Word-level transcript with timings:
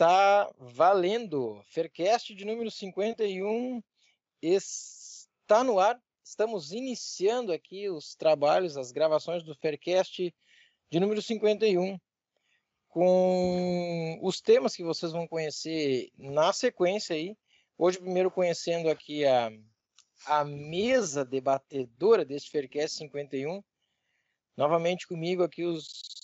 Está 0.00 0.50
valendo. 0.58 1.62
Faircast 1.66 2.34
de 2.34 2.46
número 2.46 2.70
51 2.70 3.82
está 4.40 5.62
no 5.62 5.78
ar. 5.78 6.00
Estamos 6.24 6.72
iniciando 6.72 7.52
aqui 7.52 7.86
os 7.90 8.14
trabalhos, 8.14 8.78
as 8.78 8.92
gravações 8.92 9.42
do 9.42 9.54
Faircast 9.54 10.34
de 10.90 10.98
número 10.98 11.20
51, 11.20 12.00
com 12.88 14.18
os 14.22 14.40
temas 14.40 14.74
que 14.74 14.82
vocês 14.82 15.12
vão 15.12 15.28
conhecer 15.28 16.10
na 16.16 16.50
sequência 16.50 17.14
aí. 17.14 17.36
Hoje, 17.76 17.98
primeiro 17.98 18.30
conhecendo 18.30 18.88
aqui 18.88 19.26
a, 19.26 19.50
a 20.24 20.46
mesa 20.46 21.26
debatedora 21.26 22.24
deste 22.24 22.50
Faircast 22.50 22.96
51. 22.96 23.62
Novamente 24.56 25.06
comigo 25.06 25.42
aqui 25.42 25.62
os 25.62 26.19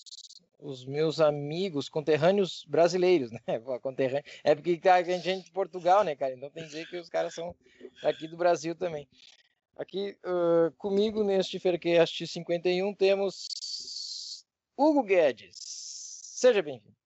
os 0.59 0.85
meus 0.85 1.21
amigos 1.21 1.89
conterrâneos 1.89 2.65
brasileiros, 2.67 3.31
né? 3.47 3.61
Conterrâneo. 3.81 4.25
É 4.43 4.55
porque 4.55 4.77
tá, 4.79 4.95
a 4.95 5.03
gente 5.03 5.29
é 5.29 5.37
de 5.39 5.51
Portugal, 5.51 6.03
né, 6.05 6.15
cara? 6.17 6.35
Então 6.35 6.51
tem 6.51 6.63
que 6.63 6.71
dizer 6.71 6.89
que 6.89 6.97
os 6.97 7.09
caras 7.09 7.35
são 7.35 7.55
aqui 8.03 8.27
do 8.27 8.37
Brasil 8.37 8.75
também. 8.75 9.09
Aqui 9.77 10.17
uh, 10.25 10.73
comigo 10.79 11.23
neste 11.23 11.59
Faircast 11.59 12.27
51 12.27 12.95
temos 12.95 14.47
Hugo 14.77 15.03
Guedes. 15.03 15.55
Seja 15.59 16.63
bem-vindo. 16.63 16.97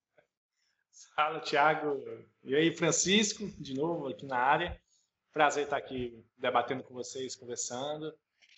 Fala, 1.14 1.40
Thiago. 1.40 2.02
E 2.44 2.54
aí, 2.54 2.72
Francisco, 2.72 3.46
de 3.58 3.74
novo 3.74 4.08
aqui 4.08 4.24
na 4.24 4.38
área. 4.38 4.80
Prazer 5.32 5.64
estar 5.64 5.76
aqui 5.76 6.24
debatendo 6.38 6.82
com 6.82 6.94
vocês, 6.94 7.36
conversando. 7.36 8.14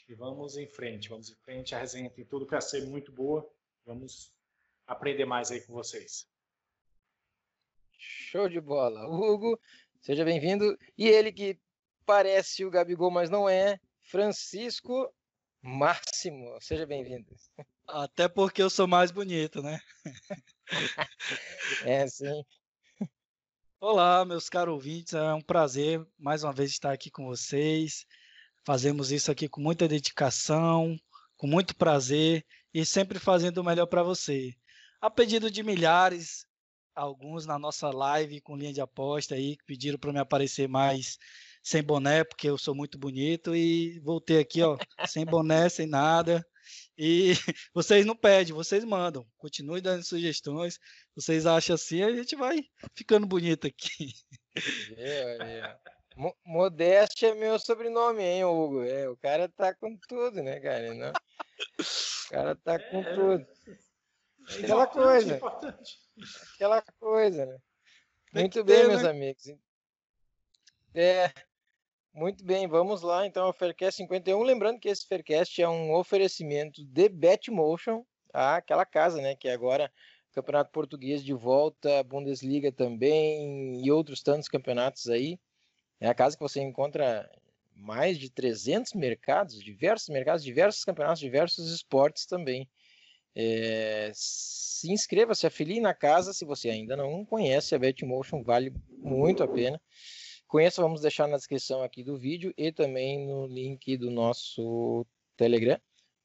E 0.08 0.14
vamos 0.14 0.56
em 0.56 0.66
frente, 0.66 1.08
vamos 1.08 1.30
em 1.30 1.34
frente. 1.36 1.74
A 1.74 1.78
resenha 1.78 2.10
tem 2.10 2.24
tudo 2.24 2.46
para 2.46 2.60
ser 2.60 2.86
muito 2.86 3.10
boa. 3.10 3.50
Vamos 3.84 4.32
aprender 4.92 5.24
mais 5.24 5.50
aí 5.50 5.60
com 5.60 5.72
vocês. 5.72 6.26
Show 7.98 8.48
de 8.48 8.60
bola. 8.60 9.06
Hugo, 9.06 9.58
seja 10.00 10.24
bem-vindo. 10.24 10.78
E 10.96 11.08
ele 11.08 11.32
que 11.32 11.58
parece 12.04 12.64
o 12.64 12.70
Gabigol, 12.70 13.10
mas 13.10 13.30
não 13.30 13.48
é, 13.48 13.78
Francisco 14.02 15.12
Máximo. 15.60 16.58
Seja 16.60 16.86
bem-vindo. 16.86 17.34
Até 17.86 18.28
porque 18.28 18.62
eu 18.62 18.70
sou 18.70 18.86
mais 18.86 19.10
bonito, 19.10 19.62
né? 19.62 19.80
é, 21.84 22.06
sim. 22.06 22.44
Olá, 23.80 24.24
meus 24.24 24.48
caros 24.48 24.74
ouvintes, 24.74 25.12
é 25.14 25.34
um 25.34 25.42
prazer 25.42 26.04
mais 26.18 26.44
uma 26.44 26.52
vez 26.52 26.70
estar 26.70 26.92
aqui 26.92 27.10
com 27.10 27.26
vocês. 27.26 28.06
Fazemos 28.64 29.10
isso 29.10 29.30
aqui 29.30 29.48
com 29.48 29.60
muita 29.60 29.88
dedicação, 29.88 30.96
com 31.36 31.46
muito 31.46 31.76
prazer 31.76 32.46
e 32.72 32.86
sempre 32.86 33.18
fazendo 33.18 33.58
o 33.58 33.64
melhor 33.64 33.86
para 33.86 34.02
você 34.02 34.54
a 35.02 35.10
pedido 35.10 35.50
de 35.50 35.64
milhares, 35.64 36.46
alguns 36.94 37.44
na 37.44 37.58
nossa 37.58 37.90
live 37.90 38.40
com 38.40 38.56
linha 38.56 38.72
de 38.72 38.80
aposta 38.80 39.34
aí, 39.34 39.56
que 39.56 39.64
pediram 39.64 39.98
para 39.98 40.12
me 40.12 40.20
aparecer 40.20 40.68
mais 40.68 41.18
sem 41.60 41.82
boné, 41.82 42.22
porque 42.22 42.48
eu 42.48 42.56
sou 42.56 42.74
muito 42.74 42.98
bonito, 42.98 43.54
e 43.54 43.98
voltei 44.00 44.38
aqui, 44.38 44.62
ó, 44.62 44.76
sem 45.08 45.26
boné, 45.26 45.68
sem 45.68 45.86
nada. 45.88 46.46
E 46.96 47.32
vocês 47.74 48.06
não 48.06 48.14
pedem, 48.14 48.54
vocês 48.54 48.84
mandam. 48.84 49.26
Continue 49.36 49.80
dando 49.80 50.04
sugestões. 50.04 50.78
Vocês 51.16 51.46
acham 51.46 51.74
assim, 51.74 52.02
a 52.02 52.12
gente 52.14 52.36
vai 52.36 52.60
ficando 52.94 53.26
bonito 53.26 53.66
aqui. 53.66 54.12
É, 54.96 55.36
é. 55.40 55.76
Modéstia 56.44 57.28
é 57.28 57.34
meu 57.34 57.58
sobrenome, 57.58 58.22
hein, 58.22 58.44
Hugo? 58.44 58.82
É, 58.82 59.08
o 59.08 59.16
cara 59.16 59.48
tá 59.48 59.74
com 59.74 59.96
tudo, 60.06 60.42
né, 60.42 60.60
cara? 60.60 60.94
Não? 60.94 61.10
O 61.10 62.30
cara 62.30 62.54
tá 62.56 62.78
com 62.78 63.00
é. 63.00 63.14
tudo. 63.14 63.46
É 64.48 64.64
aquela 64.64 64.86
coisa. 64.86 65.36
Importante. 65.36 65.98
Aquela 66.54 66.82
coisa, 66.98 67.46
né? 67.46 67.58
muito 68.32 68.64
bem, 68.64 68.82
ter, 68.82 68.88
meus 68.88 69.02
né? 69.02 69.10
amigos. 69.10 69.52
É, 70.94 71.30
muito 72.14 72.44
bem, 72.44 72.66
vamos 72.66 73.02
lá 73.02 73.26
então 73.26 73.46
ao 73.46 73.52
Faircast 73.52 73.96
51. 73.96 74.42
Lembrando 74.42 74.78
que 74.78 74.88
esse 74.88 75.06
Faircast 75.06 75.60
é 75.62 75.68
um 75.68 75.94
oferecimento 75.94 76.84
de 76.84 77.08
Betmotion, 77.08 78.04
tá? 78.30 78.56
aquela 78.56 78.84
casa, 78.84 79.20
né? 79.20 79.34
Que 79.34 79.48
agora 79.48 79.90
Campeonato 80.32 80.70
Português 80.70 81.22
de 81.22 81.32
volta, 81.34 82.02
Bundesliga 82.02 82.72
também 82.72 83.84
e 83.84 83.90
outros 83.90 84.22
tantos 84.22 84.48
campeonatos 84.48 85.08
aí. 85.08 85.38
É 86.00 86.08
a 86.08 86.14
casa 86.14 86.36
que 86.36 86.42
você 86.42 86.60
encontra 86.60 87.30
mais 87.74 88.18
de 88.18 88.30
300 88.30 88.94
mercados, 88.94 89.62
diversos 89.62 90.08
mercados, 90.08 90.42
diversos 90.42 90.84
campeonatos, 90.84 91.20
diversos 91.20 91.72
esportes 91.72 92.26
também. 92.26 92.68
É, 93.34 94.10
se 94.14 94.92
inscreva, 94.92 95.34
se 95.34 95.46
afilie 95.46 95.80
na 95.80 95.94
casa 95.94 96.32
se 96.32 96.44
você 96.44 96.68
ainda 96.70 96.96
não 96.96 97.24
conhece 97.24 97.74
a 97.74 97.78
Betmotion, 97.78 98.42
vale 98.42 98.72
muito 98.98 99.42
a 99.42 99.48
pena. 99.48 99.80
Conheça, 100.46 100.82
vamos 100.82 101.00
deixar 101.00 101.26
na 101.26 101.36
descrição 101.36 101.82
aqui 101.82 102.04
do 102.04 102.16
vídeo 102.16 102.52
e 102.56 102.70
também 102.70 103.26
no 103.26 103.46
link 103.46 103.96
do 103.96 104.10
nosso 104.10 105.06
Telegram 105.36 105.80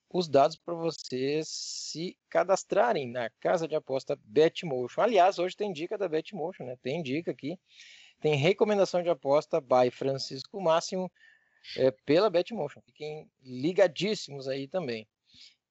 os 0.09 0.27
dados 0.27 0.55
para 0.55 0.73
vocês 0.73 1.47
se 1.49 2.17
cadastrarem 2.29 3.09
na 3.11 3.29
casa 3.39 3.67
de 3.67 3.75
aposta 3.75 4.17
Betmotion. 4.23 5.01
Aliás, 5.01 5.37
hoje 5.37 5.55
tem 5.55 5.71
dica 5.73 5.97
da 5.97 6.07
Betmotion, 6.07 6.65
né? 6.65 6.77
Tem 6.81 7.01
dica 7.03 7.31
aqui. 7.31 7.59
Tem 8.19 8.35
recomendação 8.35 9.03
de 9.03 9.09
aposta 9.09 9.61
by 9.61 9.91
Francisco 9.91 10.59
Máximo 10.61 11.11
é, 11.75 11.91
pela 12.05 12.29
Betmotion. 12.29 12.81
Fiquem 12.81 13.29
ligadíssimos 13.43 14.47
aí 14.47 14.67
também. 14.67 15.07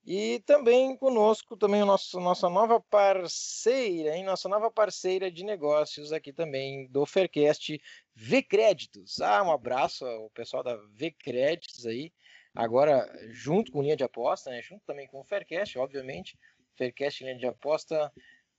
E 0.06 0.38
também 0.46 0.96
conosco, 0.96 1.56
também 1.56 1.82
o 1.82 1.86
nosso, 1.86 2.20
nossa 2.20 2.48
nova 2.48 2.80
parceira, 2.80 4.16
hein? 4.16 4.22
Nossa 4.22 4.48
nova 4.48 4.70
parceira 4.70 5.28
de 5.32 5.42
negócios 5.42 6.12
aqui 6.12 6.32
também 6.32 6.86
do 6.86 7.04
Faircast, 7.04 7.80
V 8.14 8.42
Créditos. 8.44 9.20
Ah, 9.20 9.42
um 9.42 9.50
abraço 9.50 10.06
ao 10.06 10.30
pessoal 10.30 10.62
da 10.62 10.76
V 10.76 11.10
Créditos 11.10 11.84
aí. 11.86 12.12
Agora, 12.54 13.04
junto 13.30 13.72
com 13.72 13.82
linha 13.82 13.96
de 13.96 14.04
aposta, 14.04 14.48
né? 14.48 14.62
Junto 14.62 14.84
também 14.86 15.08
com 15.08 15.18
o 15.18 15.24
Faircast, 15.24 15.76
obviamente. 15.76 16.38
Faircast 16.78 17.24
linha 17.24 17.36
de 17.36 17.46
aposta, 17.46 18.12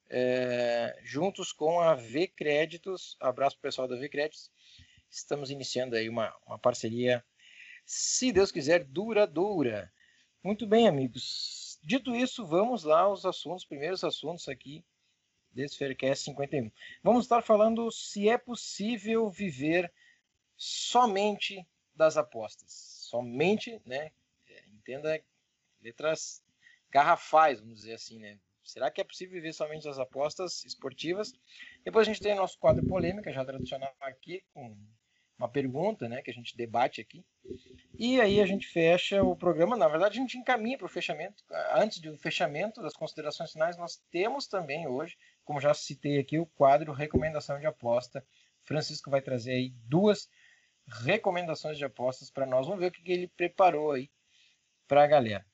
é, 0.10 1.00
juntos 1.02 1.54
com 1.54 1.80
a 1.80 1.96
V 1.96 2.28
Créditos. 2.28 3.16
Abraço 3.22 3.58
pessoal 3.58 3.88
da 3.88 3.96
V 3.96 4.10
Créditos. 4.10 4.52
Estamos 5.10 5.50
iniciando 5.50 5.96
aí 5.96 6.10
uma, 6.10 6.36
uma 6.46 6.60
parceria, 6.60 7.24
se 7.86 8.34
Deus 8.34 8.52
quiser, 8.52 8.84
duradoura. 8.84 9.90
Muito 10.48 10.66
bem, 10.66 10.88
amigos. 10.88 11.78
Dito 11.84 12.16
isso, 12.16 12.46
vamos 12.46 12.86
lá 12.86 13.02
aos 13.02 13.26
assuntos, 13.26 13.66
primeiros 13.66 14.02
assuntos 14.02 14.48
aqui 14.48 14.82
desse 15.52 15.78
Faircast 15.78 16.24
51. 16.24 16.72
Vamos 17.04 17.26
estar 17.26 17.42
falando 17.42 17.92
se 17.92 18.30
é 18.30 18.38
possível 18.38 19.30
viver 19.30 19.92
somente 20.56 21.68
das 21.94 22.16
apostas. 22.16 22.72
Somente, 22.72 23.82
né? 23.86 24.14
É, 24.48 24.64
entenda 24.70 25.22
letras 25.82 26.42
garrafais, 26.90 27.60
vamos 27.60 27.82
dizer 27.82 27.96
assim, 27.96 28.18
né? 28.18 28.40
Será 28.64 28.90
que 28.90 29.02
é 29.02 29.04
possível 29.04 29.34
viver 29.34 29.52
somente 29.52 29.84
das 29.84 30.00
apostas 30.00 30.64
esportivas? 30.64 31.34
Depois 31.84 32.08
a 32.08 32.10
gente 32.10 32.24
tem 32.24 32.34
nosso 32.34 32.58
quadro 32.58 32.88
polêmica, 32.88 33.34
já 33.34 33.44
tradicional 33.44 33.94
aqui, 34.00 34.42
com 34.54 34.78
uma 35.38 35.48
pergunta, 35.48 36.10
né, 36.10 36.22
que 36.22 36.32
a 36.32 36.34
gente 36.34 36.58
debate 36.58 37.00
aqui. 37.00 37.24
E 37.98 38.20
aí 38.20 38.42
a 38.42 38.46
gente 38.46 38.68
fecha 38.68 39.22
o 39.24 39.36
programa. 39.36 39.78
Na 39.78 39.88
verdade, 39.88 40.18
a 40.18 40.22
gente 40.22 40.38
encaminha 40.38 40.78
para 40.78 40.86
o 40.86 40.90
fechamento. 40.90 41.44
Antes 41.74 42.00
do 42.00 42.18
fechamento 42.18 42.82
das 42.82 42.94
considerações 42.94 43.52
finais, 43.52 43.78
nós 43.78 44.02
temos 44.12 44.48
também 44.48 44.88
hoje, 44.88 45.16
como 45.46 45.62
já 45.62 45.74
citei 45.74 46.20
aqui, 46.20 46.40
o 46.40 46.46
quadro 46.46 46.92
Recomendação 46.92 47.60
de 47.60 47.68
Aposta. 47.68 48.26
Francisco 48.64 49.10
vai 49.10 49.22
trazer 49.22 49.52
aí 49.52 49.70
duas 49.86 50.28
recomendações 50.88 51.78
de 51.78 51.86
apostas 51.86 52.30
para 52.32 52.46
nós. 52.46 52.66
Vamos 52.66 52.80
ver 52.82 52.88
o 52.88 52.92
que 52.92 53.12
ele 53.12 53.28
preparou 53.28 53.92
aí 53.92 54.10
para 54.88 55.04
a 55.04 55.08
galera. 55.08 55.46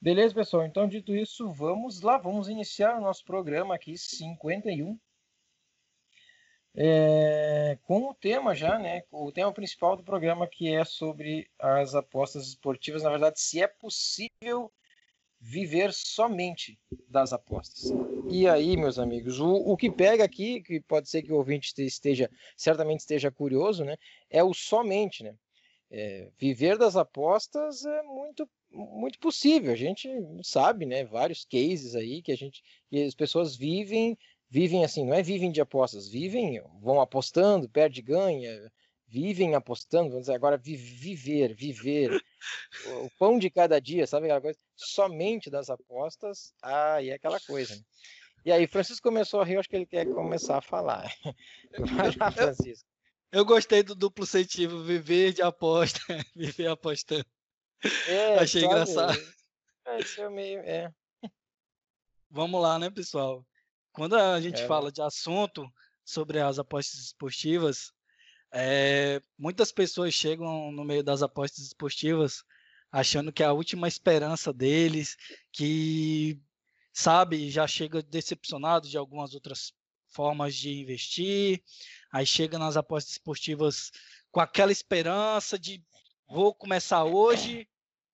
Beleza, 0.00 0.34
pessoal? 0.34 0.64
Então, 0.64 0.88
dito 0.88 1.14
isso, 1.14 1.50
vamos 1.52 2.00
lá, 2.00 2.16
vamos 2.18 2.48
iniciar 2.48 2.96
o 2.96 3.00
nosso 3.00 3.24
programa 3.24 3.74
aqui, 3.74 3.96
51 3.96 4.98
é, 6.74 7.78
com 7.82 8.08
o 8.08 8.14
tema 8.14 8.54
já, 8.54 8.78
né? 8.78 9.02
O 9.10 9.32
tema 9.32 9.52
principal 9.52 9.96
do 9.96 10.04
programa 10.04 10.46
que 10.46 10.72
é 10.72 10.84
sobre 10.84 11.48
as 11.58 11.94
apostas 11.94 12.48
esportivas, 12.48 13.02
na 13.02 13.10
verdade, 13.10 13.40
se 13.40 13.60
é 13.60 13.66
possível 13.66 14.72
viver 15.40 15.92
somente 15.92 16.78
das 17.08 17.32
apostas. 17.32 17.90
E 18.28 18.46
aí, 18.46 18.76
meus 18.76 18.98
amigos, 18.98 19.40
o, 19.40 19.50
o 19.50 19.76
que 19.76 19.90
pega 19.90 20.22
aqui, 20.22 20.60
que 20.60 20.80
pode 20.80 21.08
ser 21.08 21.22
que 21.22 21.32
o 21.32 21.36
ouvinte 21.36 21.72
esteja, 21.82 22.30
certamente 22.56 23.00
esteja 23.00 23.30
curioso, 23.30 23.84
né? 23.84 23.96
É 24.28 24.44
o 24.44 24.52
somente, 24.52 25.24
né? 25.24 25.34
É, 25.90 26.28
viver 26.38 26.78
das 26.78 26.94
apostas 26.94 27.84
é 27.84 28.02
muito 28.02 28.48
muito 28.72 29.18
possível. 29.18 29.72
A 29.72 29.76
gente 29.76 30.08
sabe, 30.44 30.86
né? 30.86 31.04
Vários 31.04 31.44
cases 31.44 31.96
aí 31.96 32.22
que 32.22 32.30
a 32.30 32.36
gente, 32.36 32.62
que 32.88 33.02
as 33.02 33.14
pessoas 33.14 33.56
vivem 33.56 34.16
vivem 34.50 34.84
assim, 34.84 35.06
não 35.06 35.14
é 35.14 35.22
vivem 35.22 35.52
de 35.52 35.60
apostas, 35.60 36.08
vivem, 36.08 36.60
vão 36.82 37.00
apostando, 37.00 37.68
perde, 37.68 38.02
ganha, 38.02 38.70
vivem 39.06 39.54
apostando, 39.54 40.10
vamos 40.10 40.22
dizer 40.22 40.34
agora 40.34 40.56
viver, 40.56 41.54
viver, 41.54 42.22
o 43.02 43.10
pão 43.18 43.38
de 43.38 43.48
cada 43.48 43.80
dia, 43.80 44.06
sabe 44.06 44.26
aquela 44.26 44.40
coisa? 44.40 44.58
Somente 44.74 45.48
das 45.48 45.70
apostas, 45.70 46.52
aí 46.62 47.10
é 47.10 47.14
aquela 47.14 47.40
coisa. 47.40 47.76
Né? 47.76 47.82
E 48.44 48.50
aí, 48.50 48.66
Francisco 48.66 49.08
começou 49.08 49.40
a 49.40 49.44
rir, 49.44 49.58
acho 49.58 49.68
que 49.68 49.76
ele 49.76 49.86
quer 49.86 50.06
começar 50.06 50.58
a 50.58 50.62
falar. 50.62 51.12
Vai 51.78 52.10
lá, 52.18 52.30
Francisco. 52.30 52.88
Eu 53.30 53.44
gostei 53.44 53.82
do 53.82 53.94
duplo 53.94 54.26
sentido, 54.26 54.82
viver 54.82 55.32
de 55.32 55.42
aposta, 55.42 56.00
viver 56.34 56.68
apostando. 56.68 57.24
É, 58.08 58.38
Achei 58.38 58.64
engraçado. 58.64 59.16
É, 59.86 60.00
isso 60.00 60.20
é 60.20 60.28
meio. 60.28 60.60
É. 60.60 60.92
Vamos 62.30 62.60
lá, 62.60 62.78
né, 62.78 62.90
pessoal? 62.90 63.44
Quando 63.92 64.16
a 64.16 64.40
gente 64.40 64.62
é. 64.62 64.66
fala 64.66 64.90
de 64.90 65.02
assunto 65.02 65.70
sobre 66.04 66.40
as 66.40 66.58
apostas 66.58 67.00
esportivas, 67.00 67.92
é, 68.52 69.22
muitas 69.38 69.70
pessoas 69.70 70.14
chegam 70.14 70.72
no 70.72 70.84
meio 70.84 71.02
das 71.02 71.22
apostas 71.22 71.64
esportivas 71.66 72.44
achando 72.90 73.32
que 73.32 73.42
é 73.42 73.46
a 73.46 73.52
última 73.52 73.86
esperança 73.86 74.52
deles, 74.52 75.16
que 75.52 76.40
sabe, 76.92 77.50
já 77.50 77.66
chega 77.66 78.02
decepcionado 78.02 78.88
de 78.88 78.96
algumas 78.96 79.34
outras 79.34 79.72
formas 80.08 80.56
de 80.56 80.80
investir, 80.80 81.62
aí 82.12 82.26
chega 82.26 82.58
nas 82.58 82.76
apostas 82.76 83.12
esportivas 83.12 83.92
com 84.30 84.40
aquela 84.40 84.72
esperança 84.72 85.58
de 85.58 85.82
vou 86.28 86.54
começar 86.54 87.04
hoje, 87.04 87.68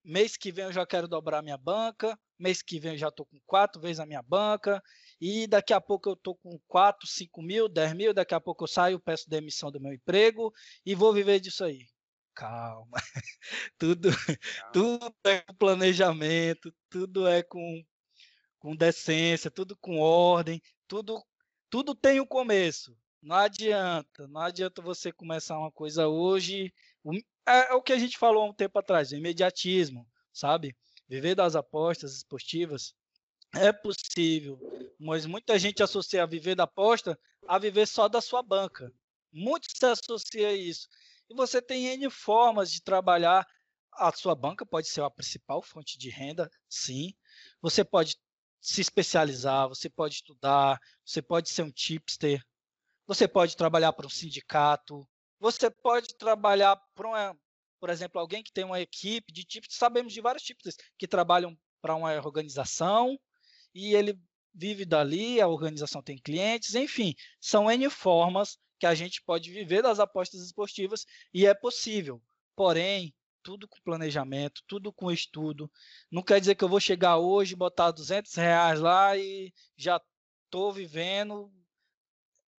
mês 0.05 0.37
que 0.37 0.52
vem 0.52 0.67
eu 0.67 0.72
já 0.72 0.87
quero 0.87 1.08
dobrar 1.08 1.43
minha 1.43 1.56
banca, 1.56 2.19
mês 2.38 2.61
que 2.61 2.79
vem 2.79 2.93
eu 2.93 2.99
já 2.99 3.08
estou 3.08 3.25
com 3.25 3.40
quatro 3.46 3.81
vezes 3.81 4.00
a 4.00 4.06
minha 4.06 4.22
banca, 4.22 4.82
e 5.21 5.47
daqui 5.47 5.73
a 5.73 5.81
pouco 5.81 6.09
eu 6.09 6.15
estou 6.15 6.37
com 6.37 6.59
4, 6.67 7.07
5 7.07 7.43
mil, 7.43 7.69
10 7.69 7.95
mil, 7.95 8.15
daqui 8.15 8.35
a 8.35 8.41
pouco 8.41 8.65
eu 8.65 8.69
saio, 8.69 9.01
peço 9.01 9.29
demissão 9.29 9.71
do 9.71 9.81
meu 9.81 9.93
emprego 9.93 10.53
e 10.85 10.95
vou 10.95 11.13
viver 11.13 11.41
disso 11.41 11.65
aí. 11.65 11.87
Calma, 12.35 12.91
tudo, 13.79 14.11
Calma. 14.11 14.73
tudo 14.73 15.15
é 15.25 15.41
com 15.41 15.55
planejamento, 15.55 16.75
tudo 16.91 17.27
é 17.27 17.43
com, 17.43 17.83
com 18.59 18.77
decência, 18.77 19.51
tudo 19.51 19.77
com 19.79 19.99
ordem, 19.99 20.61
tudo, 20.87 21.25
tudo 21.71 21.95
tem 21.95 22.21
um 22.21 22.27
começo. 22.27 22.97
Não 23.23 23.37
adianta, 23.37 24.29
não 24.29 24.41
adianta 24.43 24.83
você 24.83 25.11
começar 25.11 25.59
uma 25.59 25.73
coisa 25.73 26.07
hoje. 26.09 26.73
É, 27.49 27.73
é 27.73 27.75
o 27.75 27.83
que 27.83 27.93
a 27.93 27.99
gente 27.99 28.19
falou 28.19 28.43
há 28.43 28.47
um 28.47 28.55
tempo 28.55 28.79
atrás, 28.79 29.11
o 29.11 29.17
imediatismo, 29.17 30.07
sabe? 30.33 30.77
Viver 31.09 31.35
das 31.35 31.57
apostas 31.57 32.17
esportivas 32.17 32.95
é 33.58 33.73
possível, 33.73 34.58
mas 34.99 35.26
muita 35.26 35.58
gente 35.58 35.82
associa 35.82 36.23
a 36.23 36.26
viver 36.26 36.55
da 36.55 36.64
aposta 36.64 37.19
a 37.47 37.58
viver 37.58 37.87
só 37.87 38.08
da 38.08 38.20
sua 38.20 38.43
banca. 38.43 38.93
Muitos 39.32 39.73
se 39.76 39.87
associam 39.87 40.50
a 40.50 40.53
isso. 40.53 40.88
E 41.29 41.35
você 41.35 41.62
tem 41.62 41.87
N 41.87 42.11
formas 42.11 42.70
de 42.70 42.82
trabalhar. 42.82 43.47
A 43.93 44.12
sua 44.12 44.35
banca 44.35 44.67
pode 44.67 44.88
ser 44.88 45.03
a 45.03 45.11
principal 45.11 45.62
fonte 45.62 45.99
de 45.99 46.11
renda, 46.11 46.50
sim. 46.69 47.14
Você 47.62 47.85
pode 47.85 48.17
se 48.61 48.81
especializar, 48.81 49.69
você 49.69 49.88
pode 49.88 50.17
estudar, 50.17 50.79
você 51.05 51.23
pode 51.23 51.49
ser 51.49 51.62
um 51.62 51.70
tipster, 51.70 52.43
você 53.06 53.29
pode 53.29 53.56
trabalhar 53.56 53.93
para 53.93 54.06
um 54.06 54.11
sindicato, 54.11 55.08
você 55.38 55.70
pode 55.70 56.17
trabalhar 56.19 56.76
para, 56.94 57.08
uma, 57.08 57.38
por 57.79 57.91
exemplo, 57.91 58.20
alguém 58.20 58.43
que 58.43 58.53
tem 58.53 58.64
uma 58.64 58.81
equipe 58.81 59.32
de 59.32 59.44
tipos. 59.44 59.69
Sabemos 59.76 60.12
de 60.12 60.20
vários 60.20 60.43
tipos 60.43 60.76
que 60.99 61.06
trabalham 61.06 61.56
para 61.81 61.94
uma 61.94 62.12
organização 62.14 63.19
e 63.76 63.94
ele 63.94 64.19
vive 64.55 64.87
dali, 64.87 65.38
a 65.38 65.46
organização 65.46 66.02
tem 66.02 66.17
clientes, 66.17 66.75
enfim, 66.75 67.14
são 67.38 67.70
N 67.70 67.90
formas 67.90 68.58
que 68.78 68.87
a 68.87 68.94
gente 68.94 69.23
pode 69.23 69.50
viver 69.50 69.82
das 69.82 70.00
apostas 70.00 70.40
esportivas 70.40 71.05
e 71.32 71.44
é 71.44 71.52
possível. 71.52 72.23
Porém, 72.56 73.14
tudo 73.43 73.69
com 73.69 73.78
planejamento, 73.84 74.62
tudo 74.67 74.90
com 74.90 75.12
estudo. 75.12 75.70
Não 76.11 76.23
quer 76.23 76.40
dizer 76.40 76.55
que 76.55 76.64
eu 76.64 76.70
vou 76.70 76.81
chegar 76.81 77.19
hoje, 77.19 77.55
botar 77.55 77.90
200 77.90 78.34
reais 78.34 78.81
lá 78.81 79.14
e 79.14 79.52
já 79.76 80.00
estou 80.46 80.72
vivendo. 80.72 81.52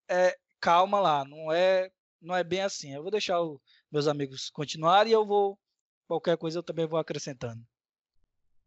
É, 0.08 0.36
calma 0.60 1.00
lá, 1.00 1.24
não 1.24 1.50
é, 1.50 1.90
não 2.20 2.36
é 2.36 2.44
bem 2.44 2.60
assim. 2.60 2.92
Eu 2.92 3.02
vou 3.02 3.10
deixar 3.10 3.40
os 3.40 3.58
meus 3.90 4.06
amigos 4.06 4.50
continuarem 4.50 5.12
e 5.12 5.14
eu 5.14 5.24
vou, 5.24 5.58
qualquer 6.06 6.36
coisa 6.36 6.58
eu 6.58 6.62
também 6.62 6.86
vou 6.86 6.98
acrescentando. 6.98 7.66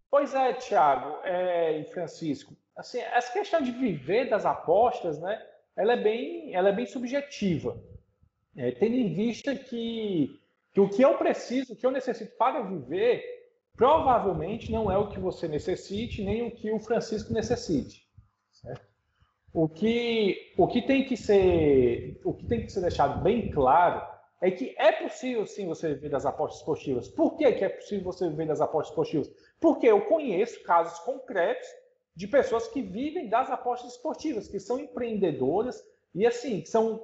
Pois 0.10 0.34
é, 0.34 0.54
Thiago 0.54 1.20
é, 1.24 1.80
e 1.80 1.84
Francisco. 1.86 2.56
Assim, 2.76 3.00
essa 3.00 3.32
questão 3.32 3.62
de 3.62 3.72
viver 3.72 4.30
das 4.30 4.46
apostas, 4.46 5.20
né? 5.20 5.42
Ela 5.76 5.94
é 5.94 5.98
bem, 5.98 6.54
ela 6.56 6.70
é 6.70 6.72
bem 6.72 6.86
subjetiva, 6.86 7.82
é, 8.56 8.72
tendo 8.72 8.96
em 8.96 9.14
vista 9.14 9.56
que, 9.56 10.40
que 10.74 10.80
o 10.80 10.90
que 10.90 11.02
eu 11.02 11.18
preciso, 11.18 11.74
o 11.74 11.76
que 11.76 11.86
eu 11.86 11.92
necessito 11.92 12.36
para 12.38 12.62
viver, 12.62 13.24
provavelmente 13.76 14.72
não 14.72 14.92
é 14.92 14.98
o 14.98 15.10
que 15.10 15.20
você 15.20 15.48
necessite, 15.48 16.24
nem 16.24 16.46
o 16.46 16.52
que 16.52 16.72
o 16.72 16.80
Francisco 16.80 17.32
necessite. 17.32 18.08
Certo? 18.52 18.88
O 19.54 19.70
que, 19.70 20.54
o 20.58 20.68
que 20.68 20.82
tem 20.82 21.06
que 21.06 21.16
ser, 21.16 22.20
o 22.24 22.34
que 22.34 22.46
tem 22.46 22.66
que 22.66 22.72
ser 22.72 22.82
deixado 22.82 23.22
bem 23.22 23.50
claro 23.52 24.06
é 24.42 24.50
que 24.52 24.74
é 24.78 24.92
possível 24.92 25.46
sim 25.46 25.68
você 25.68 25.94
viver 25.94 26.10
das 26.10 26.26
apostas 26.26 26.60
esportivas. 26.60 27.10
Por 27.10 27.36
que, 27.36 27.52
que 27.52 27.66
é 27.66 27.70
possível 27.70 28.06
você 28.06 28.30
viver 28.30 28.48
das 28.48 28.62
apostas 28.62 28.92
esportivas? 28.92 29.30
Porque 29.60 29.88
eu 29.88 30.06
conheço 30.06 30.64
casos 30.64 30.98
concretos 31.00 31.68
de 32.16 32.28
pessoas 32.28 32.68
que 32.68 32.82
vivem 32.82 33.30
das 33.30 33.50
apostas 33.50 33.94
esportivas, 33.94 34.48
que 34.48 34.60
são 34.60 34.80
empreendedoras 34.80 35.84
e 36.16 36.26
assim, 36.26 36.62
que 36.62 36.70
são 36.70 37.04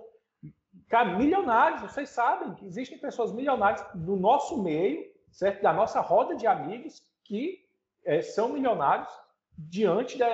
cara, 0.87 1.17
milionários. 1.17 1.81
Vocês 1.81 2.09
sabem 2.09 2.53
que 2.55 2.65
existem 2.65 2.97
pessoas 2.97 3.33
milionárias 3.33 3.85
do 3.93 4.15
nosso 4.15 4.61
meio, 4.61 5.05
certo? 5.31 5.61
Da 5.61 5.73
nossa 5.73 5.99
roda 5.99 6.35
de 6.35 6.47
amigos 6.47 7.01
que 7.23 7.65
é, 8.05 8.21
são 8.21 8.49
milionários 8.49 9.09
diante 9.57 10.17
da, 10.17 10.27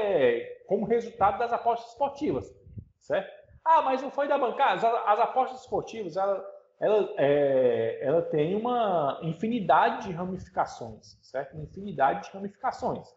como 0.67 0.85
resultado 0.85 1.39
das 1.39 1.53
apostas 1.53 1.91
esportivas, 1.91 2.53
certo? 2.99 3.31
Ah, 3.63 3.81
mas 3.81 4.01
não 4.01 4.09
foi 4.09 4.27
da 4.27 4.37
bancada. 4.37 4.75
As, 4.75 4.83
as 4.83 5.19
apostas 5.19 5.61
esportivas, 5.61 6.17
ela, 6.17 6.43
ela, 6.81 7.13
é, 7.17 7.99
ela 8.01 8.21
tem 8.23 8.55
uma 8.55 9.19
infinidade 9.21 10.07
de 10.07 10.13
ramificações, 10.13 11.19
certo? 11.21 11.53
Uma 11.53 11.63
infinidade 11.63 12.27
de 12.27 12.33
ramificações. 12.33 13.07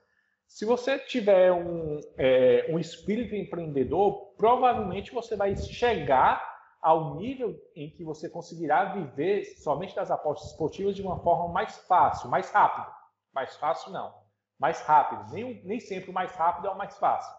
Se 0.46 0.66
você 0.66 0.98
tiver 0.98 1.50
um, 1.50 1.98
é, 2.18 2.66
um 2.68 2.78
espírito 2.78 3.34
empreendedor, 3.34 4.34
provavelmente 4.36 5.12
você 5.12 5.34
vai 5.34 5.56
chegar 5.56 6.54
ao 6.82 7.16
nível 7.16 7.58
em 7.74 7.88
que 7.88 8.04
você 8.04 8.28
conseguirá 8.28 8.84
viver 8.92 9.46
somente 9.56 9.96
das 9.96 10.10
apostas 10.10 10.50
esportivas 10.50 10.94
de 10.94 11.00
uma 11.00 11.18
forma 11.20 11.48
mais 11.48 11.78
fácil, 11.88 12.28
mais 12.28 12.50
rápida. 12.50 12.94
Mais 13.32 13.56
fácil 13.56 13.90
não, 13.90 14.14
mais 14.58 14.82
rápido. 14.82 15.32
Nem, 15.32 15.64
nem 15.64 15.80
sempre 15.80 16.10
o 16.10 16.12
mais 16.12 16.32
rápido 16.32 16.68
é 16.68 16.70
o 16.70 16.76
mais 16.76 16.98
fácil. 16.98 17.34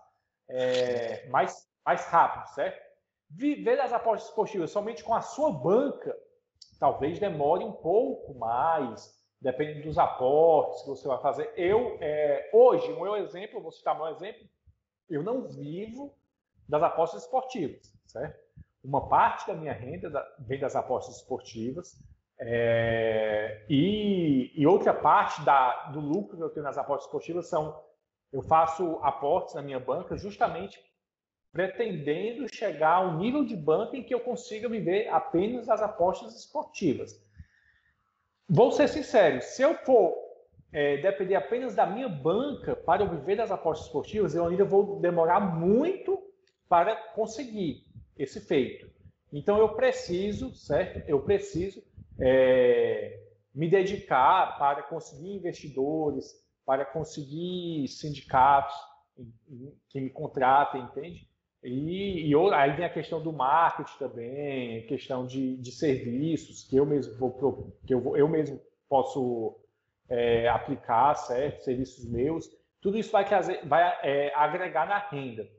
É, 0.50 1.30
mais, 1.30 1.70
mais 1.86 2.04
rápido, 2.08 2.48
certo? 2.56 2.85
Viver 3.30 3.78
das 3.78 3.92
apostas 3.92 4.30
esportivas 4.30 4.72
somente 4.72 5.04
com 5.04 5.14
a 5.14 5.22
sua 5.22 5.52
banca 5.52 6.16
talvez 6.80 7.20
demore 7.20 7.64
um 7.64 7.72
pouco 7.72 8.34
mais, 8.36 9.14
depende 9.42 9.82
dos 9.82 9.98
aportes 9.98 10.82
que 10.82 10.90
você 10.90 11.08
vai 11.08 11.20
fazer. 11.22 11.52
Eu, 11.56 11.98
é, 12.02 12.50
hoje, 12.54 12.92
o 12.92 13.02
meu 13.02 13.16
exemplo, 13.16 13.62
vou 13.62 13.72
citar 13.72 13.96
meu 13.96 14.08
exemplo, 14.08 14.46
eu 15.10 15.24
não 15.24 15.48
vivo 15.48 16.14
das 16.68 16.82
apostas 16.84 17.24
esportivas, 17.24 17.94
certo? 18.06 18.44
Uma 18.84 19.08
parte 19.08 19.48
da 19.48 19.54
minha 19.54 19.74
renda 19.74 20.12
vem 20.40 20.60
das 20.60 20.76
apostas 20.76 21.18
esportivas 21.18 22.00
é, 22.40 23.66
e, 23.70 24.52
e, 24.54 24.68
outra 24.68 24.94
parte 24.94 25.42
da, 25.44 25.90
do 25.92 26.00
lucro 26.00 26.36
que 26.36 26.44
eu 26.44 26.50
tenho 26.50 26.66
nas 26.66 26.78
apostas 26.78 27.06
esportivas 27.06 27.48
são 27.48 27.82
eu 28.34 28.42
faço 28.42 29.00
aportes 29.02 29.56
na 29.56 29.62
minha 29.62 29.80
banca 29.80 30.18
justamente 30.18 30.78
pretendendo 31.56 32.54
chegar 32.54 32.96
a 32.96 33.08
um 33.08 33.18
nível 33.18 33.46
de 33.46 33.56
banca 33.56 33.96
em 33.96 34.04
que 34.04 34.14
eu 34.14 34.20
consiga 34.20 34.68
viver 34.68 35.08
apenas 35.08 35.68
das 35.68 35.82
apostas 35.82 36.36
esportivas. 36.36 37.26
Vou 38.48 38.74
ser 38.74 38.90
sincero, 38.90 39.42
se 39.42 39.62
eu 39.62 39.74
for 39.74 40.14
é, 40.74 40.98
depender 40.98 41.36
apenas 41.36 41.74
da 41.74 41.86
minha 41.86 42.10
banca 42.10 42.76
para 42.76 43.04
eu 43.04 43.10
viver 43.10 43.38
das 43.38 43.52
apostas 43.52 43.86
esportivas, 43.86 44.36
eu 44.36 44.46
ainda 44.46 44.66
vou 44.66 45.00
demorar 45.00 45.40
muito 45.40 46.22
para 46.68 46.94
conseguir 47.14 47.86
esse 48.18 48.42
feito. 48.42 48.90
Então 49.32 49.58
eu 49.58 49.70
preciso, 49.76 50.54
certo? 50.54 51.08
Eu 51.08 51.22
preciso 51.22 51.82
é, 52.20 53.18
me 53.54 53.70
dedicar 53.70 54.60
para 54.60 54.84
conseguir 54.84 55.38
investidores, 55.38 56.36
para 56.66 56.84
conseguir 56.84 57.88
sindicatos 57.88 58.76
que 59.88 60.02
me 60.02 60.10
contratem, 60.10 60.82
entende? 60.82 61.34
E, 61.66 62.30
e 62.30 62.36
aí 62.54 62.74
vem 62.74 62.86
a 62.86 62.90
questão 62.90 63.22
do 63.22 63.34
marketing 63.34 63.98
também, 63.98 64.86
questão 64.86 65.26
de, 65.26 65.58
de 65.58 65.72
serviços 65.72 66.64
que 66.64 66.76
eu 66.78 66.86
mesmo 66.86 67.16
vou 67.18 67.74
que 67.86 67.94
eu, 67.94 68.16
eu 68.16 68.28
mesmo 68.28 68.62
posso 68.88 69.58
é, 70.08 70.48
aplicar, 70.48 71.16
certo? 71.16 71.64
Serviços 71.64 72.08
meus. 72.08 72.48
Tudo 72.80 73.00
isso 73.00 73.12
vai, 73.12 73.26
vai 73.64 74.00
é, 74.04 74.32
agregar 74.36 74.88
na 74.88 75.00
renda. 75.00 75.50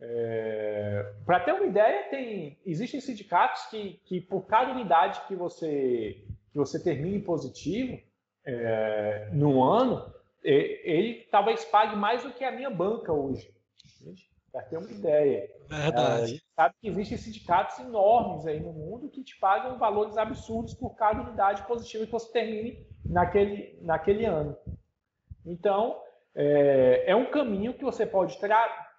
É, 0.00 1.12
Para 1.26 1.40
ter 1.40 1.52
uma 1.52 1.66
ideia, 1.66 2.08
tem, 2.08 2.56
existem 2.64 3.00
sindicatos 3.00 3.66
que, 3.66 4.00
que 4.04 4.20
por 4.20 4.42
cada 4.46 4.70
unidade 4.70 5.20
que 5.26 5.34
você, 5.34 6.24
que 6.52 6.56
você 6.56 6.80
termine 6.80 7.18
positivo 7.18 8.00
é, 8.44 9.28
no 9.32 9.60
ano, 9.60 10.12
ele 10.44 11.26
talvez 11.32 11.64
pague 11.64 11.96
mais 11.96 12.22
do 12.22 12.32
que 12.32 12.44
a 12.44 12.52
minha 12.52 12.70
banca 12.70 13.12
hoje. 13.12 13.52
Para 14.52 14.62
ter 14.62 14.76
uma 14.76 14.90
ideia. 14.90 15.50
Verdade. 15.66 16.34
É, 16.36 16.54
sabe 16.54 16.74
que 16.78 16.88
existem 16.88 17.16
sindicatos 17.16 17.78
enormes 17.78 18.46
aí 18.46 18.60
no 18.60 18.72
mundo 18.72 19.08
que 19.08 19.24
te 19.24 19.38
pagam 19.38 19.78
valores 19.78 20.18
absurdos 20.18 20.74
por 20.74 20.94
cada 20.94 21.22
unidade 21.22 21.66
positiva 21.66 22.04
que 22.04 22.12
você 22.12 22.30
termine 22.30 22.86
naquele, 23.04 23.78
naquele 23.80 24.26
ano. 24.26 24.54
Então, 25.46 25.98
é, 26.34 27.04
é 27.06 27.16
um 27.16 27.30
caminho 27.30 27.74
que 27.74 27.82
você 27.82 28.04
pode 28.04 28.38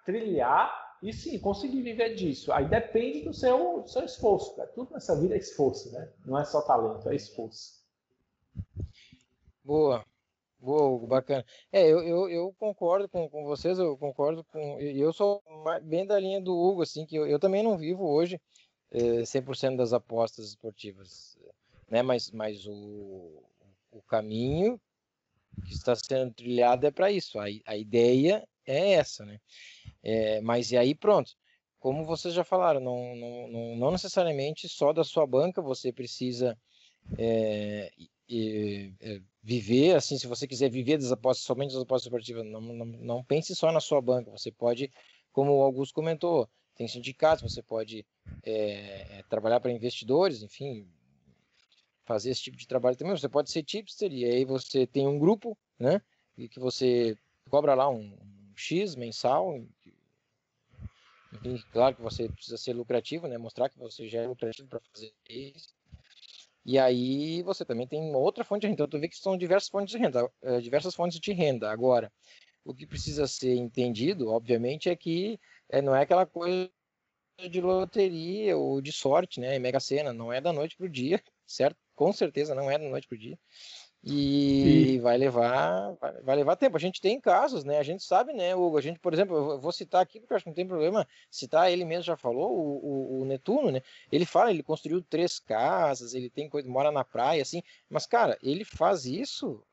trilhar 0.04 0.84
e 1.02 1.12
sim, 1.12 1.38
conseguir 1.38 1.82
viver 1.82 2.14
disso. 2.14 2.52
Aí 2.52 2.66
depende 2.66 3.22
do 3.22 3.32
seu, 3.32 3.82
do 3.82 3.88
seu 3.88 4.04
esforço. 4.04 4.56
Cara. 4.56 4.68
Tudo 4.74 4.92
nessa 4.92 5.18
vida 5.20 5.34
é 5.34 5.38
esforço, 5.38 5.92
né? 5.92 6.10
Não 6.24 6.38
é 6.38 6.44
só 6.44 6.62
talento, 6.62 7.08
é 7.08 7.14
esforço. 7.14 7.84
Boa. 9.62 10.04
Boa, 10.64 11.06
bacana. 11.06 11.44
É, 11.70 11.82
eu, 11.86 12.02
eu, 12.02 12.28
eu 12.30 12.54
concordo 12.58 13.06
com, 13.06 13.28
com 13.28 13.44
vocês, 13.44 13.78
eu 13.78 13.98
concordo 13.98 14.42
com. 14.44 14.80
Eu 14.80 15.12
sou 15.12 15.42
bem 15.82 16.06
da 16.06 16.18
linha 16.18 16.40
do 16.40 16.56
Hugo, 16.56 16.80
assim, 16.80 17.04
que 17.04 17.16
eu, 17.16 17.26
eu 17.26 17.38
também 17.38 17.62
não 17.62 17.76
vivo 17.76 18.08
hoje 18.08 18.40
é, 18.90 19.26
100% 19.26 19.76
das 19.76 19.92
apostas 19.92 20.48
esportivas, 20.48 21.38
né? 21.90 22.00
Mas, 22.00 22.30
mas 22.30 22.66
o, 22.66 23.42
o 23.92 24.00
caminho 24.08 24.80
que 25.66 25.74
está 25.74 25.94
sendo 25.94 26.32
trilhado 26.32 26.86
é 26.86 26.90
para 26.90 27.10
isso. 27.10 27.38
A, 27.38 27.44
a 27.66 27.76
ideia 27.76 28.48
é 28.66 28.92
essa, 28.92 29.26
né? 29.26 29.38
É, 30.02 30.40
mas 30.40 30.72
e 30.72 30.78
aí, 30.78 30.94
pronto. 30.94 31.30
Como 31.78 32.06
vocês 32.06 32.32
já 32.32 32.42
falaram, 32.42 32.80
não, 32.80 33.14
não, 33.14 33.48
não, 33.48 33.76
não 33.76 33.90
necessariamente 33.90 34.66
só 34.66 34.94
da 34.94 35.04
sua 35.04 35.26
banca 35.26 35.60
você 35.60 35.92
precisa 35.92 36.56
é, 37.18 37.92
e, 38.28 38.92
é, 39.00 39.20
viver, 39.42 39.96
assim, 39.96 40.18
se 40.18 40.26
você 40.26 40.46
quiser 40.46 40.70
viver 40.70 40.98
das 40.98 41.12
apostas, 41.12 41.44
somente 41.44 41.72
das 41.72 41.82
apostas 41.82 42.06
esportivas, 42.06 42.44
não, 42.44 42.60
não, 42.60 42.84
não 42.86 43.24
pense 43.24 43.54
só 43.54 43.70
na 43.70 43.80
sua 43.80 44.00
banca, 44.00 44.30
você 44.30 44.50
pode, 44.50 44.90
como 45.32 45.52
o 45.52 45.62
Augusto 45.62 45.94
comentou, 45.94 46.48
tem 46.74 46.88
sindicatos, 46.88 47.52
você 47.52 47.62
pode 47.62 48.04
é, 48.42 49.22
trabalhar 49.28 49.60
para 49.60 49.72
investidores, 49.72 50.42
enfim, 50.42 50.88
fazer 52.04 52.30
esse 52.30 52.42
tipo 52.42 52.56
de 52.56 52.66
trabalho 52.66 52.96
também. 52.96 53.16
Você 53.16 53.28
pode 53.28 53.50
ser 53.50 53.62
tipster 53.62 54.12
e 54.12 54.24
aí 54.24 54.44
você 54.44 54.86
tem 54.86 55.06
um 55.06 55.18
grupo, 55.18 55.56
né? 55.78 56.00
E 56.36 56.48
que 56.48 56.58
você 56.58 57.16
cobra 57.48 57.74
lá 57.74 57.88
um, 57.88 58.02
um 58.02 58.52
X 58.56 58.94
mensal. 58.96 59.56
Enfim, 61.32 61.62
claro 61.72 61.96
que 61.96 62.02
você 62.02 62.28
precisa 62.28 62.56
ser 62.56 62.72
lucrativo, 62.72 63.26
né? 63.26 63.38
Mostrar 63.38 63.68
que 63.68 63.78
você 63.78 64.08
já 64.08 64.22
é 64.22 64.26
lucrativo 64.26 64.68
para 64.68 64.80
fazer 64.80 65.12
isso. 65.28 65.73
E 66.64 66.78
aí 66.78 67.42
você 67.42 67.64
também 67.64 67.86
tem 67.86 68.14
outra 68.14 68.44
fonte 68.44 68.62
de 68.62 68.66
renda. 68.68 68.74
Então, 68.74 68.88
tu 68.88 69.00
vê 69.00 69.08
que 69.08 69.16
são 69.16 69.36
diversas 69.36 69.68
fontes 69.68 69.92
de 69.92 69.98
renda, 69.98 70.30
eh, 70.42 70.60
diversas 70.60 70.94
fontes 70.94 71.20
de 71.20 71.32
renda. 71.32 71.70
Agora, 71.70 72.12
o 72.64 72.74
que 72.74 72.86
precisa 72.86 73.26
ser 73.26 73.54
entendido, 73.56 74.30
obviamente, 74.30 74.88
é 74.88 74.96
que 74.96 75.38
é, 75.68 75.82
não 75.82 75.94
é 75.94 76.02
aquela 76.02 76.26
coisa 76.26 76.70
de 77.50 77.60
loteria 77.60 78.56
ou 78.56 78.80
de 78.80 78.92
sorte, 78.92 79.40
né? 79.40 79.58
Mega 79.58 79.80
Sena, 79.80 80.12
não 80.12 80.32
é 80.32 80.40
da 80.40 80.52
noite 80.52 80.76
para 80.76 80.86
o 80.86 80.88
dia, 80.88 81.22
certo? 81.46 81.76
Com 81.94 82.12
certeza 82.12 82.54
não 82.54 82.70
é 82.70 82.78
da 82.78 82.88
noite 82.88 83.08
para 83.08 83.16
o 83.16 83.18
dia. 83.18 83.38
E, 84.06 84.98
vai 84.98 85.16
levar 85.16 85.92
vai, 86.22 86.36
levar 86.36 86.56
tempo. 86.56 86.76
A 86.76 86.80
gente 86.80 87.00
tem 87.00 87.18
casos, 87.18 87.64
né? 87.64 87.78
A 87.78 87.82
gente 87.82 88.04
sabe, 88.04 88.34
né, 88.34 88.54
Hugo? 88.54 88.76
A 88.76 88.80
gente, 88.82 88.98
por 88.98 89.14
exemplo, 89.14 89.34
eu 89.52 89.58
vou 89.58 89.72
citar 89.72 90.02
aqui, 90.02 90.20
porque 90.20 90.34
eu 90.34 90.36
acho 90.36 90.44
que 90.44 90.50
não 90.50 90.54
tem 90.54 90.66
problema 90.66 91.08
citar, 91.30 91.72
ele 91.72 91.86
mesmo 91.86 92.02
já 92.04 92.16
falou, 92.16 92.52
o, 92.52 92.84
o, 92.84 93.22
o, 93.22 93.24
Netuno, 93.24 93.70
né? 93.70 93.80
Ele 94.12 94.26
fala, 94.26 94.50
ele 94.50 94.62
construiu 94.62 95.00
três 95.00 95.38
casas, 95.38 96.12
ele 96.12 96.28
tem 96.28 96.50
coisa, 96.50 96.68
mora 96.68 96.92
na 96.92 97.02
praia, 97.02 97.40
assim, 97.40 97.62
mas, 97.88 98.04
cara, 98.04 98.36
ele 98.42 98.62
faz 98.62 99.06
isso, 99.06 99.64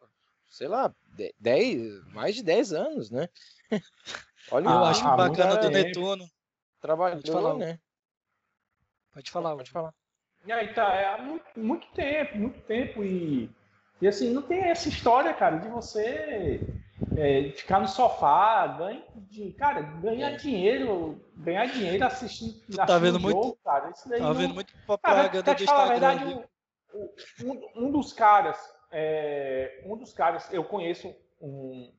sei 0.48 0.70
lá, 0.70 0.94
dez, 1.38 2.06
mais 2.08 2.34
de 2.36 2.44
10 2.44 2.72
anos, 2.72 3.12
né? 3.12 3.28
Olha, 4.50 4.66
eu 4.66 4.86
acho 4.86 5.06
ah, 5.06 5.16
bacana 5.18 5.58
do 5.58 5.70
Netuno. 5.70 6.26
Trabalhou, 6.80 7.18
Pode 7.18 7.32
falar, 7.32 7.58
né? 7.58 7.80
Pode 9.14 9.30
falar, 9.30 9.56
pode 9.58 9.72
falar. 9.72 9.94
E 10.46 10.52
aí 10.52 10.74
tá, 10.74 10.96
é 10.96 11.06
há 11.06 11.22
muito, 11.22 11.46
muito 11.58 11.86
tempo, 11.92 12.38
muito 12.38 12.60
tempo 12.62 13.04
e 13.04 13.50
e 14.02 14.08
assim, 14.08 14.34
não 14.34 14.42
tem 14.42 14.64
essa 14.64 14.90
história, 14.90 15.34
cara, 15.34 15.58
de 15.58 15.70
você 15.70 16.60
é, 17.16 17.52
ficar 17.52 17.80
no 17.80 17.88
sofá, 17.88 18.66
ganha, 18.68 19.04
de, 19.30 19.52
cara, 19.54 19.82
ganhar 19.82 20.32
é. 20.32 20.36
dinheiro, 20.38 21.24
ganhar 21.38 21.68
dinheiro 21.68 22.04
assistindo, 22.06 22.56
assistindo 22.58 22.86
tá 22.88 22.98
vendo 22.98 23.20
jogo, 23.20 23.42
muito, 23.42 23.58
cara. 23.64 23.90
Isso 23.92 24.10
daí 24.10 24.20
tá 24.20 24.28
não... 24.28 24.34
vendo 24.34 24.54
muito 24.56 24.74
propaganda 24.86 25.54
do 25.54 25.64
Instagram. 25.64 25.88
Verdade, 25.88 26.46
um, 27.44 27.70
um, 27.76 27.92
dos 27.92 28.12
caras, 28.12 28.58
é, 28.92 29.84
um 29.86 29.96
dos 29.96 30.14
caras, 30.14 30.52
eu 30.52 30.64
conheço 30.64 31.14
um, 31.40 31.94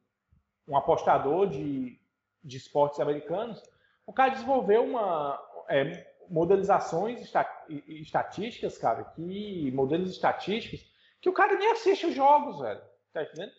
um 0.67 0.77
apostador 0.77 1.49
de, 1.49 1.99
de 2.43 2.57
esportes 2.57 2.99
americanos, 2.99 3.63
o 4.07 4.13
cara 4.13 4.31
desenvolveu 4.31 4.85
uma 4.85 5.41
é, 5.69 6.07
modelizações 6.29 7.21
estatísticas, 7.89 8.77
cara, 8.77 9.05
que 9.05 9.71
modelos 9.73 10.11
estatísticos 10.11 10.92
que 11.23 11.29
o 11.29 11.33
cara 11.33 11.57
nem 11.57 11.71
assiste 11.71 12.07
os 12.07 12.15
jogos, 12.15 12.61
velho. 12.61 12.81
Tá 13.13 13.23
entendendo? 13.23 13.53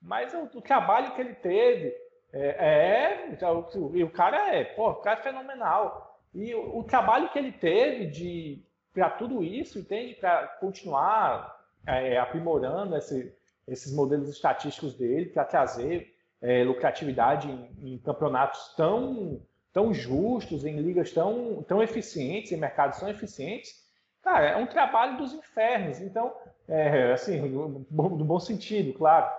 Mas 0.00 0.32
o, 0.34 0.58
o 0.58 0.62
trabalho 0.62 1.14
que 1.14 1.20
ele 1.20 1.34
teve 1.34 1.92
é, 2.32 3.38
é 3.40 3.50
o, 3.50 4.04
o, 4.04 4.10
cara 4.10 4.54
é, 4.54 4.64
pô, 4.64 4.90
o 4.90 4.96
cara 4.96 5.18
é 5.18 5.22
fenomenal. 5.22 6.20
E 6.34 6.54
o, 6.54 6.78
o 6.78 6.84
trabalho 6.84 7.30
que 7.30 7.38
ele 7.38 7.52
teve 7.52 8.06
de 8.06 8.62
para 8.92 9.10
tudo 9.10 9.42
isso, 9.42 9.78
entende? 9.78 10.14
Para 10.14 10.46
continuar 10.58 11.54
é, 11.86 12.18
aprimorando 12.18 12.96
esse, 12.96 13.34
esses 13.68 13.92
modelos 13.94 14.28
estatísticos 14.28 14.94
dele, 14.94 15.26
para 15.26 15.44
trazer 15.44 16.14
é, 16.40 16.64
lucratividade 16.64 17.48
em, 17.48 17.94
em, 17.94 17.98
campeonatos 17.98 18.74
tão, 18.74 19.40
tão 19.72 19.92
justos, 19.92 20.64
em 20.64 20.76
ligas 20.80 21.12
tão, 21.12 21.62
tão 21.62 21.82
eficientes, 21.82 22.52
em 22.52 22.56
mercados 22.56 22.98
tão 22.98 23.08
eficientes. 23.08 23.85
Cara, 24.26 24.46
é 24.46 24.56
um 24.56 24.66
trabalho 24.66 25.18
dos 25.18 25.32
infernos. 25.32 26.00
Então, 26.00 26.34
é, 26.66 27.12
assim, 27.12 27.40
no, 27.42 27.68
bom 27.78 28.40
sentido, 28.40 28.92
claro, 28.92 29.32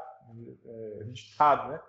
é, 0.66 1.04
ditado, 1.08 1.74
né? 1.74 1.82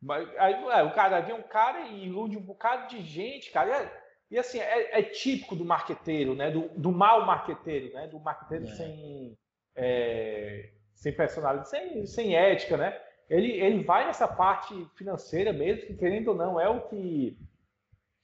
Mas 0.00 0.26
aí, 0.38 0.54
é, 0.54 0.82
o 0.82 0.94
cara 0.94 1.20
vem 1.20 1.34
um 1.34 1.42
cara 1.42 1.80
e 1.88 2.06
ilude 2.06 2.38
um 2.38 2.40
bocado 2.40 2.88
de 2.88 3.02
gente, 3.04 3.50
cara. 3.50 3.92
E, 4.30 4.34
e 4.34 4.38
assim, 4.38 4.58
é, 4.58 4.98
é, 4.98 5.02
típico 5.02 5.54
do 5.54 5.66
marqueteiro, 5.66 6.34
né? 6.34 6.50
Do, 6.50 6.70
do 6.70 6.90
mal 6.90 7.26
marqueteiro, 7.26 7.92
né? 7.92 8.06
Do 8.06 8.18
marqueteiro 8.20 8.64
é. 8.64 8.74
sem, 8.74 9.38
é, 9.74 10.70
sem 10.94 11.12
personalidade, 11.12 11.68
sem, 11.68 12.06
sem 12.06 12.36
ética, 12.36 12.78
né? 12.78 12.98
Ele, 13.28 13.52
ele 13.52 13.84
vai 13.84 14.06
nessa 14.06 14.26
parte 14.26 14.72
financeira 14.94 15.52
mesmo, 15.52 15.88
que 15.88 15.94
querendo 15.94 16.28
ou 16.28 16.34
não, 16.34 16.58
é 16.58 16.70
o 16.70 16.88
que 16.88 17.36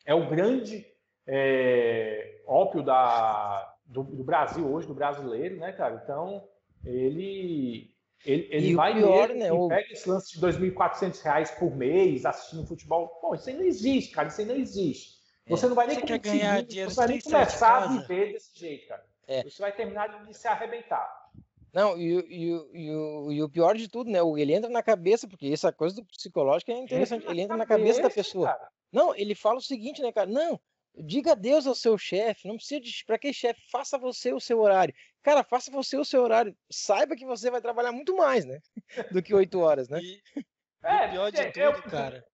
é 0.07 0.15
o 0.15 0.31
grande 0.31 0.87
é, 1.27 2.41
ópio 2.47 2.83
da, 2.83 3.72
do, 3.93 4.03
do, 4.03 4.25
Brasil 4.25 4.67
hoje, 4.67 4.87
do 4.87 4.95
brasileiro, 4.95 5.57
né, 5.57 5.73
cara? 5.73 6.01
Então, 6.03 6.49
ele 6.85 7.93
ele, 8.25 8.49
ele 8.51 8.75
vai 8.75 8.95
pior, 8.95 9.29
né, 9.31 9.53
o... 9.53 9.69
pega 9.69 9.93
esse 9.93 10.09
lance 10.09 10.33
de 10.33 10.41
2.400 10.41 11.23
reais 11.23 11.51
por 11.53 11.75
mês 11.75 12.25
assistindo 12.25 12.67
futebol. 12.67 13.09
Pô, 13.21 13.35
isso 13.35 13.49
aí 13.49 13.57
não 13.57 13.65
existe, 13.65 14.15
cara. 14.15 14.29
Isso 14.29 14.41
aí 14.41 14.47
não 14.47 14.55
existe. 14.55 15.21
É. 15.45 15.51
Você 15.51 15.67
é, 15.67 15.69
não 15.69 15.75
vai 15.75 15.87
nem 15.89 16.01
conseguir, 16.01 16.19
ganhar 16.21 16.63
dinheiro, 16.63 16.91
você 16.91 16.97
vai 16.97 17.09
nem 17.09 17.21
começar 17.21 17.83
a 17.83 17.87
viver 17.89 18.33
desse 18.33 18.59
jeito, 18.59 18.87
cara. 18.87 19.05
É. 19.27 19.43
Você 19.43 19.61
vai 19.61 19.73
terminar 19.73 20.25
de 20.25 20.35
se 20.35 20.47
arrebentar. 20.47 21.23
Não, 21.73 21.99
e, 21.99 22.21
e, 22.29 22.51
e, 22.75 22.91
o, 22.95 23.33
e 23.33 23.43
o 23.43 23.49
pior 23.49 23.75
de 23.77 23.89
tudo, 23.89 24.11
né? 24.11 24.19
Ele 24.37 24.53
entra 24.53 24.71
na 24.71 24.83
cabeça, 24.83 25.27
porque 25.27 25.47
essa 25.47 25.73
coisa 25.73 25.97
do 25.97 26.05
psicológico 26.05 26.71
é 26.71 26.79
interessante. 26.79 27.27
Ele 27.27 27.41
entra 27.41 27.57
na 27.57 27.67
cabeça 27.67 28.03
da 28.03 28.11
pessoa. 28.11 28.47
Cara. 28.49 28.69
Não, 28.93 29.15
ele 29.17 29.35
fala 29.35 29.57
o 29.57 29.63
seguinte, 29.63 30.03
né, 30.03 30.13
cara? 30.13 30.31
Não, 30.31 30.61
Diga 30.95 31.33
adeus 31.33 31.67
ao 31.67 31.75
seu 31.75 31.97
chefe, 31.97 32.47
não 32.47 32.57
precisa 32.57 32.81
de. 32.81 33.05
Para 33.07 33.19
que 33.19 33.33
chefe? 33.33 33.61
Faça 33.71 33.99
você 33.99 34.33
o 34.33 34.41
seu 34.41 34.61
horário. 34.61 34.95
Cara, 35.23 35.43
faça 35.43 35.71
você 35.71 35.97
o 35.97 36.05
seu 36.05 36.23
horário. 36.23 36.57
Saiba 36.71 37.17
que 37.17 37.25
você 37.25 37.51
vai 37.51 37.63
trabalhar 37.63 37.93
muito 37.93 38.15
mais, 38.17 38.45
né? 38.45 38.61
Do 39.13 39.23
que 39.23 39.35
oito 39.35 39.61
horas, 39.61 39.89
né? 39.89 40.01
E, 40.03 40.23
é, 40.83 41.07
o 41.07 41.11
pior 41.11 41.31
de 41.33 41.41
é, 41.41 41.51
tudo, 41.51 41.63
eu... 41.63 41.83
cara. 41.85 42.27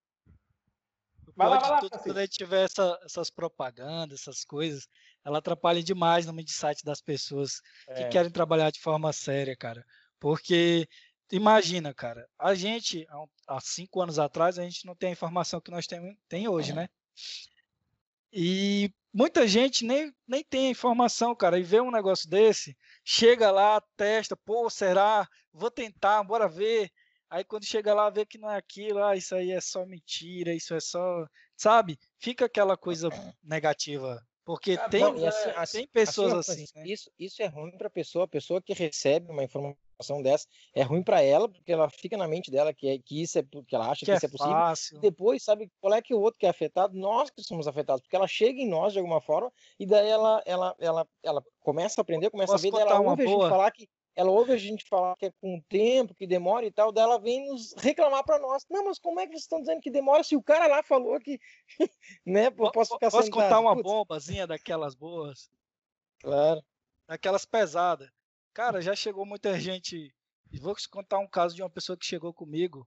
O 1.27 1.33
pior 1.33 1.49
lá, 1.49 1.57
de 1.57 1.69
lá, 1.69 1.79
tudo, 1.79 1.95
assim. 1.95 2.03
quando 2.03 2.17
a 2.17 2.21
gente 2.21 2.37
tiver 2.37 2.65
essa, 2.65 2.99
essas 3.05 3.29
propagandas, 3.29 4.21
essas 4.21 4.43
coisas, 4.43 4.87
ela 5.23 5.37
atrapalha 5.37 5.81
demais 5.81 6.25
no 6.25 6.33
mindset 6.33 6.83
das 6.83 7.01
pessoas 7.01 7.61
é. 7.87 7.93
que 7.93 8.09
querem 8.09 8.31
trabalhar 8.31 8.71
de 8.71 8.81
forma 8.81 9.13
séria, 9.13 9.55
cara. 9.55 9.85
Porque 10.19 10.87
imagina, 11.31 11.93
cara, 11.93 12.27
a 12.37 12.55
gente, 12.55 13.07
há 13.47 13.61
cinco 13.61 14.01
anos 14.01 14.19
atrás, 14.19 14.57
a 14.59 14.63
gente 14.63 14.85
não 14.85 14.95
tem 14.95 15.09
a 15.09 15.13
informação 15.13 15.61
que 15.61 15.71
nós 15.71 15.87
temos 15.87 16.13
tem 16.27 16.47
hoje, 16.47 16.73
né? 16.73 16.89
E 18.31 18.91
muita 19.13 19.47
gente 19.47 19.85
nem, 19.85 20.13
nem 20.27 20.43
tem 20.43 20.69
informação, 20.69 21.35
cara, 21.35 21.59
e 21.59 21.63
vê 21.63 21.81
um 21.81 21.91
negócio 21.91 22.29
desse, 22.29 22.75
chega 23.03 23.51
lá, 23.51 23.81
testa, 23.97 24.37
pô, 24.37 24.69
será? 24.69 25.27
Vou 25.51 25.71
tentar, 25.71 26.23
bora 26.23 26.47
ver. 26.47 26.89
Aí 27.29 27.43
quando 27.43 27.65
chega 27.65 27.93
lá, 27.93 28.09
vê 28.09 28.25
que 28.25 28.37
não 28.37 28.49
é 28.49 28.57
aquilo, 28.57 29.03
ah, 29.03 29.15
isso 29.15 29.35
aí 29.35 29.51
é 29.51 29.61
só 29.61 29.85
mentira, 29.85 30.53
isso 30.53 30.73
é 30.73 30.79
só. 30.79 31.25
Sabe? 31.55 31.99
Fica 32.17 32.45
aquela 32.45 32.77
coisa 32.77 33.09
negativa. 33.43 34.21
Porque 34.45 34.79
ah, 34.79 34.89
tem, 34.89 35.01
bom, 35.01 35.27
assim, 35.27 35.43
tem 35.43 35.53
assim, 35.57 35.87
pessoas 35.87 36.33
assim. 36.33 36.63
assim 36.63 36.79
né? 36.79 36.87
isso, 36.87 37.11
isso 37.19 37.41
é 37.43 37.45
ruim 37.45 37.77
para 37.77 37.87
a 37.87 37.91
pessoa, 37.91 38.25
a 38.25 38.27
pessoa 38.27 38.61
que 38.61 38.73
recebe 38.73 39.31
uma 39.31 39.43
informação 39.43 39.77
situação 39.99 40.21
dessa 40.21 40.47
é 40.73 40.81
ruim 40.81 41.03
para 41.03 41.21
ela, 41.21 41.47
porque 41.49 41.71
ela 41.71 41.89
fica 41.89 42.17
na 42.17 42.27
mente 42.27 42.49
dela 42.49 42.73
que, 42.73 42.87
é, 42.87 42.97
que 42.99 43.21
isso 43.21 43.37
é 43.37 43.43
que 43.43 43.75
ela 43.75 43.89
acha 43.89 43.99
que, 43.99 44.05
que 44.05 44.11
é 44.11 44.15
isso 44.15 44.25
é 44.25 44.29
possível. 44.29 44.53
Fácil. 44.53 44.97
E 44.97 45.01
depois, 45.01 45.43
sabe 45.43 45.69
qual 45.81 45.93
é 45.93 46.01
que 46.01 46.13
o 46.13 46.19
outro 46.19 46.39
que 46.39 46.45
é 46.45 46.49
afetado? 46.49 46.97
Nós 46.97 47.29
que 47.29 47.43
somos 47.43 47.67
afetados, 47.67 48.01
porque 48.01 48.15
ela 48.15 48.27
chega 48.27 48.59
em 48.59 48.69
nós 48.69 48.93
de 48.93 48.99
alguma 48.99 49.21
forma 49.21 49.51
e 49.79 49.85
daí 49.85 50.07
ela 50.07 50.41
ela 50.45 50.75
ela, 50.79 51.07
ela 51.21 51.43
começa 51.59 51.99
a 51.99 52.03
aprender, 52.03 52.29
começa 52.29 52.53
Posso 52.53 52.67
a 52.67 52.71
ver, 52.71 52.77
daí 52.77 52.87
ela 52.87 53.01
ouve 53.01 53.25
boa? 53.25 53.37
a 53.37 53.41
gente 53.41 53.49
falar 53.49 53.71
que 53.71 53.89
ela 54.15 54.31
ouve 54.31 54.51
a 54.51 54.57
gente 54.57 54.85
falar 54.89 55.15
que 55.15 55.27
é 55.27 55.31
com 55.39 55.61
tempo, 55.69 56.13
que 56.13 56.27
demora 56.27 56.65
e 56.65 56.71
tal, 56.71 56.91
daí 56.91 57.03
ela 57.03 57.19
vem 57.19 57.47
nos 57.47 57.73
reclamar 57.77 58.23
para 58.23 58.39
nós. 58.39 58.65
Não, 58.69 58.85
mas 58.85 58.99
como 58.99 59.19
é 59.19 59.25
que 59.25 59.31
vocês 59.31 59.43
estão 59.43 59.61
dizendo 59.61 59.79
que 59.79 59.91
demora 59.91 60.23
se 60.23 60.35
o 60.35 60.43
cara 60.43 60.67
lá 60.67 60.83
falou 60.83 61.19
que, 61.19 61.39
né, 62.25 62.49
posso 62.51 62.93
ficar 62.95 63.11
Posso 63.11 63.23
sentado. 63.23 63.43
contar 63.43 63.59
uma 63.59 63.75
Putz. 63.75 63.83
bombazinha 63.83 64.45
daquelas 64.45 64.93
boas? 64.93 65.49
Claro. 66.19 66.61
Daquelas 67.07 67.45
pesadas. 67.45 68.09
Cara, 68.59 68.81
já 68.81 68.93
chegou 68.93 69.25
muita 69.25 69.57
gente. 69.57 70.13
Vou 70.59 70.75
contar 70.91 71.17
um 71.19 71.27
caso 71.29 71.55
de 71.55 71.63
uma 71.63 71.69
pessoa 71.69 71.97
que 71.97 72.05
chegou 72.05 72.33
comigo 72.33 72.85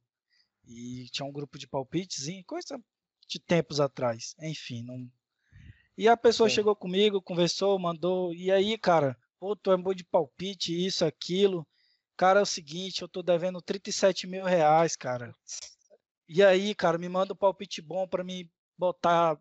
e 0.66 1.08
tinha 1.10 1.24
um 1.24 1.32
grupo 1.32 1.58
de 1.58 1.66
palpites, 1.66 2.26
coisa 2.44 2.78
de 3.26 3.40
tempos 3.40 3.80
atrás. 3.80 4.36
Enfim, 4.38 4.82
não. 4.82 5.10
E 5.96 6.06
a 6.10 6.14
pessoa 6.14 6.46
Sim. 6.50 6.56
chegou 6.56 6.76
comigo, 6.76 7.22
conversou, 7.22 7.78
mandou. 7.78 8.34
E 8.34 8.52
aí, 8.52 8.76
cara, 8.76 9.16
pô, 9.40 9.56
tu 9.56 9.72
é 9.72 9.76
bom 9.78 9.94
de 9.94 10.04
palpite, 10.04 10.74
isso, 10.74 11.06
aquilo. 11.06 11.66
Cara, 12.18 12.40
é 12.40 12.42
o 12.42 12.46
seguinte, 12.46 13.00
eu 13.00 13.08
tô 13.08 13.22
devendo 13.22 13.62
37 13.62 14.26
mil 14.26 14.44
reais, 14.44 14.94
cara. 14.94 15.34
E 16.28 16.42
aí, 16.42 16.74
cara, 16.74 16.98
me 16.98 17.08
manda 17.08 17.32
um 17.32 17.36
palpite 17.36 17.80
bom 17.80 18.06
para 18.06 18.22
me 18.22 18.46
botar 18.76 19.40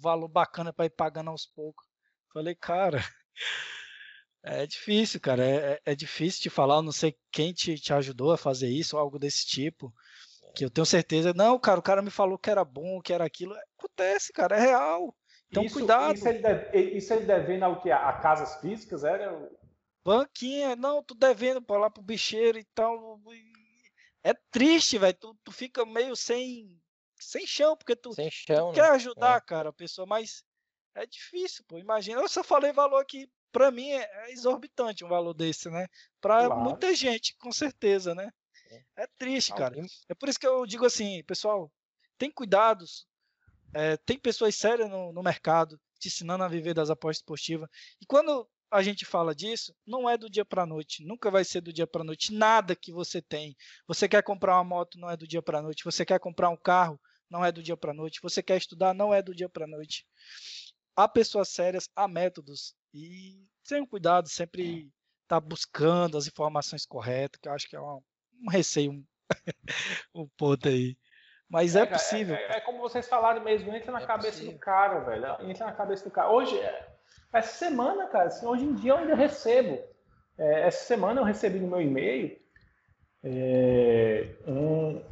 valor 0.00 0.28
bacana 0.28 0.72
para 0.72 0.86
ir 0.86 0.90
pagando 0.90 1.30
aos 1.30 1.44
poucos. 1.44 1.84
Falei, 2.32 2.54
cara, 2.54 3.04
é 4.46 4.66
difícil, 4.66 5.20
cara. 5.20 5.44
É, 5.44 5.54
é, 5.56 5.80
é 5.86 5.94
difícil 5.94 6.42
te 6.42 6.50
falar. 6.50 6.76
Eu 6.76 6.82
não 6.82 6.92
sei 6.92 7.16
quem 7.32 7.52
te, 7.52 7.74
te 7.74 7.92
ajudou 7.92 8.32
a 8.32 8.38
fazer 8.38 8.68
isso, 8.68 8.96
ou 8.96 9.02
algo 9.02 9.18
desse 9.18 9.44
tipo. 9.44 9.92
Que 10.54 10.64
eu 10.64 10.70
tenho 10.70 10.86
certeza. 10.86 11.34
Não, 11.34 11.58
cara, 11.58 11.80
o 11.80 11.82
cara 11.82 12.00
me 12.00 12.10
falou 12.10 12.38
que 12.38 12.48
era 12.48 12.64
bom, 12.64 13.00
que 13.02 13.12
era 13.12 13.24
aquilo. 13.24 13.54
Acontece, 13.78 14.32
cara, 14.32 14.56
é 14.56 14.60
real. 14.60 15.14
Então, 15.50 15.64
isso, 15.64 15.74
cuidado. 15.74 16.14
Isso 16.14 16.28
ele, 16.28 16.38
deve, 16.38 16.78
isso 16.96 17.12
ele 17.12 17.26
devendo 17.26 17.64
ao 17.64 17.80
que? 17.80 17.90
A 17.90 18.12
casas 18.14 18.60
físicas, 18.60 19.04
era? 19.04 19.50
Banquinha, 20.04 20.76
não, 20.76 21.02
tu 21.02 21.14
devendo 21.14 21.60
para 21.60 21.80
lá 21.80 21.90
pro 21.90 22.02
bicheiro 22.02 22.58
e 22.58 22.64
tal. 22.74 23.20
É 24.22 24.32
triste, 24.50 24.98
velho. 24.98 25.16
Tu, 25.18 25.36
tu 25.44 25.52
fica 25.52 25.84
meio 25.84 26.14
sem, 26.14 26.70
sem 27.18 27.46
chão, 27.46 27.76
porque 27.76 27.96
tu, 27.96 28.12
sem 28.14 28.30
chão, 28.30 28.70
tu 28.70 28.74
quer 28.74 28.82
né? 28.82 28.90
ajudar, 28.90 29.36
é. 29.38 29.40
cara, 29.40 29.68
a 29.70 29.72
pessoa, 29.72 30.06
mas 30.06 30.44
é 30.94 31.04
difícil, 31.06 31.64
pô. 31.66 31.78
Imagina, 31.78 32.20
eu 32.20 32.28
só 32.28 32.42
falei 32.42 32.72
valor 32.72 33.00
aqui, 33.00 33.28
para 33.52 33.70
mim 33.70 33.90
é, 33.90 34.02
é 34.26 34.32
exorbitante 34.32 35.04
um 35.04 35.08
valor 35.08 35.34
desse, 35.34 35.70
né? 35.70 35.88
Para 36.20 36.46
claro. 36.46 36.62
muita 36.62 36.94
gente, 36.94 37.34
com 37.38 37.52
certeza, 37.52 38.14
né? 38.14 38.30
É, 38.70 39.04
é 39.04 39.06
triste, 39.18 39.54
cara. 39.54 39.74
É 40.08 40.14
por 40.14 40.28
isso 40.28 40.38
que 40.38 40.46
eu 40.46 40.66
digo 40.66 40.84
assim, 40.84 41.22
pessoal, 41.24 41.72
tem 42.18 42.30
cuidados, 42.30 43.06
é, 43.74 43.96
tem 43.98 44.18
pessoas 44.18 44.54
sérias 44.54 44.88
no, 44.90 45.12
no, 45.12 45.22
mercado 45.22 45.78
te 45.98 46.08
ensinando 46.08 46.44
a 46.44 46.48
viver 46.48 46.74
das 46.74 46.90
apostas 46.90 47.18
esportivas. 47.18 47.68
E 48.00 48.06
quando 48.06 48.48
a 48.70 48.82
gente 48.82 49.04
fala 49.04 49.34
disso, 49.34 49.74
não 49.86 50.08
é 50.08 50.16
do 50.16 50.28
dia 50.28 50.44
para 50.44 50.66
noite, 50.66 51.04
nunca 51.04 51.30
vai 51.30 51.44
ser 51.44 51.60
do 51.60 51.72
dia 51.72 51.86
para 51.86 52.04
noite. 52.04 52.32
Nada 52.32 52.74
que 52.74 52.92
você 52.92 53.22
tem. 53.22 53.56
Você 53.86 54.08
quer 54.08 54.22
comprar 54.22 54.56
uma 54.56 54.64
moto, 54.64 54.98
não 54.98 55.10
é 55.10 55.16
do 55.16 55.26
dia 55.26 55.42
para 55.42 55.62
noite. 55.62 55.84
Você 55.84 56.04
quer 56.04 56.18
comprar 56.18 56.50
um 56.50 56.56
carro, 56.56 57.00
não 57.30 57.44
é 57.44 57.52
do 57.52 57.62
dia 57.62 57.76
para 57.76 57.94
noite. 57.94 58.20
Você 58.22 58.42
quer 58.42 58.56
estudar, 58.56 58.94
não 58.94 59.14
é 59.14 59.22
do 59.22 59.34
dia 59.34 59.48
para 59.48 59.66
noite. 59.66 60.06
Há 60.96 61.06
pessoas 61.06 61.50
sérias, 61.50 61.88
há 61.94 62.08
métodos 62.08 62.74
e 62.94 63.46
tenham 63.68 63.86
cuidado, 63.86 64.28
sempre 64.28 64.90
estar 65.22 65.40
tá 65.40 65.40
buscando 65.40 66.16
as 66.16 66.26
informações 66.26 66.86
corretas, 66.86 67.38
que 67.40 67.48
eu 67.48 67.52
acho 67.52 67.68
que 67.68 67.76
é 67.76 67.80
um, 67.80 68.00
um 68.42 68.50
receio 68.50 68.92
um, 68.92 69.04
um 70.22 70.28
ponto 70.36 70.68
aí. 70.68 70.96
Mas 71.48 71.76
é, 71.76 71.80
é 71.80 71.86
possível. 71.86 72.34
É, 72.34 72.42
é, 72.42 72.56
é, 72.56 72.60
como 72.60 72.78
vocês 72.78 73.08
falaram 73.08 73.42
mesmo, 73.42 73.72
entra 73.74 73.92
na 73.92 74.00
é 74.00 74.06
cabeça 74.06 74.32
possível. 74.32 74.52
do 74.52 74.58
cara, 74.58 75.00
velho. 75.00 75.50
Entra 75.50 75.66
na 75.66 75.72
cabeça 75.72 76.04
do 76.04 76.10
cara. 76.10 76.30
Hoje, 76.30 76.58
é, 76.58 76.88
essa 77.32 77.56
semana, 77.56 78.06
cara, 78.06 78.26
assim, 78.26 78.46
hoje 78.46 78.64
em 78.64 78.74
dia 78.74 78.92
eu 78.92 78.98
ainda 78.98 79.14
recebo. 79.14 79.78
É, 80.38 80.66
essa 80.66 80.84
semana 80.84 81.20
eu 81.20 81.24
recebi 81.24 81.60
no 81.60 81.68
meu 81.68 81.80
e-mail 81.80 82.38
um, 84.46 85.02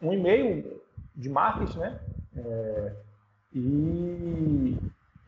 um 0.00 0.12
e-mail 0.12 0.82
de 1.14 1.28
marketing, 1.28 1.78
né? 1.78 2.00
e, 3.54 4.76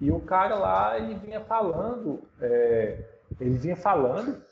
e 0.04 0.12
o 0.12 0.20
cara 0.20 0.54
lá, 0.54 0.98
ele 0.98 1.14
vinha 1.14 1.40
falando, 1.40 2.28
ele 3.40 3.56
vinha 3.56 3.76
falando, 3.76 4.44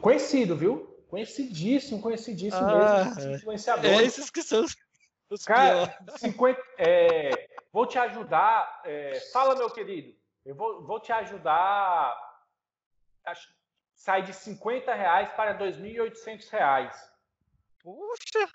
conhecido, 0.00 0.56
viu? 0.56 0.86
Conhecidíssimo, 1.08 2.00
conhecidíssimo 2.00 2.64
ah, 2.64 3.04
mesmo, 3.16 3.34
influenciador. 3.34 3.90
É 3.90 4.04
esses 4.04 4.30
que 4.30 4.42
são 4.42 4.64
os 5.30 5.44
Cara, 5.44 5.98
50, 6.16 6.60
é, 6.78 7.48
vou 7.72 7.86
te 7.86 7.98
ajudar. 7.98 8.80
É, 8.84 9.20
fala, 9.32 9.54
meu 9.56 9.70
querido. 9.70 10.14
Eu 10.44 10.54
vou, 10.54 10.86
vou 10.86 11.00
te 11.00 11.12
ajudar. 11.12 12.16
Acho, 13.24 13.48
sai 13.94 14.22
de 14.22 14.32
50 14.32 14.94
reais 14.94 15.30
para 15.32 15.58
2.800 15.58 16.48
reais. 16.50 17.12
Puxa! 17.82 18.48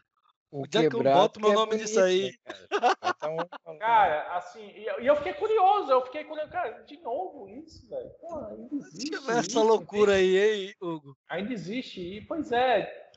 O 0.54 0.68
dia 0.68 0.88
que 0.88 0.96
eu 0.96 1.02
boto 1.02 1.42
meu 1.42 1.52
é 1.52 1.56
nome 1.56 1.78
nisso 1.78 2.00
aí. 2.00 2.38
Cara, 2.70 3.50
cara 3.80 4.38
assim, 4.38 4.63
e 4.63 4.86
eu, 5.04 5.16
fiquei 5.16 5.34
curioso, 5.34 5.92
eu 5.92 6.06
fiquei 6.06 6.24
curioso, 6.26 6.52
cara, 6.52 6.84
de 6.84 6.96
novo 7.02 7.50
isso, 7.50 7.89
velho. 7.89 8.12
Pô, 8.22 8.38
ainda 8.38 8.76
existe. 8.76 9.16
Essa 9.16 9.42
isso, 9.42 9.63
loucura 9.63 10.13
aí, 10.13 10.38
hein, 10.38 10.76
Hugo? 10.80 11.18
Ainda 11.28 11.52
existe, 11.52 12.02
e 12.02 12.22
pois 12.22 12.52
é. 12.52 13.10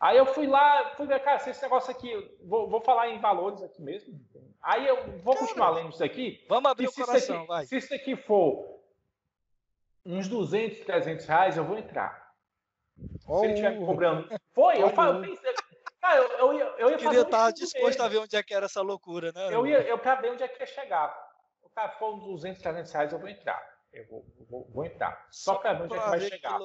Aí 0.00 0.18
eu 0.18 0.26
fui 0.26 0.48
lá, 0.48 0.92
fui 0.96 1.06
ver, 1.06 1.20
cara, 1.20 1.38
se 1.38 1.50
esse 1.50 1.62
negócio 1.62 1.88
aqui, 1.88 2.10
vou, 2.42 2.68
vou 2.68 2.80
falar 2.80 3.10
em 3.10 3.20
valores 3.20 3.62
aqui 3.62 3.80
mesmo. 3.80 4.20
Aí 4.60 4.88
eu 4.88 5.18
vou 5.18 5.34
cara, 5.34 5.46
continuar 5.46 5.70
lendo 5.70 5.90
isso 5.90 6.02
aqui. 6.02 6.44
Vamos 6.48 6.68
abrir 6.68 6.88
o 6.88 6.92
coração, 6.92 7.38
aqui, 7.38 7.46
vai. 7.46 7.66
Se 7.66 7.76
isso 7.76 7.94
aqui 7.94 8.16
for 8.16 8.80
uns 10.04 10.26
200, 10.26 10.80
300 10.80 11.26
reais, 11.26 11.56
eu 11.56 11.64
vou 11.64 11.78
entrar. 11.78 12.26
Oh. 13.24 13.38
Se 13.38 13.44
ele 13.44 13.52
estiver 13.52 13.78
me 13.78 13.86
cobrando. 13.86 14.28
Foi, 14.52 14.82
eu, 14.82 14.90
falo, 14.90 15.18
eu 15.18 15.30
pensei, 15.30 15.54
Cara, 16.06 16.18
eu, 16.18 16.30
eu, 16.38 16.52
ia, 16.52 16.64
eu 16.78 16.90
ia 16.90 16.96
Queria 16.98 17.20
estar 17.22 17.50
disposto 17.50 18.00
a 18.00 18.08
ver 18.08 18.18
onde 18.18 18.36
é 18.36 18.42
que 18.42 18.54
era 18.54 18.66
essa 18.66 18.80
loucura, 18.80 19.32
né? 19.32 19.52
Eu 19.52 19.66
ia 19.66 19.80
eu 19.82 19.98
pra 19.98 20.14
ver 20.14 20.30
onde 20.30 20.42
é 20.42 20.46
que 20.48 20.62
ia 20.62 20.66
chegar. 20.66 21.12
O 21.62 21.68
cara 21.70 21.90
for 21.98 22.14
uns 22.14 22.24
200, 22.24 22.62
300 22.62 22.92
reais, 22.92 23.12
eu 23.12 23.18
vou 23.18 23.28
entrar. 23.28 23.60
Eu 23.92 24.06
vou, 24.06 24.24
vou, 24.48 24.70
vou 24.72 24.84
entrar. 24.84 25.26
Só, 25.30 25.54
Só 25.54 25.58
pra 25.58 25.72
ver 25.72 25.84
onde 25.84 25.96
é 25.96 26.00
que 26.00 26.08
vai 26.08 26.20
chegar. 26.20 26.60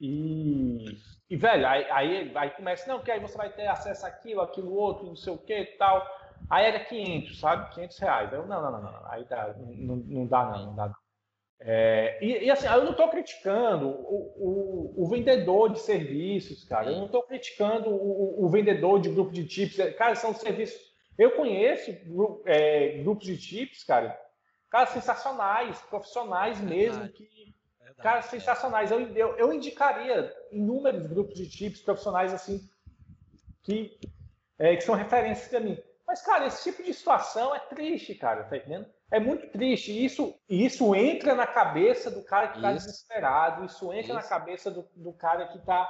E, 0.00 1.00
e, 1.30 1.36
velho, 1.36 1.66
aí, 1.66 1.90
aí, 1.90 2.32
aí 2.36 2.50
começa, 2.50 2.88
não, 2.88 3.00
que 3.00 3.10
aí 3.10 3.20
você 3.20 3.36
vai 3.36 3.52
ter 3.52 3.68
acesso 3.68 4.06
àquilo, 4.06 4.40
aquilo 4.40 4.72
outro, 4.74 5.06
não 5.06 5.16
sei 5.16 5.32
o 5.32 5.38
que 5.38 5.56
e 5.56 5.76
tal. 5.76 6.04
Aí 6.50 6.66
era 6.66 6.84
500, 6.84 7.38
sabe? 7.38 7.74
500 7.74 7.98
reais. 7.98 8.32
Eu, 8.32 8.46
não, 8.46 8.60
não, 8.62 8.72
não, 8.72 8.82
não, 8.82 9.06
aí 9.12 9.26
não, 9.58 9.96
não 9.96 10.26
dá 10.26 10.44
não, 10.44 10.66
não 10.66 10.74
dá 10.74 10.86
não. 10.88 11.07
É, 11.60 12.18
e, 12.24 12.44
e, 12.44 12.50
assim, 12.50 12.66
eu 12.66 12.84
não 12.84 12.92
estou 12.92 13.08
criticando 13.08 13.88
o, 13.88 14.94
o, 14.96 15.04
o, 15.04 15.08
vendedor 15.08 15.72
de 15.72 15.80
serviços, 15.80 16.64
cara. 16.64 16.90
Eu 16.90 16.98
não 16.98 17.06
estou 17.06 17.22
criticando 17.22 17.90
o, 17.90 18.44
o, 18.44 18.48
vendedor 18.48 19.00
de 19.00 19.08
grupo 19.08 19.32
de 19.32 19.48
chips. 19.48 19.76
Cara, 19.96 20.14
são 20.14 20.32
serviços. 20.32 20.80
Eu 21.18 21.32
conheço 21.32 21.90
é, 22.46 22.98
grupos 22.98 23.26
de 23.26 23.36
chips, 23.36 23.82
cara. 23.82 24.16
Cara, 24.70 24.86
sensacionais, 24.86 25.80
profissionais 25.82 26.60
mesmo, 26.60 27.00
Verdade. 27.00 27.12
que. 27.12 27.54
Verdade, 27.80 28.02
cara, 28.02 28.22
sensacionais. 28.22 28.90
Eu, 28.92 29.00
eu, 29.16 29.36
eu 29.36 29.52
indicaria 29.52 30.32
inúmeros 30.52 31.06
grupos 31.06 31.34
de 31.34 31.50
chips 31.50 31.80
profissionais 31.80 32.32
assim 32.32 32.60
que, 33.64 33.98
é, 34.58 34.76
que 34.76 34.84
são 34.84 34.94
referências 34.94 35.48
para 35.48 35.60
mim. 35.60 35.76
Mas, 36.06 36.22
cara, 36.22 36.46
esse 36.46 36.70
tipo 36.70 36.84
de 36.84 36.94
situação 36.94 37.54
é 37.54 37.58
triste, 37.58 38.14
cara, 38.14 38.44
tá 38.44 38.56
entendendo? 38.56 38.86
É 39.10 39.18
muito 39.18 39.48
triste. 39.48 39.90
E 39.90 40.04
isso, 40.04 40.34
isso 40.48 40.94
entra 40.94 41.34
na 41.34 41.46
cabeça 41.46 42.10
do 42.10 42.22
cara 42.22 42.48
que 42.48 42.56
está 42.56 42.72
desesperado, 42.72 43.64
isso 43.64 43.92
entra 43.92 44.00
isso. 44.00 44.14
na 44.14 44.22
cabeça 44.22 44.70
do, 44.70 44.86
do 44.94 45.12
cara 45.12 45.48
que 45.48 45.58
está 45.58 45.88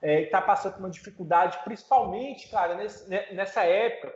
é, 0.00 0.26
tá 0.26 0.40
passando 0.40 0.74
por 0.74 0.80
uma 0.80 0.90
dificuldade, 0.90 1.58
principalmente, 1.64 2.48
cara, 2.48 2.74
nesse, 2.74 3.08
nessa 3.34 3.64
época. 3.64 4.12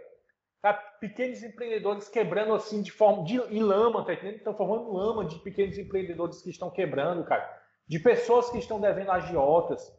Tá? 0.63 0.73
Pequenos 0.73 1.43
empreendedores 1.43 2.09
quebrando 2.09 2.55
assim 2.55 2.81
de 2.81 2.91
forma 2.91 3.25
de 3.25 3.37
em 3.55 3.63
lama, 3.63 4.05
tá 4.05 4.15
entendendo? 4.15 4.37
Estão 4.37 4.57
formando 4.57 4.93
lama 4.93 5.27
de 5.27 5.39
pequenos 5.41 5.77
empreendedores 5.77 6.41
que 6.41 6.49
estão 6.49 6.71
quebrando, 6.71 7.25
cara. 7.25 7.63
De 7.87 7.99
pessoas 7.99 8.49
que 8.49 8.59
estão 8.59 8.81
devendo 8.81 9.11
agiotas, 9.11 9.93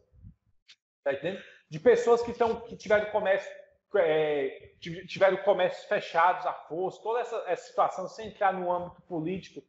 tá 1.04 1.12
entendendo? 1.12 1.40
De 1.70 1.78
pessoas 1.78 2.20
que, 2.22 2.32
estão, 2.32 2.60
que 2.60 2.76
tiveram 2.76 3.12
comércio 3.12 3.48
é, 3.94 4.72
tiveram 4.80 5.36
comércios 5.38 5.86
fechados 5.86 6.44
à 6.46 6.52
força, 6.52 7.02
toda 7.02 7.20
essa, 7.20 7.44
essa, 7.46 7.66
situação 7.68 8.08
sem 8.08 8.28
entrar 8.28 8.52
no 8.52 8.70
âmbito 8.72 9.00
político 9.02 9.62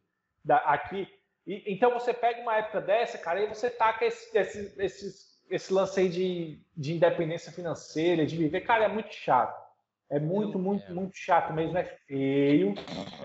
da, 0.44 0.56
aqui. 0.58 1.08
E, 1.46 1.72
então 1.72 1.92
você 1.92 2.12
pega 2.12 2.40
uma 2.40 2.56
época 2.56 2.80
dessa, 2.80 3.18
cara, 3.18 3.42
e 3.42 3.46
você 3.46 3.70
taca 3.70 4.04
esse, 4.04 4.36
esse, 4.36 4.74
esse, 4.78 5.38
esse 5.50 5.72
lance 5.72 6.00
aí 6.00 6.08
de, 6.08 6.62
de 6.76 6.94
independência 6.94 7.52
financeira, 7.52 8.26
de 8.26 8.36
viver, 8.36 8.62
cara, 8.62 8.84
é 8.84 8.88
muito 8.88 9.12
chato. 9.14 9.68
É 10.10 10.18
muito, 10.18 10.58
muito, 10.58 10.90
muito 10.94 11.16
chato 11.16 11.52
mesmo. 11.52 11.76
É 11.76 11.84
feio, 11.84 12.74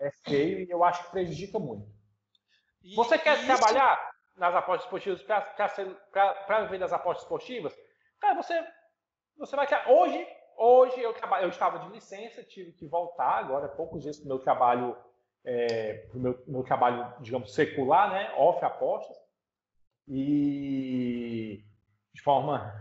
é 0.02 0.12
feio 0.26 0.60
e 0.60 0.70
eu 0.70 0.84
acho 0.84 1.06
que 1.06 1.12
prejudica 1.12 1.58
muito. 1.58 1.88
E, 2.84 2.94
você 2.96 3.18
quer 3.18 3.46
trabalhar? 3.46 4.14
nas 4.36 4.56
apostas 4.56 4.86
esportivas 4.86 5.22
para 5.22 6.62
viver 6.64 6.80
das 6.80 6.94
apostas 6.94 7.24
esportivas, 7.24 7.78
cara, 8.20 8.36
você, 8.36 8.66
você 9.38 9.56
vai. 9.56 9.68
Hoje, 9.88 10.28
hoje 10.64 11.02
eu, 11.02 11.14
eu 11.42 11.50
estava 11.50 11.80
de 11.80 11.90
licença, 11.90 12.44
tive 12.44 12.72
que 12.72 12.88
voltar 12.88 13.40
agora, 13.40 13.68
poucos 13.68 14.02
dias 14.02 14.18
para 14.18 14.26
o 14.26 14.28
meu 14.30 14.40
trabalho, 14.40 14.96
é, 15.44 16.08
meu, 16.14 16.42
meu 16.48 16.64
trabalho, 16.64 17.14
digamos, 17.20 17.54
secular, 17.54 18.12
né? 18.12 18.34
Off 18.38 18.64
apostas. 18.64 19.18
E 20.08 21.64
de 22.14 22.22
forma 22.22 22.74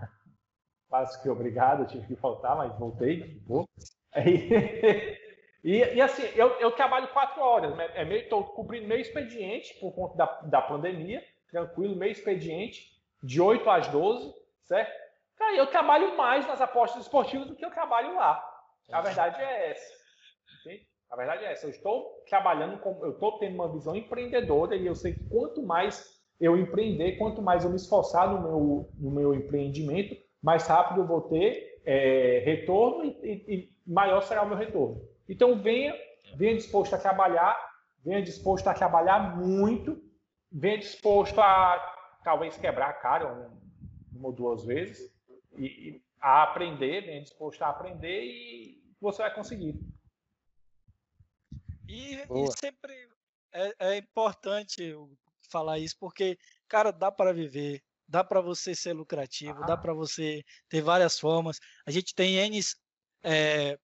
quase 0.89 1.21
que 1.23 1.29
obrigado, 1.29 1.87
tive 1.87 2.07
que 2.07 2.17
faltar, 2.17 2.57
mas 2.57 2.79
voltei. 2.79 3.41
Vou. 3.47 3.69
E, 5.65 5.77
e, 5.77 6.01
assim, 6.01 6.25
eu, 6.35 6.49
eu, 6.59 6.73
trabalho 6.73 7.07
quatro 7.13 7.41
horas, 7.41 7.77
né? 7.77 7.89
é 7.95 8.05
meio, 8.05 8.23
estou 8.23 8.43
cobrindo 8.43 8.89
meu 8.89 8.99
expediente 8.99 9.79
por 9.79 9.93
conta 9.93 10.17
da, 10.17 10.41
da 10.41 10.61
pandemia, 10.61 11.25
tranquilo, 11.49 11.95
meio 11.95 12.11
expediente, 12.11 13.01
de 13.23 13.41
8 13.41 13.71
às 13.71 13.87
12, 13.87 14.35
certo? 14.65 15.02
Cara, 15.43 15.57
eu 15.57 15.67
trabalho 15.67 16.17
mais 16.17 16.47
nas 16.47 16.61
apostas 16.61 17.03
esportivas 17.03 17.49
do 17.49 17.57
que 17.57 17.65
eu 17.65 17.71
trabalho 17.73 18.15
lá. 18.15 18.41
A 18.93 19.01
verdade 19.01 19.43
é 19.43 19.71
essa. 19.73 19.93
Entende? 20.61 20.87
A 21.11 21.17
verdade 21.17 21.45
é 21.45 21.51
essa. 21.51 21.67
Eu 21.67 21.71
estou 21.71 22.23
trabalhando, 22.29 22.79
com, 22.79 23.05
eu 23.05 23.11
estou 23.11 23.41
tendo 23.41 23.57
uma 23.57 23.69
visão 23.69 23.97
empreendedora 23.97 24.77
e 24.77 24.87
eu 24.87 24.95
sei 24.95 25.15
que 25.15 25.29
quanto 25.29 25.61
mais 25.61 26.23
eu 26.41 26.57
empreender, 26.57 27.19
quanto 27.19 27.43
mais 27.43 27.65
eu 27.65 27.71
me 27.71 27.77
esforçar 27.77 28.31
no 28.31 28.41
meu, 28.41 28.89
no 28.97 29.11
meu 29.11 29.35
empreendimento, 29.35 30.15
mais 30.41 30.65
rápido 30.69 31.01
eu 31.01 31.07
vou 31.09 31.23
ter 31.23 31.83
é, 31.85 32.43
retorno 32.45 33.05
e, 33.05 33.09
e, 33.09 33.55
e 33.55 33.77
maior 33.85 34.23
será 34.23 34.43
o 34.43 34.49
meu 34.49 34.57
retorno. 34.57 35.03
Então 35.29 35.61
venha, 35.61 35.93
venha 36.37 36.55
disposto 36.55 36.95
a 36.95 36.99
trabalhar, 36.99 37.59
venha 38.05 38.23
disposto 38.23 38.69
a 38.69 38.75
trabalhar 38.75 39.37
muito, 39.37 40.01
venha 40.53 40.79
disposto 40.79 41.41
a 41.41 42.21
talvez 42.23 42.57
quebrar 42.57 42.91
a 42.91 42.93
cara 42.93 43.51
uma 44.15 44.29
ou 44.29 44.33
duas 44.33 44.65
vezes 44.65 45.13
e, 45.57 45.65
e 45.65 46.03
a 46.21 46.45
aprender, 46.45 47.03
venha 47.03 47.23
disposto 47.23 47.63
a 47.63 47.69
aprender 47.69 48.25
e 48.25 48.83
você 49.01 49.23
vai 49.23 49.35
conseguir. 49.35 49.79
E, 51.89 52.15
e 52.15 52.59
sempre 52.59 52.93
é, 53.53 53.75
é, 53.79 53.97
importante 53.99 54.95
falar 55.51 55.79
isso 55.79 55.97
porque, 55.99 56.39
cara, 56.69 56.91
dá 56.91 57.11
para 57.11 57.33
viver, 57.33 57.83
dá 58.09 58.25
para 58.25 58.41
você 58.41 58.75
ser 58.75 58.93
lucrativo, 58.93 59.63
ah. 59.63 59.67
dá 59.67 59.77
para 59.77 59.93
você 59.93 60.43
ter 60.69 60.81
várias 60.81 61.19
formas. 61.19 61.59
A 61.85 61.91
gente 61.91 62.15
tem 62.15 62.37
N 62.37 62.61
é, 63.25 63.79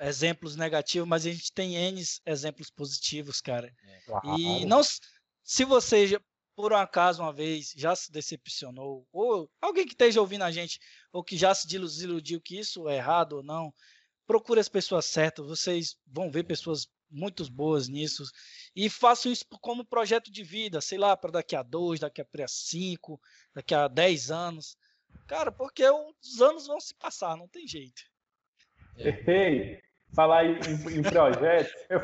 exemplos 0.00 0.56
negativos, 0.56 1.08
mas 1.08 1.24
a 1.24 1.30
gente 1.30 1.52
tem 1.52 1.76
N 1.76 2.02
exemplos 2.26 2.70
positivos, 2.70 3.40
cara. 3.40 3.72
É. 3.84 4.00
E 4.38 4.66
não 4.66 4.82
se 5.42 5.64
você 5.64 6.20
por 6.56 6.72
um 6.72 6.76
acaso 6.76 7.22
uma 7.22 7.32
vez 7.32 7.72
já 7.76 7.94
se 7.94 8.10
decepcionou, 8.10 9.06
ou 9.12 9.48
alguém 9.60 9.84
que 9.84 9.92
esteja 9.92 10.20
ouvindo 10.20 10.42
a 10.42 10.50
gente, 10.50 10.80
ou 11.12 11.22
que 11.22 11.36
já 11.36 11.54
se 11.54 11.68
desiludiu 11.68 12.40
que 12.40 12.58
isso 12.58 12.88
é 12.88 12.96
errado 12.96 13.34
ou 13.34 13.42
não, 13.42 13.72
procure 14.26 14.58
as 14.58 14.68
pessoas 14.68 15.04
certas, 15.04 15.46
vocês 15.46 15.96
vão 16.06 16.30
ver 16.30 16.44
pessoas 16.44 16.88
muito 17.10 17.48
boas 17.50 17.88
nisso, 17.88 18.24
e 18.74 18.88
façam 18.88 19.30
isso 19.30 19.44
como 19.60 19.84
projeto 19.84 20.32
de 20.32 20.42
vida, 20.42 20.80
sei 20.80 20.98
lá, 20.98 21.16
para 21.16 21.30
daqui 21.30 21.54
a 21.54 21.62
dois, 21.62 22.00
daqui 22.00 22.20
a 22.20 22.48
cinco, 22.48 23.20
daqui 23.54 23.74
a 23.74 23.86
dez 23.86 24.30
anos. 24.30 24.76
Cara, 25.28 25.52
porque 25.52 25.84
os 25.88 26.40
anos 26.40 26.66
vão 26.66 26.80
se 26.80 26.94
passar, 26.94 27.36
não 27.36 27.46
tem 27.46 27.66
jeito. 27.68 28.02
Ei, 28.96 29.80
falar 30.16 30.46
em, 30.46 30.54
em, 30.54 30.98
em 30.98 31.02
projeto, 31.02 31.70
eu, 31.90 32.00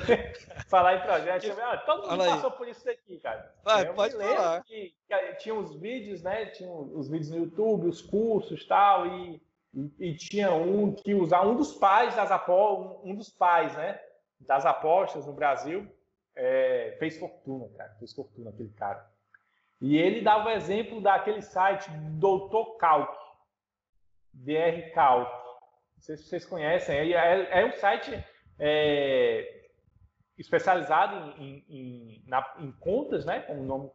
falar 0.68 0.96
em 0.96 1.00
projeto, 1.00 1.44
eu, 1.46 1.64
ah, 1.64 1.78
todo 1.78 2.08
mundo 2.08 2.24
passou 2.24 2.50
por 2.50 2.68
isso 2.68 2.84
daqui, 2.84 3.18
cara. 3.18 3.52
Vai, 3.64 3.88
eu 3.88 3.94
pode 3.94 4.14
falar. 4.14 4.62
Que, 4.64 4.94
que, 5.08 5.34
tinha 5.36 5.54
os 5.54 5.74
vídeos, 5.74 6.22
né? 6.22 6.46
Tinha 6.46 6.70
os 6.70 7.08
vídeos 7.08 7.30
no 7.30 7.38
YouTube, 7.38 7.88
os 7.88 8.02
cursos 8.02 8.66
tal, 8.66 9.06
e, 9.06 9.42
e, 9.74 9.90
e 9.98 10.14
tinha 10.14 10.52
um 10.52 10.92
que 10.92 11.14
usar 11.14 11.40
um 11.46 11.56
dos 11.56 11.72
pais 11.72 12.14
das 12.14 12.30
apostas, 12.30 13.00
um 13.02 13.16
dos 13.16 13.30
pais, 13.30 13.74
né? 13.74 13.98
Das 14.38 14.66
apostas 14.66 15.26
no 15.26 15.32
Brasil, 15.32 15.90
é, 16.36 16.94
fez 16.98 17.18
fortuna, 17.18 17.66
cara. 17.76 17.96
Fez 17.98 18.12
fortuna 18.12 18.50
aquele 18.50 18.70
cara. 18.70 19.10
E 19.80 19.96
ele 19.96 20.20
dava 20.20 20.48
o 20.48 20.52
exemplo 20.52 21.00
daquele 21.00 21.40
site 21.40 21.90
Doutor 22.18 22.76
Calc, 22.76 23.16
DR 24.32 24.92
Calc 24.94 25.41
sei 26.02 26.16
se 26.16 26.24
vocês 26.24 26.44
conhecem. 26.44 26.96
É, 27.14 27.60
é, 27.60 27.64
um 27.64 27.72
site 27.72 28.12
é, 28.58 29.68
especializado 30.36 31.40
em, 31.40 31.64
em, 31.68 32.24
na, 32.26 32.54
em, 32.58 32.72
contas, 32.72 33.24
né? 33.24 33.40
Como 33.40 33.60
o 33.60 33.64
nome, 33.64 33.90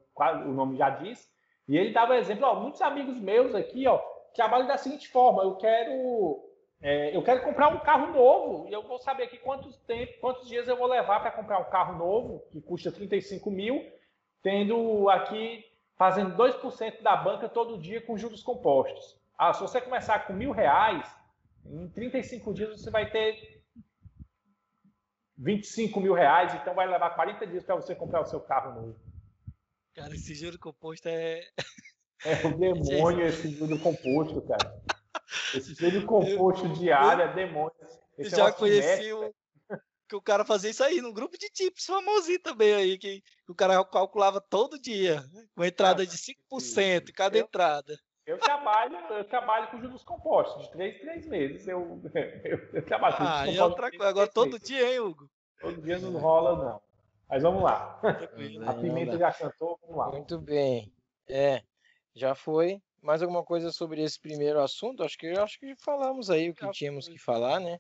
o 0.46 0.54
nome 0.54 0.78
já 0.78 0.90
diz. 0.90 1.30
E 1.68 1.78
ele 1.78 1.92
dava 1.92 2.18
exemplo, 2.18 2.46
ó, 2.46 2.56
muitos 2.56 2.82
amigos 2.82 3.18
meus 3.18 3.54
aqui, 3.54 3.86
ó, 3.88 4.02
trabalham 4.34 4.68
da 4.68 4.78
seguinte 4.78 5.10
forma: 5.10 5.44
eu 5.44 5.56
quero, 5.58 6.44
é, 6.82 7.16
eu 7.16 7.22
quero 7.22 7.42
comprar 7.42 7.68
um 7.68 7.80
carro 7.80 8.14
novo 8.14 8.70
e 8.70 8.74
eu 8.74 8.84
vou 8.84 8.98
saber 9.00 9.24
aqui 9.24 9.38
quantos 9.38 9.76
tempo, 9.80 10.14
quantos 10.22 10.48
dias 10.48 10.68
eu 10.68 10.78
vou 10.78 10.88
levar 10.88 11.20
para 11.20 11.32
comprar 11.32 11.60
um 11.60 11.70
carro 11.70 11.98
novo 11.98 12.44
que 12.52 12.62
custa 12.62 12.92
35 12.92 13.52
mil, 13.52 13.86
tendo 14.42 15.10
aqui 15.10 15.66
fazendo 15.98 16.38
2% 16.38 17.02
da 17.02 17.16
banca 17.18 17.50
todo 17.50 17.80
dia 17.80 18.00
com 18.00 18.18
juros 18.18 18.44
compostos. 18.44 19.20
Ah, 19.38 19.52
se 19.52 19.62
você 19.62 19.82
começar 19.82 20.26
com 20.26 20.34
mil 20.34 20.52
reais, 20.52 21.17
em 21.72 21.90
35 21.90 22.54
dias 22.54 22.82
você 22.82 22.90
vai 22.90 23.10
ter 23.10 23.64
25 25.38 26.00
mil 26.00 26.14
reais, 26.14 26.54
então 26.56 26.74
vai 26.74 26.88
levar 26.88 27.12
40 27.12 27.46
dias 27.48 27.64
para 27.64 27.76
você 27.76 27.94
comprar 27.94 28.22
o 28.22 28.26
seu 28.26 28.40
carro 28.40 28.82
novo. 28.82 29.00
Cara, 29.94 30.14
esse 30.14 30.34
juro 30.36 30.60
composto 30.60 31.08
é. 31.08 31.42
É 32.24 32.34
o 32.48 32.58
demônio 32.58 33.26
esse 33.26 33.50
juro 33.52 33.80
composto, 33.80 34.42
cara. 34.42 34.82
Esse 35.54 35.74
juro 35.74 36.06
composto 36.06 36.70
diário 36.70 37.24
é 37.24 37.34
demônio. 37.34 37.76
Esse 38.18 38.34
eu 38.34 38.38
já 38.38 38.52
conheci 38.52 39.14
o, 39.14 39.34
que 40.08 40.16
o 40.16 40.22
cara 40.22 40.46
fazia 40.46 40.72
isso 40.72 40.84
aí 40.84 41.02
num 41.02 41.14
grupo 41.14 41.38
de 41.38 41.50
tips 41.50 41.86
famosinho 41.86 42.40
também 42.42 42.74
aí, 42.74 42.98
que 42.98 43.22
o 43.48 43.54
cara 43.54 43.84
calculava 43.86 44.40
todo 44.40 44.80
dia, 44.80 45.24
com 45.56 45.66
entrada 45.66 46.06
de 46.06 46.18
5% 46.18 47.12
cada 47.14 47.38
eu, 47.38 47.46
entrada. 47.46 48.00
Eu 48.28 48.38
trabalho, 48.38 48.98
eu 49.10 49.24
trabalho 49.24 49.72
com 49.72 49.80
juros 49.80 50.04
compostos, 50.04 50.66
de 50.66 50.72
três 50.74 50.96
em 50.96 51.00
três 51.00 51.28
meses. 51.28 51.66
Eu, 51.66 52.02
eu, 52.44 52.60
eu 52.74 52.86
trabalho 52.86 53.16
com 53.16 53.24
ah, 53.24 53.48
e 53.48 53.58
outra 53.58 53.90
coisa, 53.90 54.10
agora 54.10 54.28
todo 54.28 54.52
meses. 54.52 54.68
dia, 54.68 54.92
hein, 54.92 55.00
Hugo? 55.00 55.30
Todo 55.62 55.82
dia 55.82 55.98
não 55.98 56.12
rola, 56.20 56.64
não. 56.64 56.82
Mas 57.30 57.42
vamos 57.42 57.64
lá. 57.64 58.00
A 58.68 58.74
Pimenta 58.74 59.18
já 59.18 59.32
cantou, 59.32 59.80
vamos 59.82 59.98
lá. 59.98 60.12
Muito 60.12 60.40
bem. 60.40 60.94
É, 61.28 61.62
já 62.14 62.36
foi. 62.36 62.82
Mais 63.02 63.22
alguma 63.22 63.44
coisa 63.44 63.72
sobre 63.72 64.02
esse 64.02 64.20
primeiro 64.20 64.60
assunto? 64.60 65.04
Acho 65.04 65.18
que 65.18 65.28
acho 65.28 65.58
que 65.58 65.76
falamos 65.78 66.30
aí 66.30 66.50
o 66.50 66.54
que 66.54 66.70
tínhamos 66.72 67.08
que 67.08 67.18
falar, 67.18 67.62
né? 67.62 67.80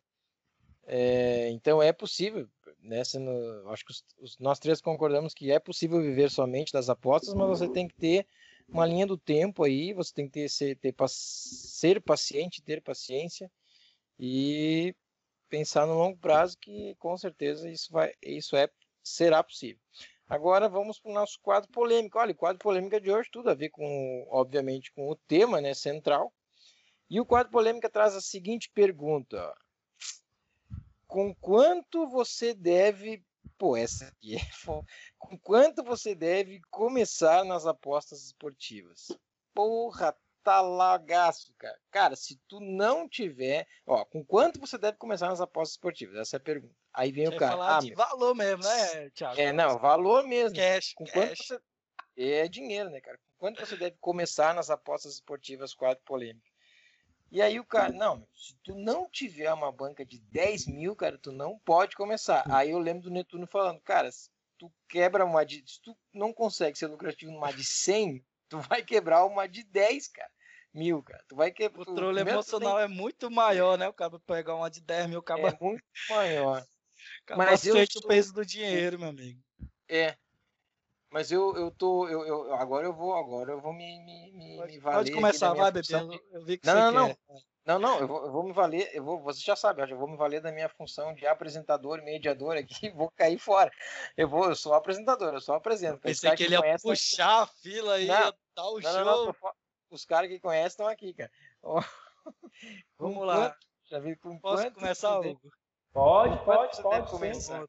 É, 0.85 1.49
então 1.49 1.83
é 1.83 1.91
possível, 1.91 2.47
nessa, 2.81 3.19
no, 3.19 3.69
acho 3.69 3.83
que 3.83 3.91
os, 3.91 4.05
os, 4.21 4.39
nós 4.39 4.59
três 4.59 4.79
concordamos 4.79 5.33
que 5.33 5.51
é 5.51 5.59
possível 5.59 6.01
viver 6.01 6.31
somente 6.31 6.71
das 6.71 6.89
apostas, 6.89 7.33
mas 7.33 7.49
você 7.49 7.67
tem 7.67 7.89
que 7.89 7.95
ter 7.95 8.25
uma 8.67 8.85
linha 8.85 9.07
do 9.07 9.17
tempo 9.17 9.63
aí, 9.63 9.93
você 9.93 10.13
tem 10.13 10.25
que 10.25 10.33
ter, 10.33 10.49
ser, 10.49 10.75
ter, 10.77 10.93
ser 11.07 12.01
paciente, 12.01 12.61
ter 12.61 12.81
paciência 12.81 13.49
e 14.19 14.93
pensar 15.49 15.85
no 15.85 15.93
longo 15.93 16.17
prazo 16.17 16.57
que 16.59 16.95
com 16.95 17.17
certeza 17.17 17.69
isso 17.69 17.91
vai 17.91 18.13
isso 18.21 18.55
é 18.55 18.69
será 19.03 19.41
possível. 19.43 19.81
Agora 20.27 20.67
vamos 20.67 20.99
para 20.99 21.11
o 21.11 21.13
nosso 21.13 21.39
quadro 21.41 21.71
polêmico. 21.71 22.19
Olha, 22.19 22.33
o 22.33 22.35
quadro 22.35 22.59
polêmica 22.59 22.99
de 22.99 23.09
hoje 23.09 23.29
tudo 23.31 23.49
a 23.49 23.53
ver 23.53 23.69
com, 23.69 24.27
obviamente, 24.29 24.91
com 24.91 25.09
o 25.09 25.15
tema, 25.15 25.61
né, 25.61 25.73
central. 25.73 26.33
E 27.09 27.19
o 27.21 27.25
quadro 27.25 27.49
polêmica 27.49 27.89
traz 27.89 28.13
a 28.13 28.19
seguinte 28.19 28.69
pergunta: 28.73 29.55
Com 31.07 31.33
quanto 31.35 32.09
você 32.09 32.53
deve 32.53 33.23
Pô, 33.57 33.75
essa 33.75 34.05
aqui 34.07 34.35
é 34.35 34.39
Com 35.17 35.37
quanto 35.39 35.83
você 35.83 36.13
deve 36.13 36.61
começar 36.69 37.43
nas 37.43 37.65
apostas 37.65 38.23
esportivas? 38.23 39.07
Porra, 39.53 40.15
tá 40.43 40.61
lagaço, 40.61 41.53
cara. 41.57 41.77
Cara, 41.91 42.15
se 42.15 42.39
tu 42.47 42.59
não 42.61 43.09
tiver. 43.09 43.67
Ó, 43.85 44.05
com 44.05 44.23
quanto 44.23 44.59
você 44.59 44.77
deve 44.77 44.97
começar 44.97 45.27
nas 45.27 45.41
apostas 45.41 45.71
esportivas? 45.71 46.15
Essa 46.17 46.35
é 46.35 46.39
a 46.39 46.41
pergunta. 46.41 46.73
Aí 46.93 47.11
vem 47.11 47.25
você 47.25 47.35
o 47.35 47.39
cara. 47.39 47.51
Falar 47.51 47.77
ah, 47.77 47.79
de 47.81 47.87
meu... 47.87 47.97
valor 47.97 48.35
mesmo, 48.35 48.63
né, 48.63 49.09
Thiago? 49.09 49.41
É, 49.41 49.51
não, 49.51 49.77
valor 49.77 50.25
mesmo. 50.25 50.57
Cash, 50.57 50.93
com 50.93 51.03
cash. 51.03 51.13
quanto 51.13 51.37
você. 51.37 51.59
É 52.15 52.47
dinheiro, 52.47 52.89
né, 52.89 53.01
cara? 53.01 53.17
Com 53.17 53.37
quanto 53.37 53.65
você 53.65 53.75
deve 53.75 53.97
começar 53.99 54.53
nas 54.53 54.69
apostas 54.69 55.15
esportivas 55.15 55.73
quadro 55.73 56.01
polêmica? 56.05 56.46
E 57.31 57.41
aí 57.41 57.59
o 57.59 57.65
cara, 57.65 57.91
não, 57.91 58.25
se 58.33 58.55
tu 58.63 58.73
não 58.73 59.09
tiver 59.09 59.51
uma 59.51 59.71
banca 59.71 60.05
de 60.05 60.19
10 60.31 60.67
mil, 60.67 60.95
cara, 60.95 61.17
tu 61.17 61.31
não 61.31 61.59
pode 61.59 61.95
começar. 61.95 62.45
Aí 62.49 62.71
eu 62.71 62.79
lembro 62.79 63.03
do 63.03 63.11
Netuno 63.11 63.45
falando, 63.45 63.81
cara, 63.81 64.11
se 64.11 64.29
tu 64.57 64.71
quebra 64.87 65.25
uma 65.25 65.45
de. 65.45 65.63
Se 65.65 65.81
tu 65.81 65.95
não 66.13 66.33
consegue 66.33 66.77
ser 66.77 66.87
lucrativo 66.87 67.31
numa 67.31 67.51
de 67.51 67.63
100, 67.63 68.23
tu 68.49 68.59
vai 68.59 68.83
quebrar 68.83 69.25
uma 69.25 69.47
de 69.47 69.63
10, 69.63 70.07
cara. 70.07 70.31
Mil, 70.73 71.01
cara. 71.01 71.23
Tu 71.27 71.35
vai 71.35 71.51
quebrar. 71.51 71.81
O 71.81 71.85
controle 71.85 72.21
emocional 72.21 72.75
tem... 72.75 72.85
é 72.85 72.87
muito 72.87 73.31
maior, 73.31 73.77
né? 73.77 73.87
O 73.87 73.93
cara 73.93 74.19
pegar 74.19 74.55
uma 74.55 74.69
de 74.69 74.81
10 74.81 75.07
mil, 75.07 75.19
acaba. 75.19 75.49
É 75.49 75.57
muito 75.59 75.83
maior. 76.09 76.65
Mas 77.35 77.65
eu 77.65 77.75
sou... 77.87 78.01
o 78.03 78.07
peso 78.07 78.33
do 78.33 78.45
dinheiro, 78.45 78.99
meu 78.99 79.09
amigo. 79.09 79.41
É. 79.89 80.15
Mas 81.17 81.31
eu, 81.31 81.55
eu 81.55 81.71
tô. 81.71 82.07
Eu, 82.07 82.23
eu, 82.27 82.53
agora 82.53 82.85
eu 82.85 82.93
vou, 82.93 83.15
agora 83.15 83.51
eu 83.53 83.59
vou 83.59 83.73
me, 83.73 83.99
me, 84.05 84.31
me, 84.33 84.55
Pode, 84.57 84.73
me 84.73 84.79
valer. 84.79 84.97
pode 84.97 85.11
começar, 85.13 85.51
vai, 85.55 85.71
bebê. 85.71 85.87
Eu, 85.95 86.11
eu 86.33 86.45
vi 86.45 86.59
que 86.59 86.67
Não, 86.67 86.73
você 86.75 86.79
não, 86.79 86.91
não. 86.91 87.07
quer. 87.07 87.17
Não, 87.65 87.79
não, 87.79 87.99
eu 87.99 88.07
vou, 88.07 88.25
eu 88.27 88.31
vou 88.31 88.43
me 88.43 88.53
valer, 88.53 88.91
eu 88.93 89.03
vou, 89.03 89.19
você 89.23 89.41
já 89.41 89.55
sabe, 89.55 89.81
eu 89.81 89.97
vou 89.97 90.07
me 90.07 90.15
valer 90.15 90.41
da 90.41 90.51
minha 90.51 90.69
função 90.69 91.15
de 91.15 91.25
apresentador, 91.25 92.03
mediador 92.03 92.55
aqui, 92.55 92.85
e 92.85 92.89
vou 92.93 93.09
cair 93.09 93.39
fora. 93.39 93.71
Eu 94.15 94.29
vou, 94.29 94.45
eu 94.45 94.55
sou 94.55 94.75
apresentador, 94.75 95.33
eu 95.33 95.41
só 95.41 95.55
apresento. 95.55 95.99
Pensei 95.99 96.35
que 96.35 96.43
ele 96.43 96.53
ia 96.53 96.59
conhecem- 96.61 96.91
puxar 96.91 97.41
a 97.41 97.47
fila 97.47 97.95
aí, 97.95 98.05
Não, 98.05 98.13
ia 98.13 98.33
dar 98.55 98.67
o 98.69 98.79
Não, 98.79 98.81
show. 98.81 98.93
não, 98.93 99.25
não, 99.25 99.33
tô 99.33 99.53
os 99.89 100.05
caras 100.05 100.29
que 100.29 100.39
conhecem 100.39 100.67
estão 100.67 100.87
aqui, 100.87 101.15
cara. 101.15 101.31
Ó, 101.63 101.81
Vamos 102.99 103.25
lá. 103.25 103.49
quanto- 103.49 103.57
Já 103.85 103.97
vi 103.99 104.15
com 104.17 104.37
Posso 104.39 104.61
quanto 104.61 104.75
começar, 104.75 105.19
Hugo? 105.19 105.41
Pode, 105.91 106.37
Pode, 106.37 106.45
pode, 106.45 106.81
pode 106.83 106.83
pode. 106.83 107.09
começar. 107.09 107.65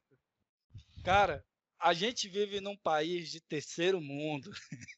Cara, 1.02 1.42
a 1.80 1.94
gente 1.94 2.28
vive 2.28 2.60
num 2.60 2.76
país 2.76 3.30
de 3.30 3.40
terceiro 3.40 4.00
mundo. 4.00 4.50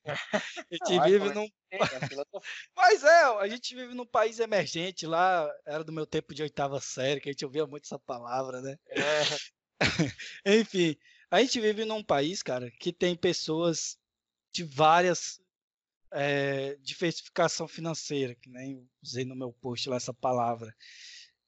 A 0.70 0.74
gente 0.74 0.96
Não, 0.96 1.04
vive 1.04 1.34
num. 1.34 1.48
É, 1.70 1.78
tá- 1.78 2.24
Mas 2.76 3.04
é, 3.04 3.22
a 3.24 3.48
gente 3.48 3.74
vive 3.74 3.94
num 3.94 4.06
país 4.06 4.40
emergente. 4.40 5.06
Lá 5.06 5.48
era 5.66 5.84
do 5.84 5.92
meu 5.92 6.06
tempo 6.06 6.34
de 6.34 6.42
oitava 6.42 6.80
série, 6.80 7.20
que 7.20 7.28
a 7.28 7.32
gente 7.32 7.44
ouvia 7.44 7.66
muito 7.66 7.84
essa 7.84 7.98
palavra, 7.98 8.60
né? 8.60 8.76
É, 8.88 9.20
Enfim, 10.46 10.96
a 11.30 11.40
gente 11.40 11.60
vive 11.60 11.84
num 11.84 12.02
país, 12.02 12.42
cara, 12.42 12.70
que 12.80 12.92
tem 12.92 13.14
pessoas 13.16 13.98
de 14.52 14.64
várias 14.64 15.40
eh, 16.12 16.76
diversificação 16.80 17.68
financeira, 17.68 18.34
que 18.34 18.50
nem 18.50 18.88
usei 19.02 19.24
no 19.24 19.36
meu 19.36 19.52
post 19.52 19.88
lá 19.88 19.96
essa 19.96 20.14
palavra. 20.14 20.74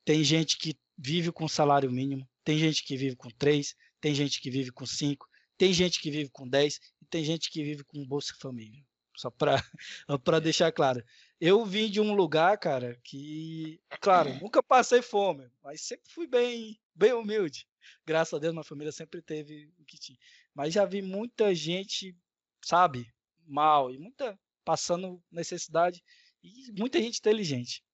Tem 0.05 0.23
gente 0.23 0.59
que 0.59 0.79
vive 0.97 1.33
com 1.33 1.49
salário 1.49 1.91
mínimo, 1.91 2.29
tem 2.45 2.59
gente 2.59 2.85
que 2.85 2.97
vive 2.97 3.17
com 3.17 3.29
três, 3.31 3.75
tem 4.03 4.13
gente 4.15 4.41
que 4.41 4.51
vive 4.51 4.73
com 4.73 4.85
cinco, 4.85 5.29
tem 5.57 5.73
gente 5.73 6.01
que 6.01 6.11
vive 6.11 6.29
com 6.29 6.47
10 6.47 6.81
e 7.01 7.07
tem 7.07 7.25
gente 7.25 7.49
que 7.49 7.63
vive 7.63 7.85
com 7.85 8.05
Bolsa 8.05 8.35
Família. 8.41 8.85
Só 9.17 9.31
para 9.31 9.63
deixar 10.43 10.73
claro. 10.73 11.05
Eu 11.41 11.65
vim 11.65 11.89
de 11.89 12.01
um 12.01 12.13
lugar, 12.13 12.59
cara, 12.59 12.99
que, 13.05 13.81
claro, 14.01 14.35
nunca 14.41 14.61
passei 14.61 15.01
fome, 15.01 15.49
mas 15.63 15.83
sempre 15.83 16.11
fui 16.11 16.27
bem, 16.27 16.81
bem 16.93 17.13
humilde. 17.13 17.69
Graças 18.05 18.35
a 18.35 18.39
Deus, 18.41 18.53
minha 18.53 18.65
família 18.65 18.91
sempre 18.91 19.23
teve 19.23 19.73
o 19.79 19.85
que 19.85 19.99
tinha. 19.99 20.19
Mas 20.53 20.75
já 20.75 20.85
vi 20.85 21.01
muita 21.01 21.55
gente, 21.55 22.17
sabe, 22.61 23.07
mal 23.47 23.89
e 23.89 23.99
muita 23.99 24.37
passando 24.65 25.23
necessidade 25.31 26.03
e 26.43 26.73
muita 26.77 27.01
gente 27.01 27.19
inteligente. 27.19 27.85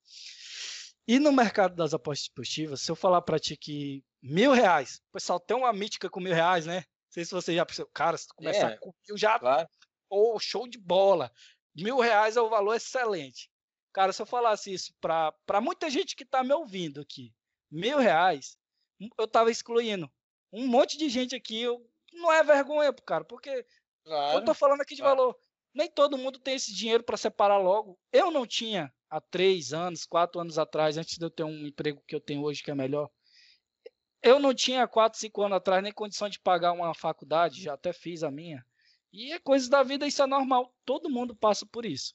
E 1.06 1.18
no 1.18 1.32
mercado 1.32 1.74
das 1.74 1.92
apostas 1.92 2.24
esportivas, 2.24 2.80
se 2.80 2.90
eu 2.90 2.96
falar 2.96 3.20
para 3.20 3.38
ti 3.38 3.58
que 3.58 4.02
mil 4.22 4.52
reais, 4.52 5.00
o 5.08 5.12
pessoal 5.12 5.38
tem 5.40 5.56
uma 5.56 5.72
mítica 5.72 6.08
com 6.10 6.20
mil 6.20 6.34
reais, 6.34 6.66
né? 6.66 6.76
Não 6.76 7.12
sei 7.12 7.24
se 7.24 7.32
você 7.32 7.54
já 7.54 7.64
percebeu. 7.64 7.90
Cara, 7.94 8.16
se 8.16 8.26
tu 8.28 8.34
começar 8.34 8.72
É. 8.72 8.76
com 8.78 8.92
mil, 9.08 9.16
já 9.16 9.38
claro. 9.38 9.68
Ô, 10.10 10.38
show 10.38 10.66
de 10.68 10.78
bola. 10.78 11.30
Mil 11.74 11.98
reais 12.00 12.36
é 12.36 12.40
o 12.40 12.48
valor 12.48 12.74
excelente. 12.74 13.50
Cara, 13.92 14.12
se 14.12 14.20
eu 14.20 14.26
falasse 14.26 14.72
isso 14.72 14.92
para 15.00 15.60
muita 15.60 15.88
gente 15.90 16.14
que 16.16 16.22
está 16.24 16.42
me 16.44 16.52
ouvindo 16.52 17.00
aqui, 17.00 17.32
mil 17.70 17.98
reais, 17.98 18.56
um- 19.00 19.08
eu 19.18 19.26
tava 19.28 19.50
excluindo. 19.50 20.10
Um 20.52 20.66
monte 20.66 20.96
de 20.96 21.08
gente 21.08 21.34
aqui, 21.36 21.60
eu, 21.62 21.80
não 22.12 22.32
é 22.32 22.42
vergonha, 22.42 22.92
cara, 22.92 23.24
porque 23.24 23.50
eu 23.50 23.64
Claro. 24.04 24.44
tô 24.44 24.54
falando 24.54 24.80
aqui 24.80 24.94
de 24.94 25.02
claro. 25.02 25.16
valor. 25.16 25.38
Nem 25.74 25.90
todo 25.90 26.16
mundo 26.18 26.38
tem 26.38 26.54
esse 26.54 26.74
dinheiro 26.74 27.04
para 27.04 27.16
separar 27.16 27.58
logo. 27.58 27.98
Eu 28.12 28.30
não 28.30 28.46
tinha 28.46 28.92
há 29.10 29.20
três 29.20 29.72
anos, 29.72 30.04
quatro 30.06 30.40
anos 30.40 30.58
atrás, 30.58 30.96
antes 30.96 31.16
de 31.18 31.24
eu 31.24 31.30
ter 31.30 31.44
um 31.44 31.66
emprego 31.66 32.02
que 32.06 32.14
eu 32.14 32.20
tenho 32.20 32.42
hoje, 32.42 32.62
que 32.62 32.70
é 32.70 32.74
melhor. 32.74 33.08
Eu 34.22 34.38
não 34.38 34.52
tinha 34.54 34.82
há 34.82 34.88
quatro, 34.88 35.18
cinco 35.18 35.42
anos 35.42 35.56
atrás 35.56 35.82
nem 35.82 35.92
condição 35.92 36.28
de 36.28 36.38
pagar 36.38 36.72
uma 36.72 36.94
faculdade, 36.94 37.62
já 37.62 37.74
até 37.74 37.92
fiz 37.92 38.22
a 38.22 38.30
minha. 38.30 38.64
E 39.12 39.32
é 39.32 39.38
coisa 39.38 39.70
da 39.70 39.82
vida, 39.82 40.06
isso 40.06 40.22
é 40.22 40.26
normal. 40.26 40.74
Todo 40.84 41.10
mundo 41.10 41.34
passa 41.34 41.64
por 41.64 41.86
isso. 41.86 42.14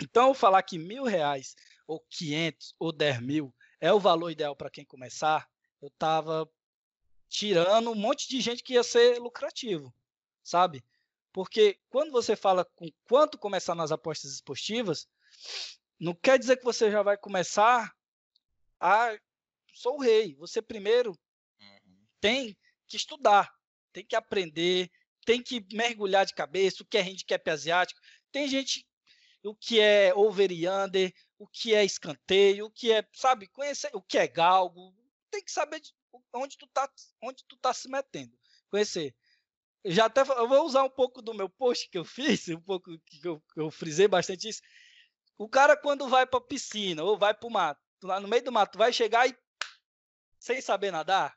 Então, 0.00 0.34
falar 0.34 0.62
que 0.62 0.78
mil 0.78 1.04
reais, 1.04 1.56
ou 1.86 2.00
quinhentos, 2.08 2.74
ou 2.78 2.92
dez 2.92 3.20
mil 3.20 3.54
é 3.80 3.92
o 3.92 4.00
valor 4.00 4.30
ideal 4.30 4.54
para 4.54 4.70
quem 4.70 4.84
começar, 4.84 5.48
eu 5.82 5.90
tava 5.90 6.48
tirando 7.28 7.90
um 7.90 7.94
monte 7.94 8.28
de 8.28 8.40
gente 8.40 8.62
que 8.62 8.74
ia 8.74 8.82
ser 8.82 9.18
lucrativo, 9.18 9.94
sabe? 10.42 10.84
Porque 11.32 11.78
quando 11.90 12.10
você 12.10 12.34
fala 12.34 12.64
com 12.64 12.90
quanto 13.04 13.38
começar 13.38 13.74
nas 13.74 13.92
apostas 13.92 14.32
esportivas, 14.32 15.06
não 15.98 16.14
quer 16.14 16.38
dizer 16.38 16.56
que 16.56 16.64
você 16.64 16.90
já 16.90 17.02
vai 17.02 17.16
começar 17.16 17.94
a 18.80 19.18
sou 19.76 19.96
o 19.96 20.02
rei. 20.02 20.34
Você 20.36 20.62
primeiro 20.62 21.12
Uhum. 21.60 22.06
tem 22.20 22.56
que 22.86 22.96
estudar, 22.96 23.50
tem 23.92 24.04
que 24.04 24.16
aprender, 24.16 24.90
tem 25.24 25.42
que 25.42 25.64
mergulhar 25.72 26.24
de 26.24 26.34
cabeça, 26.34 26.82
o 26.82 26.86
que 26.86 26.98
é 26.98 27.02
handicap 27.02 27.50
asiático. 27.50 28.00
Tem 28.30 28.48
gente, 28.48 28.86
o 29.42 29.54
que 29.54 29.80
é 29.80 30.14
over 30.14 30.50
e 30.52 30.68
under, 30.68 31.12
o 31.38 31.46
que 31.46 31.74
é 31.74 31.84
escanteio, 31.84 32.66
o 32.66 32.70
que 32.70 32.92
é, 32.92 33.06
sabe, 33.12 33.48
conhecer 33.48 33.90
o 33.92 34.02
que 34.02 34.18
é 34.18 34.26
galgo. 34.26 34.94
Tem 35.30 35.42
que 35.42 35.50
saber 35.50 35.80
de 35.80 35.92
onde 36.32 36.56
tu 36.56 36.66
tá, 36.68 36.88
onde 37.22 37.44
tu 37.46 37.56
tá 37.56 37.74
se 37.74 37.88
metendo. 37.88 38.32
Conhecer. 38.70 39.14
Eu 39.84 39.92
já 39.92 40.06
até 40.06 40.22
eu 40.22 40.48
vou 40.48 40.64
usar 40.64 40.82
um 40.82 40.90
pouco 40.90 41.22
do 41.22 41.34
meu 41.34 41.48
post 41.48 41.88
que 41.88 41.98
eu 41.98 42.04
fiz, 42.04 42.48
um 42.58 42.60
pouco 42.60 42.90
que 43.06 43.26
eu, 43.26 43.42
eu 43.56 43.70
frisei 43.70 44.08
bastante 44.08 44.48
isso. 44.48 44.60
O 45.38 45.48
cara 45.48 45.76
quando 45.76 46.08
vai 46.08 46.26
para 46.26 46.40
piscina 46.40 47.02
ou 47.04 47.18
vai 47.18 47.34
para 47.34 47.46
o 47.46 47.50
mato, 47.50 47.80
lá 48.02 48.18
no 48.20 48.28
meio 48.28 48.42
do 48.42 48.52
mato, 48.52 48.78
vai 48.78 48.92
chegar 48.92 49.28
e 49.28 49.36
sem 50.46 50.60
saber 50.60 50.92
nadar, 50.92 51.36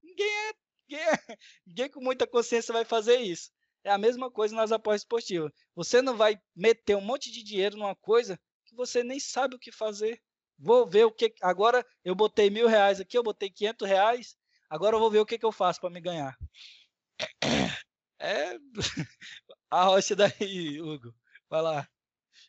ninguém 0.00 0.24
é, 0.24 0.52
ninguém, 0.88 1.04
é, 1.04 1.12
ninguém 1.66 1.90
com 1.90 2.00
muita 2.00 2.28
consciência 2.28 2.72
vai 2.72 2.84
fazer 2.84 3.16
isso. 3.16 3.50
É 3.82 3.90
a 3.90 3.98
mesma 3.98 4.30
coisa 4.30 4.54
nas 4.54 4.70
apostas 4.70 5.00
esportivas. 5.00 5.52
Você 5.74 6.00
não 6.00 6.16
vai 6.16 6.40
meter 6.54 6.96
um 6.96 7.00
monte 7.00 7.30
de 7.30 7.42
dinheiro 7.42 7.76
numa 7.76 7.96
coisa 7.96 8.38
que 8.64 8.74
você 8.76 9.02
nem 9.02 9.18
sabe 9.18 9.56
o 9.56 9.58
que 9.58 9.72
fazer. 9.72 10.22
Vou 10.56 10.86
ver 10.86 11.04
o 11.04 11.10
que. 11.10 11.34
Agora 11.42 11.84
eu 12.04 12.14
botei 12.14 12.48
mil 12.48 12.68
reais 12.68 13.00
aqui, 13.00 13.18
eu 13.18 13.22
botei 13.22 13.50
500 13.50 13.88
reais. 13.88 14.36
Agora 14.70 14.94
eu 14.94 15.00
vou 15.00 15.10
ver 15.10 15.18
o 15.18 15.26
que, 15.26 15.38
que 15.38 15.46
eu 15.46 15.52
faço 15.52 15.80
para 15.80 15.90
me 15.90 16.00
ganhar. 16.00 16.36
É 18.20 18.56
a 19.70 19.84
rocha 19.84 20.14
daí, 20.14 20.80
Hugo. 20.80 21.12
Vai 21.50 21.62
lá. 21.62 21.88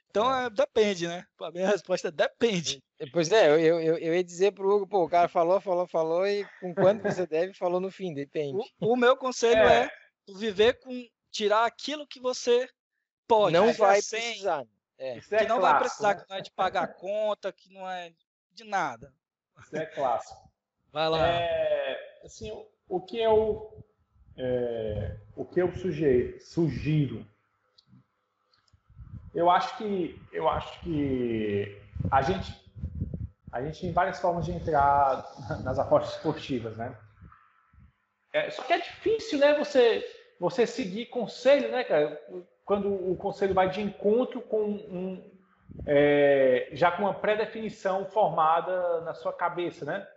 Então 0.10 0.34
é, 0.34 0.50
depende, 0.50 1.08
né? 1.08 1.26
A 1.40 1.52
minha 1.52 1.68
resposta 1.68 2.08
é 2.08 2.12
depende. 2.12 2.82
Pois 3.12 3.32
é, 3.32 3.48
eu, 3.50 3.60
eu, 3.60 3.98
eu, 3.98 4.16
ia 4.16 4.24
dizer 4.24 4.54
pro 4.54 4.70
Hugo, 4.70 4.88
pô, 4.88 5.04
o 5.04 5.10
cara 5.10 5.28
falou, 5.28 5.62
falou, 5.62 5.86
falou, 5.86 6.28
e 6.28 6.48
com 6.60 6.74
quanto 6.74 7.04
você 7.04 7.28
deve, 7.28 7.54
falou 7.54 7.80
no 7.80 7.92
fim, 7.92 8.14
depende. 8.14 8.58
O, 8.80 8.94
o 8.94 8.96
meu 8.96 9.16
conselho 9.16 9.62
É. 9.62 9.84
é, 9.84 9.92
viver 10.34 10.80
com 10.80 11.08
tirar 11.32 11.66
aquilo 11.66 12.08
que 12.08 12.20
você 12.20 12.68
pode. 13.28 13.54
não 13.54 13.72
vai 13.74 14.02
sem, 14.02 14.20
precisar. 14.20 14.66
É. 14.98 15.18
Isso 15.18 15.36
é 15.36 15.40
que 15.40 15.48
não 15.48 15.62
vai 15.62 15.78
clássico, 15.78 15.90
precisar, 15.90 16.16
né? 16.16 16.22
que 16.22 16.30
não 16.30 16.38
é 16.38 16.42
de 16.42 16.52
pagar 16.52 16.88
conta, 16.96 17.52
que 17.52 17.72
não 17.72 17.90
é 17.90 18.12
de 18.52 18.64
nada. 18.64 19.14
Isso 19.60 19.78
é 19.78 19.86
clássico. 19.86 20.50
Vai 20.92 21.10
lá. 21.10 21.28
É, 21.28 22.22
assim, 22.26 22.52
o, 22.52 22.68
o 22.90 23.00
que 23.00 23.20
eu 23.20 23.86
é, 24.36 25.18
o 25.36 25.46
que 25.46 25.62
eu 25.62 25.72
sugiro, 25.76 26.40
sugiro 26.40 27.28
eu 29.38 29.52
acho 29.52 29.78
que 29.78 30.20
eu 30.32 30.50
acho 30.50 30.80
que 30.82 31.80
a 32.10 32.24
gente 32.24 32.52
a 33.52 33.62
gente 33.62 33.80
tem 33.80 33.94
várias 33.94 34.20
formas 34.20 34.46
de 34.46 34.52
entrar 34.52 35.24
nas 35.64 35.78
apostas 35.78 36.16
esportivas, 36.16 36.76
né? 36.76 36.98
É, 38.34 38.50
só 38.50 38.64
que 38.64 38.74
é 38.74 38.80
difícil, 38.80 39.38
né? 39.38 39.54
Você 39.60 40.04
você 40.40 40.66
seguir 40.66 41.06
conselho, 41.06 41.72
né, 41.72 41.84
cara? 41.84 42.20
Quando 42.66 42.92
o 42.92 43.16
conselho 43.16 43.54
vai 43.54 43.70
de 43.70 43.80
encontro 43.80 44.42
com 44.42 44.64
um 44.64 45.32
é, 45.86 46.70
já 46.74 46.92
com 46.92 47.04
uma 47.04 47.14
pré-definição 47.14 48.06
formada 48.08 49.02
na 49.02 49.14
sua 49.14 49.32
cabeça, 49.32 49.86
né? 49.86 50.08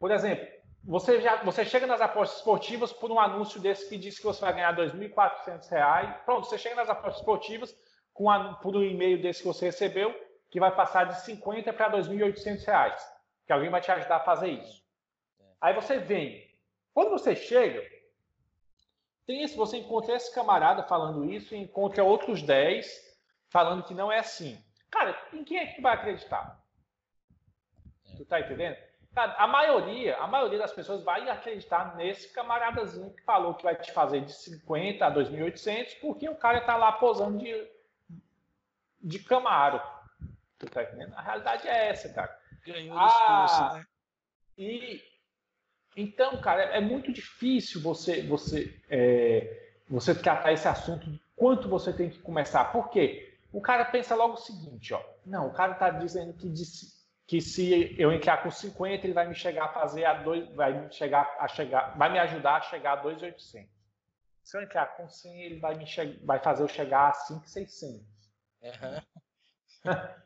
Por 0.00 0.10
exemplo, 0.10 0.44
você 0.84 1.20
já 1.20 1.36
você 1.44 1.64
chega 1.64 1.86
nas 1.86 2.00
apostas 2.00 2.38
esportivas 2.38 2.92
por 2.92 3.08
um 3.12 3.20
anúncio 3.20 3.60
desse 3.60 3.88
que 3.88 3.96
diz 3.96 4.18
que 4.18 4.24
você 4.24 4.40
vai 4.40 4.52
ganhar 4.52 4.76
R$ 4.76 4.90
2.400. 4.90 6.24
Pronto, 6.24 6.48
você 6.48 6.58
chega 6.58 6.74
nas 6.74 6.90
apostas 6.90 7.20
esportivas 7.20 7.72
com 8.12 8.30
a, 8.30 8.54
por 8.54 8.76
um 8.76 8.82
e-mail 8.82 9.20
desse 9.20 9.40
que 9.40 9.48
você 9.48 9.66
recebeu 9.66 10.14
que 10.50 10.60
vai 10.60 10.74
passar 10.74 11.04
de 11.04 11.20
50 11.22 11.72
para 11.72 11.88
R$ 11.88 12.02
2.800, 12.02 12.94
que 13.46 13.52
alguém 13.52 13.70
vai 13.70 13.80
te 13.80 13.90
ajudar 13.90 14.16
a 14.16 14.24
fazer 14.24 14.50
isso. 14.50 14.82
Aí 15.60 15.74
você 15.74 15.98
vem. 15.98 16.50
Quando 16.92 17.10
você 17.10 17.34
chega, 17.34 17.82
tem 19.26 19.42
esse, 19.42 19.56
você 19.56 19.78
encontra 19.78 20.14
esse 20.14 20.34
camarada 20.34 20.82
falando 20.82 21.24
isso 21.24 21.54
e 21.54 21.58
encontra 21.58 22.04
outros 22.04 22.42
10 22.42 22.86
falando 23.48 23.84
que 23.84 23.94
não 23.94 24.12
é 24.12 24.18
assim. 24.18 24.62
Cara, 24.90 25.18
em 25.32 25.42
quem 25.42 25.58
é 25.58 25.66
que 25.66 25.80
vai 25.80 25.94
acreditar? 25.94 26.60
Tu 28.16 28.24
tá 28.26 28.40
entendendo? 28.40 28.76
Cara, 29.14 29.34
a 29.38 29.46
maioria, 29.46 30.16
a 30.16 30.26
maioria 30.26 30.58
das 30.58 30.72
pessoas 30.72 31.02
vai 31.02 31.28
acreditar 31.28 31.96
nesse 31.96 32.32
camaradazinho 32.32 33.14
que 33.14 33.22
falou 33.22 33.54
que 33.54 33.62
vai 33.62 33.76
te 33.76 33.92
fazer 33.92 34.22
de 34.22 34.32
50 34.32 35.06
a 35.06 35.14
2.800 35.14 36.00
porque 36.00 36.28
o 36.28 36.36
cara 36.36 36.60
tá 36.62 36.76
lá 36.76 36.92
posando 36.92 37.38
de, 37.38 37.52
de 39.02 39.18
Camaro. 39.18 39.80
Tu 40.58 40.66
tá 40.66 40.82
entendendo? 40.82 41.14
A 41.14 41.22
realidade 41.22 41.66
é 41.66 41.88
essa, 41.88 42.12
cara. 42.12 42.38
Ganhou 42.66 42.96
Ah, 42.96 43.06
discurso, 43.06 43.74
né? 43.74 43.86
E 44.56 45.02
então, 45.96 46.40
cara, 46.40 46.62
é 46.62 46.80
muito 46.80 47.12
difícil 47.12 47.80
você 47.82 48.22
você 48.22 48.80
é, 48.88 49.74
você 49.88 50.14
tratar 50.14 50.52
esse 50.52 50.66
assunto 50.68 51.10
de 51.10 51.20
quanto 51.36 51.68
você 51.68 51.92
tem 51.92 52.08
que 52.10 52.18
começar. 52.20 52.64
Por 52.72 52.88
quê? 52.90 53.36
O 53.52 53.60
cara 53.60 53.84
pensa 53.84 54.14
logo 54.14 54.34
o 54.34 54.38
seguinte, 54.38 54.94
ó. 54.94 55.02
Não, 55.26 55.48
o 55.48 55.52
cara 55.52 55.72
está 55.72 55.90
dizendo 55.90 56.32
que, 56.32 56.50
que 57.26 57.40
se 57.40 57.94
eu 57.98 58.10
entrar 58.10 58.42
com 58.42 58.50
50, 58.50 59.06
ele 59.06 59.12
vai 59.12 59.28
me 59.28 59.34
chegar 59.34 59.66
a 59.66 59.72
fazer 59.72 60.04
a 60.06 60.14
dois, 60.14 60.48
vai 60.54 60.72
me 60.72 60.92
chegar 60.92 61.36
a 61.38 61.46
chegar, 61.48 61.96
vai 61.98 62.10
me 62.10 62.18
ajudar 62.18 62.56
a 62.56 62.60
chegar 62.62 62.92
a 62.94 63.02
2.800. 63.02 63.66
Se 64.42 64.56
eu 64.56 64.62
entrar 64.62 64.86
com 64.96 65.08
100, 65.08 65.42
ele 65.42 65.60
vai 65.60 65.74
me 65.74 65.84
vai 66.24 66.38
fazer 66.40 66.62
eu 66.62 66.68
chegar 66.68 67.08
a 67.08 67.12
5.600. 67.12 68.11
Tá 68.62 69.04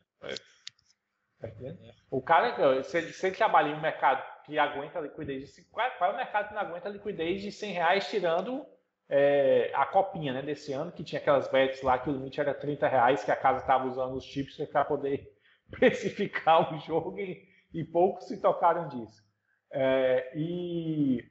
o 2.11 2.21
cara, 2.21 2.83
se 2.83 2.99
ele, 2.99 3.13
se 3.13 3.27
ele 3.27 3.37
trabalha 3.37 3.69
em 3.69 3.75
um 3.75 3.81
mercado 3.81 4.23
que 4.45 4.59
aguenta 4.59 5.01
liquidez 5.01 5.55
de 5.55 5.63
qual, 5.65 5.91
qual 5.97 6.11
é 6.11 6.15
o 6.15 6.17
mercado 6.17 6.49
que 6.49 6.55
não 6.55 6.61
aguenta 6.61 6.89
liquidez 6.89 7.43
de 7.43 7.51
100 7.51 7.73
reais 7.73 8.11
tirando 8.11 8.67
é, 9.09 9.71
a 9.75 9.87
copinha 9.87 10.33
né, 10.33 10.43
desse 10.43 10.73
ano, 10.73 10.93
que 10.93 11.03
tinha 11.05 11.21
aquelas 11.21 11.49
bets 11.49 11.83
lá 11.83 11.99
que 11.99 12.11
o 12.11 12.13
limite 12.13 12.41
era 12.41 12.53
30 12.55 12.87
reais, 12.89 13.25
que 13.25 13.31
a 13.31 13.37
casa 13.37 13.61
estava 13.61 13.87
usando 13.87 14.15
os 14.15 14.25
chips 14.25 14.57
para 14.69 14.85
poder 14.85 15.33
precificar 15.71 16.75
o 16.75 16.79
jogo 16.81 17.19
e, 17.19 17.49
e 17.73 17.85
poucos 17.85 18.27
se 18.29 18.41
tocaram 18.41 18.89
disso. 18.89 19.25
É, 19.71 20.33
e 20.37 21.25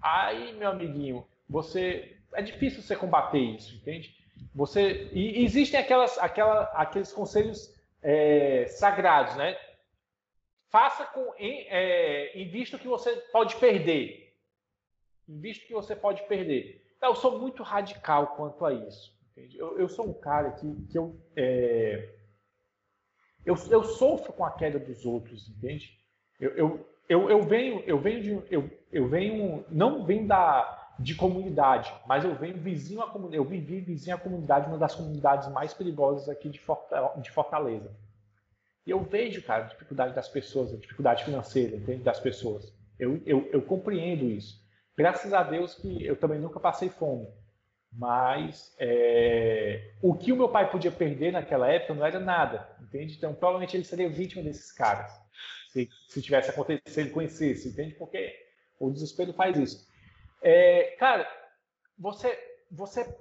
aí, 0.00 0.52
meu 0.54 0.70
amiguinho, 0.70 1.26
você 1.48 2.18
é 2.34 2.42
difícil 2.42 2.82
você 2.82 2.96
combater 2.96 3.38
isso, 3.38 3.74
entende? 3.76 4.21
Você 4.54 5.10
e 5.12 5.44
existem 5.44 5.80
aquelas, 5.80 6.18
aquela, 6.18 6.64
aqueles 6.74 7.12
conselhos 7.12 7.74
é, 8.02 8.66
sagrados, 8.66 9.36
né? 9.36 9.56
Faça 10.68 11.04
com 11.06 11.34
em, 11.38 11.66
é, 11.68 12.40
invista 12.40 12.78
que 12.78 12.88
você 12.88 13.14
pode 13.32 13.56
perder, 13.56 14.34
invista 15.28 15.66
que 15.66 15.72
você 15.72 15.94
pode 15.94 16.22
perder. 16.26 16.82
Então, 16.96 17.10
eu 17.10 17.16
sou 17.16 17.38
muito 17.38 17.62
radical 17.62 18.36
quanto 18.36 18.64
a 18.64 18.72
isso. 18.72 19.12
Eu, 19.54 19.78
eu 19.78 19.88
sou 19.88 20.08
um 20.08 20.14
cara 20.14 20.52
que, 20.52 20.86
que 20.86 20.96
eu, 20.96 21.18
é, 21.34 22.14
eu, 23.44 23.56
eu 23.70 23.84
sofro 23.84 24.32
com 24.32 24.44
a 24.44 24.52
queda 24.52 24.78
dos 24.78 25.04
outros, 25.04 25.48
entende? 25.48 25.98
Eu, 26.38 26.50
eu, 26.56 26.88
eu, 27.08 27.30
eu 27.30 27.42
venho, 27.42 27.80
eu 27.80 27.98
venho 27.98 28.22
de, 28.22 28.54
eu, 28.54 28.70
eu 28.90 29.08
venho, 29.08 29.64
não 29.70 30.04
venho 30.04 30.26
da 30.26 30.81
de 30.98 31.14
comunidade, 31.14 31.92
mas 32.06 32.24
eu 32.24 32.34
venho 32.34 32.56
vizinho 32.56 33.02
à 33.02 33.08
comunidade, 33.08 33.36
eu 33.36 33.44
vivi 33.44 33.80
vizinho 33.80 34.16
à 34.16 34.18
comunidade, 34.18 34.68
uma 34.68 34.78
das 34.78 34.94
comunidades 34.94 35.48
mais 35.48 35.72
perigosas 35.74 36.28
aqui 36.28 36.48
de 36.48 37.30
Fortaleza. 37.30 37.90
E 38.86 38.90
eu 38.90 39.02
vejo, 39.02 39.42
cara, 39.42 39.64
a 39.64 39.68
dificuldade 39.68 40.14
das 40.14 40.28
pessoas, 40.28 40.72
a 40.72 40.76
dificuldade 40.76 41.24
financeira, 41.24 41.76
entende, 41.76 42.02
das 42.02 42.20
pessoas. 42.20 42.74
Eu, 42.98 43.20
eu, 43.24 43.48
eu 43.52 43.62
compreendo 43.62 44.24
isso. 44.24 44.60
Graças 44.96 45.32
a 45.32 45.42
Deus 45.42 45.74
que 45.74 46.04
eu 46.04 46.16
também 46.16 46.38
nunca 46.38 46.60
passei 46.60 46.88
fome. 46.88 47.26
Mas 47.92 48.74
é, 48.78 49.92
o 50.00 50.14
que 50.14 50.32
o 50.32 50.36
meu 50.36 50.48
pai 50.48 50.70
podia 50.70 50.90
perder 50.90 51.32
naquela 51.32 51.68
época 51.68 51.94
não 51.94 52.06
era 52.06 52.18
nada, 52.18 52.66
entende? 52.80 53.16
Então, 53.16 53.34
provavelmente 53.34 53.76
ele 53.76 53.84
seria 53.84 54.08
vítima 54.08 54.42
desses 54.42 54.72
caras, 54.72 55.12
se, 55.70 55.88
se 56.08 56.22
tivesse 56.22 56.48
acontecido, 56.48 56.88
se 56.88 57.00
ele 57.00 57.10
conhecesse, 57.10 57.68
entende? 57.68 57.94
Porque 57.94 58.34
o 58.80 58.90
desespero 58.90 59.34
faz 59.34 59.58
isso. 59.58 59.91
É, 60.42 60.96
cara, 60.98 61.26
você, 61.96 62.36
você 62.70 63.16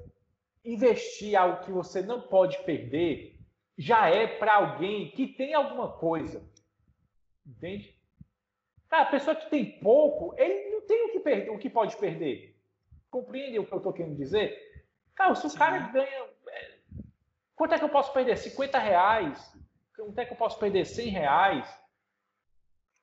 investir 0.65 1.36
algo 1.36 1.63
que 1.63 1.71
você 1.71 2.01
não 2.01 2.21
pode 2.21 2.57
perder 2.63 3.39
já 3.77 4.10
é 4.10 4.27
para 4.27 4.55
alguém 4.55 5.12
que 5.12 5.27
tem 5.27 5.53
alguma 5.53 5.91
coisa. 5.91 6.43
Entende? 7.45 7.95
Cara, 8.89 9.03
a 9.03 9.12
pessoa 9.12 9.36
que 9.36 9.49
tem 9.49 9.79
pouco, 9.79 10.36
ele 10.38 10.69
não 10.71 10.81
tem 10.81 11.05
o 11.05 11.12
que, 11.12 11.19
perder, 11.19 11.49
o 11.49 11.57
que 11.57 11.69
pode 11.69 11.95
perder. 11.97 12.60
Compreende 13.10 13.60
o 13.60 13.65
que 13.65 13.73
eu 13.73 13.77
estou 13.77 13.93
querendo 13.93 14.17
dizer? 14.17 14.86
Cara, 15.15 15.34
se 15.36 15.45
o 15.45 15.49
Sim. 15.49 15.57
cara 15.57 15.77
ganha. 15.77 16.27
É, 16.49 16.77
quanto 17.55 17.73
é 17.73 17.79
que 17.79 17.84
eu 17.84 17.89
posso 17.89 18.12
perder? 18.13 18.38
50 18.38 18.77
reais? 18.77 19.57
Quanto 19.95 20.19
é 20.19 20.25
que 20.25 20.34
eu 20.34 20.38
posso 20.38 20.60
perder? 20.60 20.86
100 20.86 21.10
reais? 21.10 21.81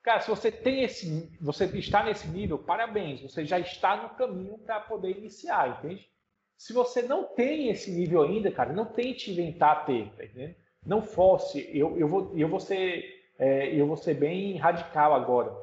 Cara, 0.02 0.20
se 0.20 0.30
você 0.30 0.50
tem 0.50 0.84
esse, 0.84 1.30
você 1.40 1.64
está 1.64 2.02
nesse 2.04 2.28
nível, 2.28 2.58
parabéns, 2.58 3.20
você 3.20 3.44
já 3.44 3.58
está 3.58 3.96
no 3.96 4.10
caminho 4.10 4.58
para 4.58 4.80
poder 4.80 5.10
iniciar, 5.18 5.78
entende? 5.84 6.08
Se 6.56 6.72
você 6.72 7.02
não 7.02 7.24
tem 7.24 7.68
esse 7.68 7.90
nível 7.90 8.22
ainda, 8.22 8.50
cara, 8.50 8.72
não 8.72 8.86
tente 8.86 9.30
inventar 9.30 9.86
ter, 9.86 10.10
tá 10.16 10.24
entendendo? 10.24 10.56
Não 10.84 11.02
force. 11.02 11.68
Eu, 11.72 11.96
eu, 11.98 12.08
vou, 12.08 12.32
eu, 12.36 12.48
vou 12.48 12.58
ser, 12.58 13.32
é, 13.38 13.68
eu 13.74 13.86
vou 13.86 13.96
ser 13.96 14.14
bem 14.14 14.56
radical 14.56 15.14
agora. 15.14 15.54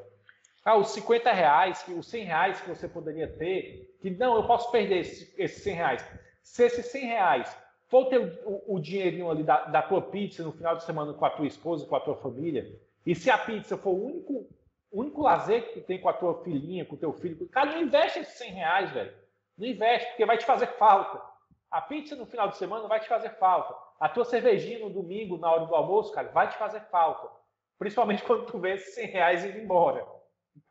Ah, 0.63 0.77
os 0.77 0.89
50 0.91 1.31
reais, 1.31 1.85
os 1.95 2.07
100 2.07 2.23
reais 2.23 2.61
que 2.61 2.69
você 2.69 2.87
poderia 2.87 3.27
ter, 3.27 3.95
que 4.01 4.09
não, 4.09 4.35
eu 4.35 4.47
posso 4.47 4.71
perder 4.71 4.99
esses 4.99 5.63
100 5.63 5.75
reais. 5.75 6.05
Se 6.41 6.63
esses 6.63 6.85
100 6.87 7.05
reais 7.05 7.57
for 7.87 8.05
ter 8.05 8.19
o, 8.45 8.75
o 8.75 8.79
dinheirinho 8.79 9.29
ali 9.29 9.43
da, 9.43 9.65
da 9.65 9.81
tua 9.81 10.01
pizza 10.01 10.43
no 10.43 10.51
final 10.51 10.75
de 10.75 10.83
semana 10.83 11.13
com 11.13 11.25
a 11.25 11.29
tua 11.29 11.45
esposa, 11.45 11.85
com 11.85 11.95
a 11.95 11.99
tua 11.99 12.15
família, 12.15 12.79
e 13.05 13.13
se 13.13 13.29
a 13.29 13.37
pizza 13.37 13.77
for 13.77 13.91
o 13.91 14.05
único, 14.05 14.49
único 14.91 15.21
lazer 15.21 15.67
que 15.67 15.79
tu 15.79 15.85
tem 15.85 16.01
com 16.01 16.09
a 16.09 16.13
tua 16.13 16.43
filhinha, 16.43 16.85
com 16.85 16.95
o 16.95 16.99
teu 16.99 17.13
filho, 17.13 17.47
cara, 17.49 17.73
não 17.73 17.81
investe 17.81 18.19
esses 18.19 18.37
100 18.37 18.51
reais, 18.51 18.91
velho. 18.91 19.13
Não 19.57 19.67
investe, 19.67 20.07
porque 20.09 20.25
vai 20.25 20.37
te 20.37 20.45
fazer 20.45 20.67
falta. 20.77 21.21
A 21.69 21.81
pizza 21.81 22.15
no 22.15 22.25
final 22.25 22.47
de 22.49 22.57
semana 22.57 22.87
vai 22.87 22.99
te 22.99 23.07
fazer 23.07 23.29
falta. 23.37 23.75
A 23.99 24.09
tua 24.09 24.25
cervejinha 24.25 24.79
no 24.79 24.89
domingo, 24.89 25.37
na 25.37 25.51
hora 25.51 25.65
do 25.65 25.75
almoço, 25.75 26.11
cara, 26.13 26.29
vai 26.29 26.49
te 26.49 26.57
fazer 26.57 26.81
falta. 26.89 27.29
Principalmente 27.77 28.23
quando 28.25 28.45
tu 28.45 28.59
vê 28.59 28.73
esses 28.73 28.95
100 28.95 29.07
reais 29.07 29.45
indo 29.45 29.59
embora. 29.59 30.05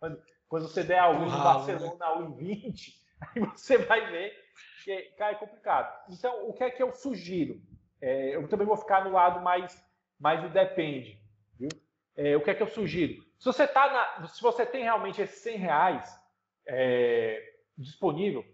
Quando, 0.00 0.22
quando 0.48 0.68
você 0.68 0.82
der 0.82 0.98
algum 0.98 1.26
no 1.26 1.30
Barcelona 1.30 2.04
a 2.04 2.18
1,20, 2.18 2.94
aí 3.20 3.42
você 3.42 3.78
vai 3.78 4.10
ver 4.10 4.32
que, 4.84 5.02
cara, 5.16 5.32
é 5.32 5.36
complicado. 5.36 6.10
Então, 6.10 6.48
o 6.48 6.52
que 6.52 6.64
é 6.64 6.70
que 6.70 6.82
eu 6.82 6.92
sugiro? 6.94 7.60
É, 8.00 8.34
eu 8.34 8.46
também 8.48 8.66
vou 8.66 8.76
ficar 8.76 9.04
no 9.04 9.12
lado 9.12 9.40
mais, 9.40 9.82
mais 10.18 10.42
do 10.42 10.48
depende. 10.48 11.23
É, 12.16 12.36
o 12.36 12.40
que 12.40 12.50
é 12.50 12.54
que 12.54 12.62
eu 12.62 12.68
sugiro? 12.68 13.22
Se 13.38 13.44
você, 13.44 13.66
tá 13.66 14.16
na, 14.18 14.28
se 14.28 14.40
você 14.40 14.64
tem 14.64 14.84
realmente 14.84 15.20
esses 15.20 15.40
100 15.40 15.56
reais 15.56 16.20
é, 16.66 17.54
disponível, 17.76 18.44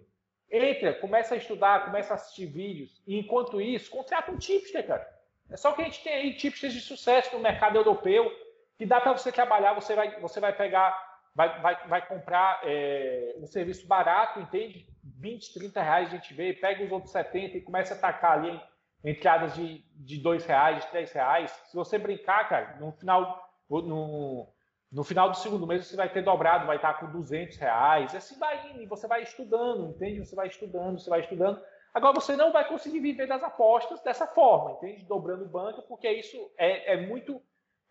entra, 0.51 0.95
começa 0.95 1.35
a 1.35 1.37
estudar, 1.37 1.85
começa 1.85 2.15
a 2.15 2.17
assistir 2.17 2.47
vídeos, 2.47 3.03
e 3.07 3.19
enquanto 3.19 3.61
isso, 3.61 3.91
contrata 3.91 4.33
um 4.33 4.39
tipster, 4.39 4.87
cara. 4.87 5.07
É 5.51 5.57
só 5.57 5.73
que 5.73 5.83
a 5.83 5.85
gente 5.85 6.03
tem 6.03 6.13
aí 6.13 6.35
tipsters 6.35 6.73
de 6.73 6.81
sucesso 6.81 7.35
no 7.35 7.43
mercado 7.43 7.77
europeu, 7.77 8.31
que 8.79 8.87
dá 8.87 9.01
para 9.01 9.13
você 9.13 9.31
trabalhar, 9.31 9.75
você 9.75 9.95
vai, 9.95 10.19
você 10.21 10.41
vai 10.41 10.57
pegar, 10.57 10.97
vai, 11.35 11.61
vai, 11.61 11.89
vai 11.89 12.07
comprar 12.07 12.61
é, 12.65 13.35
um 13.39 13.47
serviço 13.47 13.87
barato, 13.87 14.41
entende? 14.41 14.87
20, 15.05 15.53
30 15.55 15.83
reais 15.83 16.09
a 16.09 16.17
gente 16.17 16.33
vê, 16.33 16.53
pega 16.53 16.83
os 16.83 16.91
outros 16.91 17.13
70 17.13 17.59
e 17.59 17.61
começa 17.61 17.95
a 17.95 17.99
tacar 17.99 18.33
ali 18.33 18.61
entradas 19.05 19.55
de, 19.55 19.85
de 19.95 20.19
2 20.19 20.47
reais, 20.47 20.85
de 20.85 20.91
3 20.91 21.13
reais. 21.13 21.51
Se 21.67 21.77
você 21.77 21.99
brincar, 21.99 22.49
cara, 22.49 22.77
no 22.79 22.93
final 22.93 23.50
no, 23.71 24.49
no 24.91 25.05
final 25.05 25.31
do 25.31 25.37
segundo 25.37 25.67
mês 25.67 25.87
você 25.87 25.97
vai 25.97 26.13
ter 26.13 26.23
dobrado, 26.23 26.67
vai 26.67 26.77
estar 26.77 26.95
com 26.95 27.11
200 27.11 27.57
reais. 27.57 28.15
Assim 28.15 28.39
vai 28.39 28.71
indo, 28.71 28.83
e 28.83 28.87
você 28.87 29.07
vai 29.07 29.23
estudando, 29.23 29.91
entende? 29.91 30.19
Você 30.19 30.35
vai 30.35 30.49
estudando, 30.49 30.99
você 30.99 31.09
vai 31.09 31.21
estudando. 31.21 31.63
Agora 31.95 32.15
você 32.15 32.37
não 32.37 32.53
vai 32.53 32.67
conseguir 32.67 33.01
viver 33.01 33.27
das 33.27 33.43
apostas 33.43 34.01
dessa 34.01 34.27
forma, 34.27 34.73
entende? 34.73 35.05
Dobrando 35.05 35.45
banca, 35.45 35.83
porque 35.83 36.11
isso 36.11 36.37
é, 36.57 36.95
é 36.95 37.07
muito. 37.07 37.41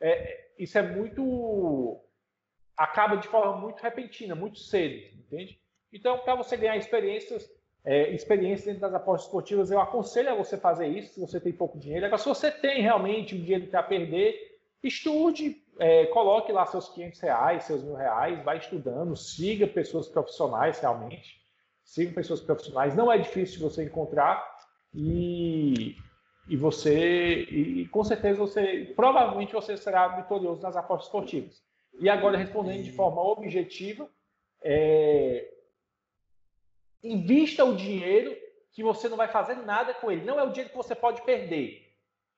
É, 0.01 0.51
isso 0.57 0.77
é 0.77 0.81
muito. 0.81 2.01
acaba 2.77 3.17
de 3.17 3.27
forma 3.27 3.57
muito 3.57 3.81
repentina, 3.81 4.35
muito 4.35 4.59
cedo, 4.59 5.17
entende? 5.17 5.59
Então, 5.91 6.19
para 6.19 6.35
você 6.35 6.55
ganhar 6.55 6.77
experiências, 6.77 7.49
é, 7.83 8.09
experiência 8.11 8.67
dentro 8.67 8.81
das 8.81 8.93
apostas 8.93 9.25
esportivas, 9.25 9.71
eu 9.71 9.79
aconselho 9.79 10.31
a 10.31 10.35
você 10.35 10.57
fazer 10.57 10.87
isso 10.87 11.13
se 11.13 11.19
você 11.19 11.39
tem 11.39 11.51
pouco 11.51 11.79
dinheiro. 11.79 12.05
Agora, 12.05 12.21
se 12.21 12.27
você 12.27 12.51
tem 12.51 12.81
realmente 12.81 13.35
um 13.35 13.41
dinheiro 13.41 13.67
para 13.67 13.83
perder, 13.83 14.59
estude, 14.83 15.61
é, 15.79 16.05
coloque 16.07 16.51
lá 16.51 16.65
seus 16.65 16.89
500 16.89 17.19
reais, 17.21 17.63
seus 17.63 17.81
mil 17.81 17.95
reais, 17.95 18.43
vai 18.43 18.57
estudando, 18.57 19.15
siga 19.15 19.65
pessoas 19.65 20.07
profissionais 20.07 20.79
realmente, 20.79 21.41
siga 21.85 22.13
pessoas 22.13 22.41
profissionais, 22.41 22.93
não 22.95 23.11
é 23.11 23.17
difícil 23.17 23.61
você 23.61 23.85
encontrar 23.85 24.45
e, 24.93 25.95
e 26.49 26.57
você, 26.57 27.43
e 27.43 27.87
com 27.87 28.03
certeza 28.03 28.37
você, 28.37 28.91
provavelmente 28.93 29.53
você 29.53 29.77
será 29.77 30.09
vitorioso 30.09 30.61
nas 30.61 30.75
apostas 30.75 31.07
esportivas. 31.07 31.63
E 31.97 32.09
agora 32.09 32.37
respondendo 32.37 32.83
de 32.83 32.91
forma 32.91 33.21
objetiva, 33.21 34.09
é, 34.61 35.49
invista 37.01 37.63
o 37.63 37.75
dinheiro 37.75 38.35
que 38.73 38.83
você 38.83 39.07
não 39.07 39.17
vai 39.17 39.29
fazer 39.29 39.55
nada 39.55 39.93
com 39.93 40.11
ele. 40.11 40.25
Não 40.25 40.39
é 40.39 40.43
o 40.43 40.49
dinheiro 40.49 40.69
que 40.69 40.77
você 40.77 40.93
pode 40.93 41.21
perder, 41.21 41.89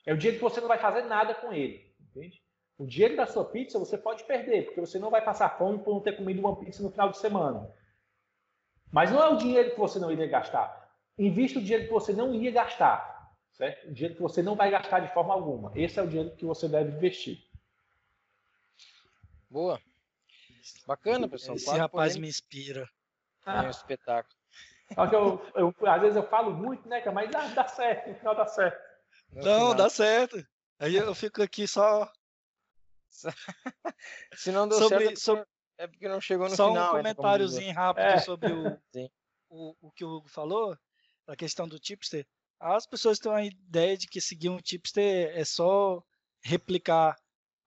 é 0.06 0.14
o 0.14 0.18
dinheiro 0.18 0.38
que 0.38 0.44
você 0.44 0.62
não 0.62 0.68
vai 0.68 0.78
fazer 0.78 1.04
nada 1.04 1.34
com 1.34 1.52
ele, 1.52 1.92
entende? 2.00 2.39
O 2.82 2.88
dinheiro 2.88 3.16
da 3.16 3.28
sua 3.28 3.46
pizza 3.46 3.78
você 3.78 3.96
pode 3.96 4.24
perder, 4.24 4.66
porque 4.66 4.82
você 4.82 4.98
não 4.98 5.12
vai 5.12 5.24
passar 5.24 5.56
fome 5.56 5.78
por 5.84 5.94
não 5.94 6.02
ter 6.02 6.18
comido 6.18 6.40
uma 6.40 6.60
pizza 6.60 6.82
no 6.82 6.90
final 6.90 7.12
de 7.12 7.20
semana. 7.20 7.72
Mas 8.92 9.12
não 9.12 9.22
é 9.22 9.30
o 9.30 9.38
dinheiro 9.38 9.70
que 9.70 9.78
você 9.78 10.00
não 10.00 10.12
iria 10.12 10.26
gastar. 10.26 10.92
Invista 11.16 11.60
o 11.60 11.62
dinheiro 11.62 11.86
que 11.86 11.94
você 11.94 12.12
não 12.12 12.34
ia 12.34 12.50
gastar. 12.50 13.38
Certo? 13.52 13.88
O 13.88 13.94
dinheiro 13.94 14.16
que 14.16 14.22
você 14.24 14.42
não 14.42 14.56
vai 14.56 14.72
gastar 14.72 15.00
de 15.02 15.14
forma 15.14 15.32
alguma. 15.32 15.72
Esse 15.76 16.00
é 16.00 16.02
o 16.02 16.08
dinheiro 16.08 16.36
que 16.36 16.44
você 16.44 16.68
deve 16.68 16.98
investir. 16.98 17.48
Boa. 19.48 19.80
Bacana, 20.88 21.30
pessoal. 21.30 21.58
Esse 21.58 21.66
Quatro 21.66 21.82
rapaz 21.82 22.18
me 22.18 22.28
inspira. 22.28 22.90
É 23.46 23.62
um 23.62 23.70
espetáculo. 23.70 24.36
Só 24.96 25.06
que 25.06 25.16
eu, 25.16 25.52
eu, 25.54 25.76
às 25.88 26.02
vezes 26.02 26.18
eu 26.18 26.28
falo 26.28 26.52
muito, 26.52 26.90
né, 26.90 27.04
mas 27.12 27.30
dá, 27.30 27.46
dá 27.50 27.68
certo, 27.68 28.10
no 28.10 28.16
final 28.16 28.36
dá 28.36 28.48
certo. 28.48 28.82
No 29.34 29.44
não, 29.44 29.60
final. 29.60 29.76
dá 29.76 29.88
certo. 29.88 30.44
Aí 30.80 30.96
eu 30.96 31.14
fico 31.14 31.44
aqui 31.44 31.68
só. 31.68 32.12
Se 34.36 34.51
não 34.51 34.68
deu 34.68 34.78
sobre, 34.78 35.05
certo, 35.05 35.18
é 35.18 35.20
sobre... 35.20 35.45
é 35.78 35.88
porque 35.88 36.07
não 36.07 36.22
chegou 36.22 36.49
no 36.49 36.55
só 36.55 36.70
final. 36.70 36.86
Só 36.86 36.93
um 36.93 36.97
comentáriozinho 36.97 37.74
rápido 37.74 38.05
é. 38.05 38.20
sobre 38.20 38.51
o, 38.51 38.82
o, 39.49 39.76
o 39.82 39.91
que 39.91 40.03
o 40.03 40.09
Hugo 40.09 40.30
falou, 40.30 40.78
a 41.28 41.36
questão 41.36 41.68
do 41.68 41.80
tipster. 41.80 42.26
As 42.59 42.86
pessoas 42.86 43.20
têm 43.20 43.32
a 43.32 43.43
ideia 43.43 43.97
de 43.97 44.07
que 44.07 44.22
seguir 44.22 44.49
um 44.49 44.59
tipster 44.59 45.32
é 45.36 45.43
só 45.43 46.03
replicar 46.43 47.16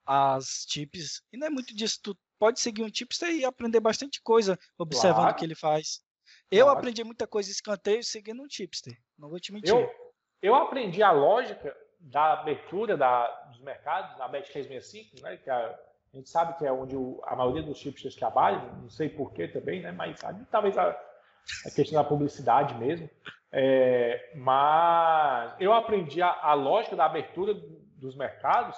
as 0.07 0.65
tips. 0.67 1.23
E 1.33 1.37
não 1.37 1.47
é 1.47 1.51
muito 1.51 1.75
disso. 1.75 1.99
Tu 2.03 2.17
pode 2.39 2.61
seguir 2.61 2.83
um 2.83 2.91
tipster 2.91 3.31
e 3.31 3.45
aprender 3.45 3.81
bastante 3.81 4.21
coisa 4.23 4.59
observando 4.79 5.23
claro. 5.23 5.33
o 5.33 5.39
que 5.39 5.45
ele 5.45 5.55
faz. 5.55 6.01
Eu 6.51 6.67
claro. 6.67 6.79
aprendi 6.79 7.03
muita 7.03 7.27
coisa 7.27 7.51
escanteio 7.51 8.05
seguindo 8.05 8.43
um 8.43 8.47
tipster. 8.47 8.97
Não 9.19 9.29
vou 9.29 9.41
te 9.41 9.53
mentir. 9.53 9.71
Eu, 9.71 9.91
eu 10.43 10.55
aprendi 10.55 11.03
a 11.03 11.11
lógica 11.11 11.75
da 12.05 12.35
abertura 12.35 12.97
da, 12.97 13.27
dos 13.47 13.61
mercados, 13.61 14.17
na 14.19 14.29
Bet 14.29 14.51
365, 14.51 15.23
né? 15.23 15.37
Que 15.39 15.51
a, 15.51 15.79
a 16.15 16.17
gente 16.17 16.29
sabe 16.29 16.57
que 16.59 16.67
é 16.67 16.73
onde 16.73 16.97
o, 16.97 17.21
a 17.25 17.35
maioria 17.35 17.63
dos 17.63 17.79
tipsters 17.81 18.15
trabalham, 18.15 18.65
não 18.83 18.91
sei 18.91 19.09
porquê 19.09 19.49
também, 19.49 19.81
né? 19.81 19.91
Mas 19.91 20.21
sabe, 20.21 20.45
talvez 20.51 20.77
a, 20.77 20.91
a 20.91 21.71
questão 21.75 22.01
da 22.01 22.09
publicidade 22.09 22.75
mesmo. 22.75 23.09
É, 23.51 24.33
mas 24.35 25.55
eu 25.61 25.73
aprendi 25.73 26.21
a, 26.21 26.31
a, 26.31 26.55
lógica 26.55 26.97
da 26.97 27.05
abertura 27.05 27.55
dos 27.55 28.17
mercados 28.17 28.77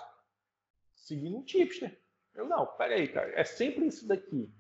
seguindo 0.95 1.37
um 1.39 1.45
tipster. 1.45 1.99
Eu 2.35 2.47
não, 2.47 2.67
peraí, 2.67 3.09
cara, 3.09 3.33
é 3.35 3.45
sempre 3.45 3.87
isso 3.87 4.07
daqui. 4.07 4.53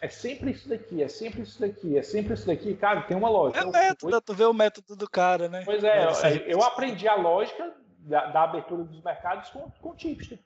É 0.00 0.08
sempre 0.08 0.52
isso 0.52 0.66
daqui, 0.68 1.02
é 1.02 1.08
sempre 1.08 1.42
isso 1.42 1.60
daqui, 1.60 1.98
é 1.98 2.02
sempre 2.02 2.32
isso 2.32 2.46
daqui, 2.46 2.74
cara, 2.74 3.02
tem 3.02 3.16
uma 3.16 3.28
lógica. 3.28 3.60
É 3.60 3.64
o 3.66 3.70
método, 3.70 4.20
tu 4.22 4.34
vê 4.34 4.44
o 4.44 4.54
método 4.54 4.96
do 4.96 5.08
cara, 5.08 5.48
né? 5.48 5.62
Pois 5.64 5.84
é, 5.84 6.06
eu, 6.06 6.58
eu 6.58 6.62
aprendi 6.62 7.06
a 7.06 7.16
lógica 7.16 7.74
da, 7.98 8.26
da, 8.30 8.44
abertura 8.44 8.82
dos 8.84 9.02
mercados 9.02 9.50
com, 9.50 9.70
com 9.70 9.94
tipster. 9.94 10.38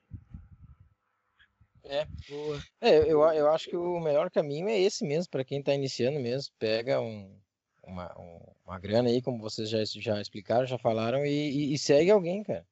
É, 1.85 2.05
boa. 2.27 2.61
É, 2.81 2.97
eu, 2.97 3.21
eu 3.21 3.49
acho 3.49 3.69
que 3.69 3.77
o 3.77 3.99
melhor 3.99 4.29
caminho 4.29 4.67
é 4.67 4.77
esse 4.77 5.05
mesmo, 5.05 5.29
para 5.31 5.45
quem 5.45 5.59
está 5.59 5.73
iniciando 5.73 6.19
mesmo. 6.19 6.51
Pega 6.59 6.99
um, 6.99 7.39
uma, 7.83 8.13
uma 8.65 8.79
grana 8.79 9.09
aí, 9.09 9.21
como 9.21 9.39
vocês 9.39 9.69
já, 9.69 9.79
já 9.85 10.19
explicaram, 10.19 10.65
já 10.65 10.77
falaram, 10.77 11.25
e, 11.25 11.29
e, 11.29 11.73
e, 11.73 11.77
segue 11.77 12.11
alguém, 12.11 12.43
cara. 12.43 12.65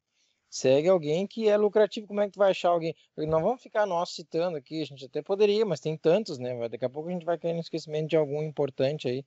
Segue 0.54 0.88
alguém 0.88 1.26
que 1.26 1.48
é 1.48 1.56
lucrativo. 1.56 2.06
Como 2.06 2.20
é 2.20 2.26
que 2.26 2.34
tu 2.34 2.38
vai 2.38 2.52
achar 2.52 2.68
alguém? 2.68 2.94
Não 3.16 3.42
vamos 3.42 3.60
ficar 3.60 3.84
nós 3.86 4.10
citando 4.10 4.56
aqui, 4.56 4.82
a 4.82 4.84
gente 4.84 5.04
até 5.04 5.20
poderia, 5.20 5.66
mas 5.66 5.80
tem 5.80 5.96
tantos, 5.96 6.38
né? 6.38 6.68
Daqui 6.68 6.84
a 6.84 6.88
pouco 6.88 7.08
a 7.08 7.12
gente 7.12 7.24
vai 7.24 7.36
cair 7.36 7.54
no 7.54 7.60
esquecimento 7.60 8.10
de 8.10 8.16
algum 8.16 8.40
importante 8.40 9.08
aí. 9.08 9.24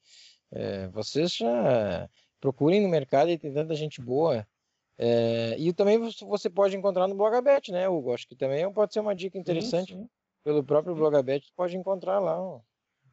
É, 0.54 0.88
vocês 0.88 1.36
já 1.36 2.10
procurem 2.40 2.82
no 2.82 2.88
mercado 2.88 3.30
e 3.30 3.38
tem 3.38 3.54
tanta 3.54 3.76
gente 3.76 4.00
boa. 4.00 4.48
É, 4.98 5.54
e 5.60 5.74
também 5.74 6.00
você 6.00 6.50
pode 6.50 6.78
encontrar 6.78 7.10
no 7.10 7.16
Blogabet, 7.16 7.74
né, 7.74 7.90
Hugo? 7.90 8.14
Acho 8.14 8.26
que 8.26 8.36
também 8.36 8.72
pode 8.72 8.94
ser 8.94 9.02
uma 9.02 9.14
dica 9.14 9.38
interessante. 9.38 10.00
Pelo 10.46 10.64
próprio 10.64 10.96
Blogabet, 10.96 11.52
pode 11.58 11.76
encontrar 11.76 12.20
lá. 12.20 12.42
Ó 12.42 12.62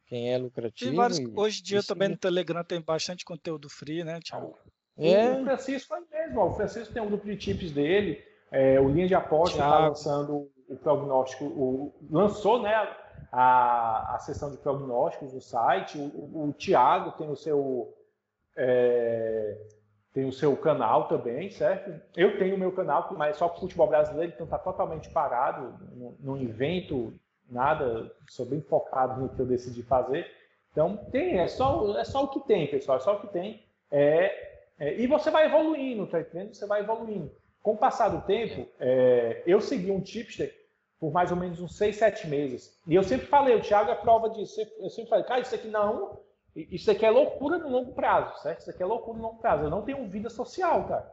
quem 0.05 0.31
é 0.31 0.37
lucrativo. 0.37 0.95
Vários, 0.95 1.19
hoje 1.35 1.59
em 1.59 1.63
dia 1.63 1.83
também 1.83 2.09
no 2.09 2.17
Telegram 2.17 2.63
tem 2.63 2.79
bastante 2.79 3.25
conteúdo 3.25 3.69
free, 3.69 4.03
né, 4.03 4.19
Thiago? 4.21 4.57
É. 4.97 5.31
O 5.31 5.43
Francisco 5.43 5.95
é 5.95 5.99
mesmo, 6.19 6.39
ó, 6.39 6.47
o 6.47 6.53
Francisco 6.53 6.93
tem 6.93 7.01
um 7.01 7.07
grupo 7.07 7.25
de 7.25 7.35
tips 7.35 7.71
dele, 7.71 8.23
é, 8.51 8.79
o 8.79 8.89
Linha 8.89 9.07
de 9.07 9.15
Aposta 9.15 9.57
está 9.57 9.79
lançando 9.79 10.49
o 10.69 10.75
prognóstico, 10.77 11.45
o, 11.45 11.93
lançou 12.09 12.61
né, 12.61 12.73
a, 13.31 14.15
a 14.15 14.19
sessão 14.19 14.51
de 14.51 14.57
prognósticos 14.57 15.33
no 15.33 15.41
site, 15.41 15.97
o, 15.97 16.03
o, 16.03 16.49
o 16.49 16.53
Thiago 16.53 17.11
tem 17.17 17.29
o 17.29 17.35
seu 17.35 17.93
é, 18.55 19.57
tem 20.13 20.25
o 20.25 20.31
seu 20.31 20.55
canal 20.55 21.09
também, 21.09 21.51
certo? 21.51 21.93
Eu 22.15 22.39
tenho 22.39 22.55
o 22.55 22.57
meu 22.57 22.71
canal, 22.71 23.13
mas 23.17 23.35
só 23.35 23.49
para 23.49 23.57
o 23.57 23.59
futebol 23.59 23.87
brasileiro, 23.87 24.31
então 24.33 24.45
está 24.45 24.57
totalmente 24.57 25.09
parado 25.09 25.77
num 26.21 26.41
evento 26.41 27.13
nada, 27.49 28.09
sou 28.29 28.45
bem 28.45 28.61
focado 28.61 29.19
no 29.19 29.27
que 29.27 29.39
eu 29.39 29.45
decidi 29.45 29.83
fazer. 29.83 30.25
Então, 30.71 30.97
tem, 31.11 31.39
é 31.39 31.47
só, 31.47 31.97
é 31.97 32.03
só 32.05 32.23
o 32.23 32.29
que 32.29 32.39
tem, 32.47 32.65
pessoal, 32.67 32.97
é 32.97 33.01
só 33.01 33.15
o 33.15 33.19
que 33.19 33.27
tem. 33.27 33.63
É, 33.91 34.54
é 34.79 34.99
e 34.99 35.07
você 35.07 35.31
vai 35.31 35.45
evoluindo, 35.45 36.07
tá 36.07 36.19
entendendo? 36.19 36.53
Você 36.53 36.65
vai 36.65 36.81
evoluindo. 36.81 37.31
Com 37.61 37.73
o 37.73 37.77
passar 37.77 38.09
do 38.09 38.21
tempo, 38.21 38.69
é, 38.79 39.41
eu 39.45 39.59
segui 39.59 39.91
um 39.91 40.01
tipster 40.01 40.53
por 40.99 41.11
mais 41.11 41.31
ou 41.31 41.37
menos 41.37 41.59
uns 41.59 41.77
6, 41.77 41.95
7 41.95 42.27
meses. 42.27 42.79
E 42.87 42.95
eu 42.95 43.03
sempre 43.03 43.27
falei, 43.27 43.55
o 43.55 43.61
Thiago 43.61 43.91
é 43.91 43.95
prova 43.95 44.29
disso. 44.29 44.61
Eu 44.79 44.89
sempre 44.89 45.09
falei, 45.09 45.25
cara, 45.25 45.41
isso 45.41 45.55
aqui 45.55 45.67
não, 45.67 46.19
isso 46.55 46.89
aqui 46.89 47.05
é 47.05 47.09
loucura 47.09 47.57
no 47.57 47.69
longo 47.69 47.93
prazo, 47.93 48.41
certo? 48.41 48.61
Isso 48.61 48.69
aqui 48.69 48.81
é 48.81 48.85
loucura 48.85 49.17
no 49.17 49.23
longo 49.23 49.39
prazo. 49.39 49.63
Eu 49.63 49.69
não 49.69 49.83
tenho 49.83 50.07
vida 50.09 50.29
social, 50.29 50.87
cara. 50.87 51.11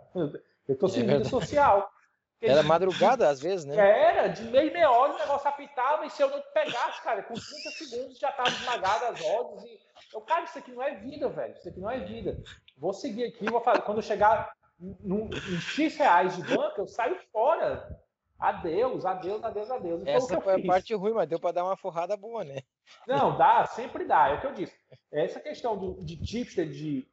Eu 0.69 0.79
tô 0.79 0.89
sem 0.89 1.03
é 1.03 1.07
vida 1.07 1.25
social. 1.25 1.91
Era 2.41 2.63
madrugada 2.63 3.29
às 3.29 3.41
vezes, 3.41 3.65
né? 3.65 3.77
Era, 3.77 4.27
de 4.27 4.43
meia 4.45 4.73
meia 4.73 4.91
hora 4.91 5.15
o 5.15 5.19
negócio 5.19 5.49
apitava 5.49 6.05
e 6.05 6.11
se 6.11 6.21
eu 6.21 6.29
não 6.29 6.43
pegasse, 6.53 7.01
cara, 7.01 7.23
com 7.23 7.35
30 7.35 7.47
segundos 7.71 8.19
já 8.19 8.33
tava 8.33 8.49
esmagado 8.49 9.05
as 9.05 9.21
rodas 9.21 9.63
e 9.63 9.79
eu, 10.13 10.21
cara, 10.23 10.43
isso 10.43 10.59
aqui 10.59 10.73
não 10.73 10.83
é 10.83 10.97
vida, 10.97 11.29
velho, 11.29 11.55
isso 11.55 11.69
aqui 11.69 11.79
não 11.79 11.89
é 11.89 12.01
vida. 12.01 12.43
Vou 12.77 12.93
seguir 12.93 13.25
aqui, 13.25 13.45
vou 13.51 13.61
fazer, 13.61 13.83
quando 13.83 13.99
eu 13.99 14.03
chegar 14.03 14.53
num, 14.79 15.27
em 15.27 15.61
X 15.61 15.97
reais 15.97 16.37
de 16.37 16.43
banca, 16.43 16.81
eu 16.81 16.87
saio 16.87 17.16
fora. 17.33 18.01
Adeus, 18.39 19.05
adeus, 19.05 19.45
adeus, 19.45 19.70
adeus. 19.70 20.03
Essa 20.05 20.41
foi 20.41 20.61
a 20.61 20.66
parte 20.66 20.93
ruim, 20.95 21.12
mas 21.12 21.29
deu 21.29 21.39
para 21.39 21.53
dar 21.53 21.64
uma 21.64 21.77
forrada 21.77 22.16
boa, 22.16 22.43
né? 22.43 22.59
Não, 23.07 23.37
dá, 23.37 23.66
sempre 23.66 24.05
dá, 24.05 24.31
é 24.31 24.35
o 24.35 24.41
que 24.41 24.47
eu 24.49 24.53
disse. 24.53 24.77
Essa 25.12 25.39
questão 25.39 25.79
do, 25.79 26.05
de 26.05 26.16
tipster, 26.16 26.68
de 26.68 27.07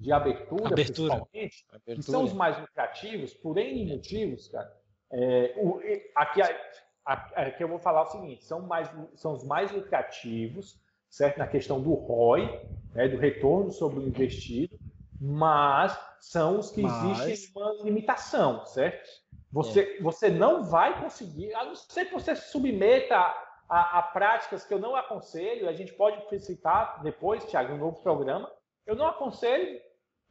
de 0.00 0.12
abertura, 0.12 0.68
abertura. 0.68 0.74
principalmente, 0.74 1.66
abertura. 1.68 1.96
que 1.96 2.02
são 2.02 2.24
os 2.24 2.32
mais 2.32 2.58
lucrativos, 2.58 3.34
por 3.34 3.58
N 3.58 3.86
motivos, 3.86 4.48
cara. 4.48 4.72
É, 5.10 5.54
o, 5.56 5.80
aqui, 6.14 6.40
aqui 7.04 7.64
eu 7.64 7.68
vou 7.68 7.78
falar 7.78 8.02
o 8.02 8.06
seguinte: 8.06 8.44
são, 8.44 8.60
mais, 8.60 8.88
são 9.14 9.32
os 9.32 9.44
mais 9.44 9.72
lucrativos, 9.72 10.78
certo? 11.08 11.38
Na 11.38 11.46
questão 11.46 11.80
do 11.80 11.94
ROI, 11.94 12.60
né, 12.94 13.08
do 13.08 13.16
retorno 13.16 13.70
sobre 13.70 14.00
o 14.00 14.08
investido, 14.08 14.78
mas 15.20 15.98
são 16.20 16.58
os 16.58 16.70
que 16.70 16.82
mas... 16.82 17.20
existem 17.20 17.62
uma 17.62 17.82
limitação, 17.82 18.64
certo? 18.66 19.08
Você, 19.50 19.80
é. 19.80 20.02
você 20.02 20.28
não 20.28 20.64
vai 20.64 21.00
conseguir, 21.00 21.54
a 21.54 21.64
não 21.64 21.74
ser 21.74 22.06
que 22.06 22.12
você 22.12 22.36
se 22.36 22.50
submeta 22.50 23.16
a, 23.68 23.98
a, 23.98 24.02
práticas 24.02 24.64
que 24.64 24.74
eu 24.74 24.78
não 24.78 24.94
aconselho, 24.94 25.68
a 25.68 25.72
gente 25.72 25.92
pode 25.94 26.38
citar 26.40 27.02
depois, 27.02 27.44
Tiago, 27.44 27.74
um 27.74 27.78
novo 27.78 28.02
programa. 28.02 28.50
Eu 28.86 28.94
não 28.94 29.06
aconselho 29.06 29.80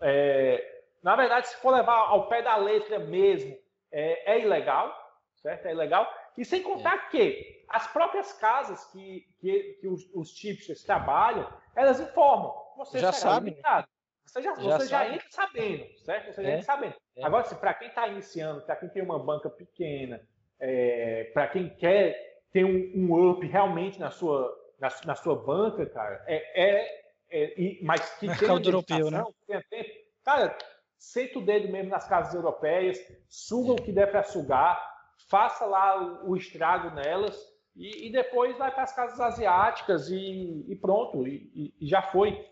é, 0.02 0.64
na 1.04 1.16
verdade, 1.16 1.48
se 1.48 1.56
for 1.58 1.74
levar 1.74 1.98
ao 1.98 2.28
pé 2.28 2.42
da 2.42 2.56
letra 2.56 3.00
mesmo, 3.00 3.56
é, 3.92 4.34
é 4.34 4.42
ilegal, 4.42 4.94
certo? 5.36 5.66
É 5.66 5.72
ilegal. 5.72 6.08
E 6.38 6.46
sem 6.46 6.62
contar 6.62 6.96
é. 6.96 7.10
que 7.10 7.66
as 7.70 7.88
próprias 7.88 8.32
casas 8.34 8.86
que, 8.92 9.28
que, 9.40 9.78
que 9.82 9.88
os, 9.88 10.10
os 10.14 10.32
tipsters 10.32 10.84
trabalham, 10.84 11.52
elas 11.76 12.00
informam. 12.00 12.54
Você 12.78 13.00
já 13.00 13.12
sabe. 13.12 13.52
Né? 13.52 13.84
Você 14.26 14.42
já, 14.42 14.56
já, 14.56 14.78
você 14.78 14.88
já 14.88 15.08
entra 15.08 15.28
sabendo, 15.30 15.86
certo? 16.00 16.34
Você 16.34 16.44
já 16.44 16.50
é. 16.50 16.52
entra 16.54 16.66
sabendo. 16.66 16.96
É. 17.16 17.26
Agora, 17.26 17.44
se 17.46 17.56
para 17.56 17.74
quem 17.74 17.88
está 17.88 18.08
iniciando, 18.08 18.62
para 18.62 18.76
quem 18.76 18.90
tem 18.90 19.02
uma 19.02 19.20
banca 19.20 19.50
pequena, 19.50 20.22
é, 20.60 21.26
para 21.34 21.48
quem 21.48 21.70
quer 21.70 22.42
ter 22.52 22.64
um, 22.64 22.92
um, 22.96 23.30
up 23.30 23.46
realmente 23.46 24.00
na 24.00 24.12
sua, 24.12 24.54
na, 24.80 24.90
na 25.06 25.16
sua 25.16 25.36
banca, 25.36 25.86
cara, 25.86 26.24
é, 26.28 26.62
é 26.62 27.08
é, 27.30 27.60
e, 27.60 27.80
mas 27.84 28.10
que 28.18 28.28
Mercado 28.28 28.62
tem 28.62 28.68
europeu, 28.68 29.12
né? 29.12 29.24
tempo, 29.70 29.90
cara, 30.24 30.58
senta 30.98 31.40
o 31.40 31.46
dedo 31.46 31.70
mesmo 31.70 31.90
nas 31.90 32.08
casas 32.08 32.34
europeias, 32.34 33.00
suga 33.28 33.74
o 33.74 33.76
que 33.82 33.92
der 33.92 34.10
para 34.10 34.24
sugar, 34.24 34.82
faça 35.28 35.66
lá 35.66 36.02
o, 36.24 36.32
o 36.32 36.38
estrago 36.38 36.90
nelas 36.96 37.38
e, 37.76 38.08
e, 38.08 38.12
depois 38.12 38.58
vai 38.58 38.74
para 38.74 38.84
as 38.84 38.96
casas 38.96 39.20
asiáticas 39.20 40.10
e, 40.10 40.66
e 40.68 40.76
pronto, 40.76 41.28
e, 41.28 41.74
já 41.82 42.02
foi. 42.02 42.50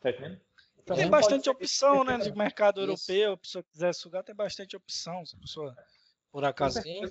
Tá 0.00 0.10
entendendo? 0.10 0.40
Então, 0.78 0.96
tem 0.96 1.08
bastante 1.08 1.48
opção, 1.50 2.04
né, 2.04 2.18
de 2.18 2.32
mercado 2.36 2.80
Isso. 2.80 3.10
europeu. 3.10 3.32
A 3.32 3.36
pessoa 3.36 3.64
quiser 3.64 3.94
sugar, 3.94 4.22
tem 4.22 4.34
bastante 4.34 4.76
opção. 4.76 5.24
Se 5.24 5.36
a 5.36 5.38
pessoa, 5.38 5.76
por 6.30 6.44
acaso, 6.44 6.80
sim. 6.80 7.02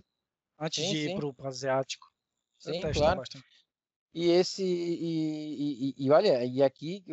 antes 0.60 0.86
sim, 0.86 0.92
de 0.92 1.10
ir 1.10 1.16
para 1.16 1.26
o 1.26 1.48
asiático. 1.48 2.08
Sim, 2.58 2.82
claro. 2.94 3.20
Bastante. 3.20 3.46
E 4.14 4.32
esse 4.32 4.64
e, 4.64 5.90
e, 5.90 6.06
e, 6.06 6.12
olha, 6.12 6.46
e 6.46 6.64
aqui, 6.64 7.04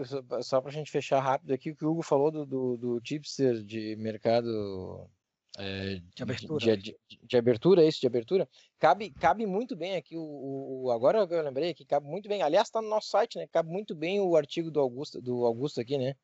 só 0.42 0.60
para 0.60 0.70
a 0.70 0.72
gente 0.72 0.88
fechar 0.88 1.18
rápido 1.18 1.52
aqui, 1.52 1.72
o 1.72 1.76
que 1.76 1.84
o 1.84 1.90
Hugo 1.90 2.02
falou 2.02 2.30
do, 2.30 2.46
do, 2.46 2.76
do 2.76 3.00
tipster 3.00 3.60
de 3.60 3.96
mercado 3.96 5.10
é, 5.58 6.00
de 6.14 6.22
abertura. 6.22 6.76
De, 6.76 6.76
de, 6.76 6.98
de, 7.22 7.36
abertura, 7.36 7.84
isso, 7.84 8.00
de 8.00 8.06
abertura, 8.06 8.48
cabe, 8.78 9.10
cabe 9.10 9.46
muito 9.46 9.76
bem 9.76 9.96
aqui, 9.96 10.16
o, 10.16 10.84
o 10.84 10.90
agora 10.90 11.26
eu 11.30 11.42
lembrei 11.42 11.74
que 11.74 11.84
cabe 11.84 12.06
muito 12.06 12.28
bem, 12.28 12.42
aliás, 12.42 12.68
está 12.68 12.80
no 12.80 12.88
nosso 12.88 13.08
site, 13.08 13.38
né? 13.38 13.46
Cabe 13.52 13.68
muito 13.68 13.94
bem 13.94 14.20
o 14.20 14.36
artigo 14.36 14.70
do 14.70 14.80
Augusto, 14.80 15.20
do 15.20 15.44
Augusto 15.44 15.80
aqui, 15.80 15.98
né? 15.98 16.14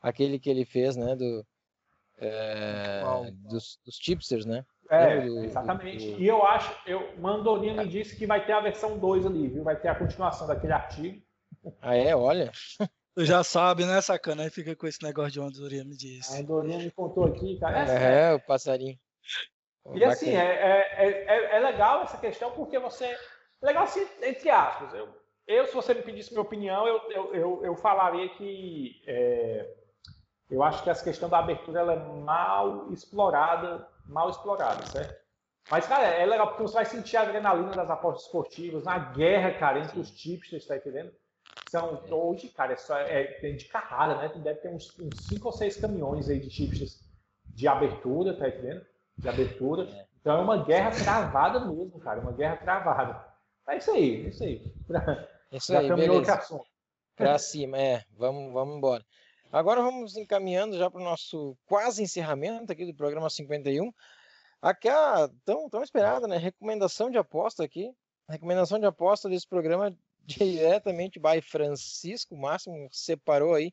Aquele 0.00 0.38
que 0.38 0.48
ele 0.48 0.64
fez, 0.64 0.96
né? 0.96 1.14
Do, 1.14 1.46
é, 2.18 3.02
dos, 3.48 3.78
dos 3.84 3.96
tipsters, 3.96 4.46
né? 4.46 4.64
É, 4.90 5.20
do, 5.20 5.44
exatamente. 5.44 6.06
Do, 6.06 6.16
do... 6.16 6.22
E 6.22 6.26
eu 6.26 6.44
acho, 6.44 6.74
eu, 6.86 7.16
Mandorinha 7.18 7.74
me 7.74 7.88
disse 7.88 8.16
que 8.16 8.26
vai 8.26 8.44
ter 8.44 8.52
a 8.52 8.60
versão 8.60 8.98
2 8.98 9.26
ali, 9.26 9.48
viu? 9.48 9.62
Vai 9.62 9.78
ter 9.78 9.88
a 9.88 9.94
continuação 9.94 10.46
daquele 10.46 10.72
artigo. 10.72 11.22
Ah, 11.80 11.94
é? 11.94 12.14
Olha. 12.16 12.50
Tu 13.14 13.24
já 13.26 13.44
sabe, 13.44 13.84
né, 13.84 14.00
sacana? 14.00 14.42
Aí 14.42 14.50
fica 14.50 14.74
com 14.74 14.86
esse 14.86 15.02
negócio 15.02 15.32
de 15.32 15.40
onde 15.40 15.58
Andorinha 15.58 15.84
me 15.84 15.96
disse. 15.96 16.34
A 16.34 16.40
Andorinha 16.40 16.78
me 16.78 16.90
contou 16.90 17.24
aqui, 17.24 17.58
cara. 17.58 17.90
É, 17.90 18.30
é 18.30 18.34
o 18.34 18.40
passarinho. 18.40 18.98
E 19.94 20.04
assim, 20.04 20.30
é, 20.30 20.44
é, 20.44 21.26
é, 21.26 21.56
é, 21.56 21.58
legal 21.58 22.02
essa 22.02 22.16
questão 22.16 22.52
porque 22.52 22.78
você. 22.78 23.04
É 23.04 23.66
legal 23.66 23.84
assim, 23.84 24.06
entre 24.22 24.48
aspas. 24.48 24.94
Eu, 24.94 25.08
eu, 25.46 25.66
se 25.66 25.74
você 25.74 25.92
me 25.92 26.02
pedisse 26.02 26.30
minha 26.30 26.42
opinião, 26.42 26.86
eu, 26.86 27.10
eu, 27.10 27.34
eu, 27.34 27.64
eu 27.64 27.76
falaria 27.76 28.28
que 28.30 29.02
é, 29.06 29.74
eu 30.50 30.62
acho 30.62 30.82
que 30.82 30.90
essa 30.90 31.04
questão 31.04 31.28
da 31.28 31.38
abertura 31.38 31.80
ela 31.80 31.92
é 31.94 31.96
mal 31.96 32.90
explorada, 32.92 33.86
mal 34.06 34.30
explorada, 34.30 34.86
certo? 34.86 35.20
Mas, 35.70 35.86
cara, 35.86 36.06
é 36.06 36.24
legal 36.26 36.48
porque 36.48 36.62
você 36.62 36.74
vai 36.74 36.84
sentir 36.84 37.16
a 37.16 37.22
adrenalina 37.22 37.72
das 37.72 37.90
apostas 37.90 38.24
esportivas, 38.24 38.84
na 38.84 38.98
guerra, 38.98 39.58
cara, 39.58 39.80
entre 39.80 40.00
os 40.00 40.10
tipsters, 40.10 40.66
tá 40.66 40.76
entendendo? 40.76 41.12
São, 41.70 42.02
hoje, 42.10 42.48
cara, 42.48 42.74
é 42.74 42.76
só 42.76 42.98
é, 42.98 43.24
tem 43.40 43.56
de 43.56 43.64
carrada, 43.66 44.16
né? 44.16 44.28
Deve 44.42 44.60
ter 44.60 44.68
uns, 44.68 44.98
uns 44.98 45.26
cinco 45.26 45.46
ou 45.46 45.52
seis 45.52 45.76
caminhões 45.76 46.28
aí 46.28 46.38
de 46.38 46.50
tipsters 46.50 47.00
de 47.46 47.66
abertura, 47.68 48.36
tá 48.36 48.48
entendendo? 48.48 48.84
De 49.16 49.28
abertura. 49.28 49.88
É. 49.90 50.06
Então 50.20 50.38
é 50.38 50.40
uma 50.40 50.64
guerra 50.64 50.90
travada 50.90 51.60
mesmo, 51.60 51.98
cara, 51.98 52.20
uma 52.20 52.32
guerra 52.32 52.56
travada. 52.56 53.26
É 53.68 53.76
isso 53.76 53.90
aí, 53.90 54.26
é 54.26 54.28
isso 54.28 54.44
aí. 54.44 54.72
Isso 55.52 55.76
aí, 55.76 55.88
beleza. 55.88 56.60
Pra 57.16 57.38
cima, 57.38 57.78
é. 57.78 58.04
Vamos, 58.16 58.52
vamos 58.52 58.76
embora. 58.76 59.04
Agora 59.52 59.82
vamos 59.82 60.16
encaminhando 60.16 60.78
já 60.78 60.90
para 60.90 61.00
o 61.00 61.04
nosso 61.04 61.56
quase 61.66 62.02
encerramento 62.02 62.72
aqui 62.72 62.86
do 62.86 62.94
programa 62.94 63.28
51. 63.28 63.92
Aqui 64.62 64.88
a 64.88 65.28
tão, 65.44 65.68
tão 65.68 65.82
esperada, 65.82 66.26
né? 66.26 66.38
Recomendação 66.38 67.10
de 67.10 67.18
aposta 67.18 67.62
aqui. 67.62 67.92
Recomendação 68.28 68.78
de 68.78 68.86
aposta 68.86 69.28
desse 69.28 69.46
programa 69.46 69.94
diretamente 70.24 71.18
by 71.18 71.40
Francisco 71.40 72.36
Máximo 72.36 72.88
separou 72.90 73.54
aí 73.54 73.72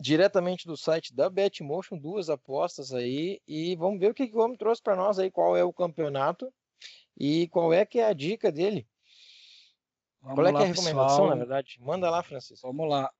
diretamente 0.00 0.66
do 0.66 0.76
site 0.76 1.14
da 1.14 1.30
Betmotion, 1.30 1.96
duas 1.96 2.28
apostas 2.28 2.92
aí 2.92 3.40
e 3.46 3.76
vamos 3.76 4.00
ver 4.00 4.10
o 4.10 4.14
que, 4.14 4.26
que 4.26 4.36
o 4.36 4.40
homem 4.40 4.56
trouxe 4.56 4.82
para 4.82 4.96
nós 4.96 5.18
aí, 5.18 5.30
qual 5.30 5.56
é 5.56 5.64
o 5.64 5.72
campeonato 5.72 6.52
e 7.16 7.48
qual 7.48 7.72
é 7.72 7.86
que 7.86 8.00
é 8.00 8.06
a 8.06 8.12
dica 8.12 8.50
dele. 8.50 8.86
Vamos 10.20 10.36
qual 10.36 10.46
é, 10.46 10.52
lá, 10.52 10.60
é 10.60 10.62
a 10.64 10.66
recomendação, 10.66 11.08
pessoal. 11.08 11.28
na 11.28 11.36
verdade? 11.36 11.76
Manda 11.80 12.10
lá, 12.10 12.22
Francisco. 12.22 12.66
Vamos 12.66 12.88
lá. 12.88 13.10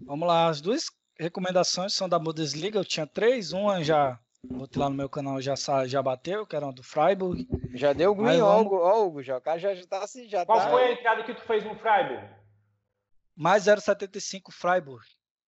Vamos 0.00 0.26
lá, 0.26 0.48
as 0.48 0.60
duas 0.60 0.90
recomendações 1.18 1.94
são 1.94 2.08
da 2.08 2.18
Bundesliga, 2.18 2.78
eu 2.78 2.84
tinha 2.84 3.06
três, 3.06 3.52
uma 3.52 3.82
já 3.84 4.18
Outro 4.58 4.80
lá 4.80 4.88
no 4.88 4.96
meu 4.96 5.08
canal 5.08 5.40
já, 5.40 5.54
já 5.86 6.02
bateu, 6.02 6.46
que 6.46 6.54
era 6.54 6.70
do 6.70 6.82
Freiburg. 6.82 7.46
Já 7.74 7.92
deu 7.92 8.14
green, 8.14 8.40
ó, 8.40 8.56
vamos... 8.56 8.72
ó, 8.72 9.04
Hugo, 9.04 9.22
já, 9.22 9.38
o 9.38 9.40
cara 9.40 9.58
já, 9.58 9.74
já 9.74 9.86
tá 9.86 10.02
assim, 10.02 10.28
já 10.28 10.44
Qual 10.44 10.58
tá... 10.58 10.70
foi 10.70 10.84
a 10.84 10.92
entrada 10.92 11.24
que 11.24 11.34
tu 11.34 11.42
fez 11.42 11.64
no 11.64 11.74
Freiburg? 11.76 12.28
Mais 13.36 13.64
0,75 13.64 14.52
Freiburg. 14.52 15.04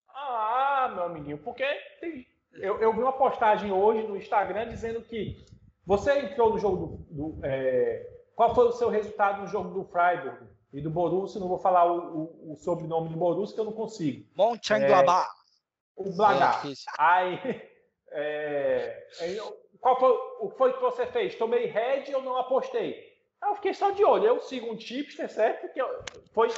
Ah, 0.08 0.90
meu 0.94 1.04
amiguinho, 1.04 1.38
porque 1.38 1.64
tem... 2.00 2.26
eu, 2.54 2.80
eu 2.80 2.92
vi 2.92 3.00
uma 3.00 3.12
postagem 3.12 3.70
hoje 3.70 4.06
no 4.06 4.16
Instagram 4.16 4.68
dizendo 4.68 5.02
que 5.02 5.44
você 5.84 6.18
entrou 6.18 6.50
no 6.50 6.58
jogo 6.58 7.06
do... 7.08 7.32
do 7.34 7.40
é... 7.44 8.14
Qual 8.34 8.54
foi 8.54 8.66
o 8.66 8.72
seu 8.72 8.90
resultado 8.90 9.42
no 9.42 9.46
jogo 9.46 9.70
do 9.70 9.84
Freiburg 9.84 10.38
e 10.72 10.80
do 10.80 10.90
Borussia? 10.90 11.40
Não 11.40 11.48
vou 11.48 11.58
falar 11.58 11.90
o, 11.90 11.98
o, 11.98 12.52
o 12.52 12.56
sobrenome 12.56 13.08
do 13.08 13.16
Borussia 13.16 13.54
que 13.54 13.60
eu 13.60 13.64
não 13.64 13.72
consigo. 13.72 14.26
Mönchengladbach. 14.36 15.28
É... 15.28 16.02
O 16.02 16.14
Blagá. 16.14 16.60
É 16.64 16.72
Aí... 16.98 17.75
É, 18.10 19.06
qual 19.80 19.98
foi, 19.98 20.12
o 20.40 20.50
que 20.50 20.58
foi 20.58 20.72
que 20.72 20.80
você 20.80 21.06
fez? 21.06 21.34
Tomei 21.34 21.66
head 21.66 22.14
ou 22.14 22.22
não 22.22 22.36
apostei? 22.36 23.16
Eu 23.42 23.54
fiquei 23.56 23.74
só 23.74 23.90
de 23.90 24.04
olho. 24.04 24.24
Eu 24.24 24.40
sigo 24.40 24.70
um 24.70 24.76
tipster, 24.76 25.30
certo? 25.30 25.72
Que 25.72 25.80
eu, 25.80 25.88
foi, 26.32 26.48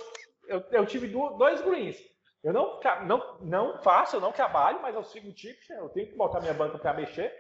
eu, 0.46 0.64
eu 0.70 0.86
tive 0.86 1.08
dois 1.08 1.60
greens. 1.60 1.98
Eu 2.42 2.52
não, 2.52 2.80
não, 3.06 3.38
não 3.40 3.82
faço, 3.82 4.16
eu 4.16 4.20
não 4.20 4.32
trabalho, 4.32 4.80
mas 4.80 4.94
eu 4.94 5.04
sigo 5.04 5.28
o 5.28 5.34
tipster. 5.34 5.76
Eu 5.76 5.88
tenho 5.88 6.08
que 6.08 6.16
botar 6.16 6.40
minha 6.40 6.54
banca 6.54 6.78
para 6.78 6.94
mexer. 6.94 7.32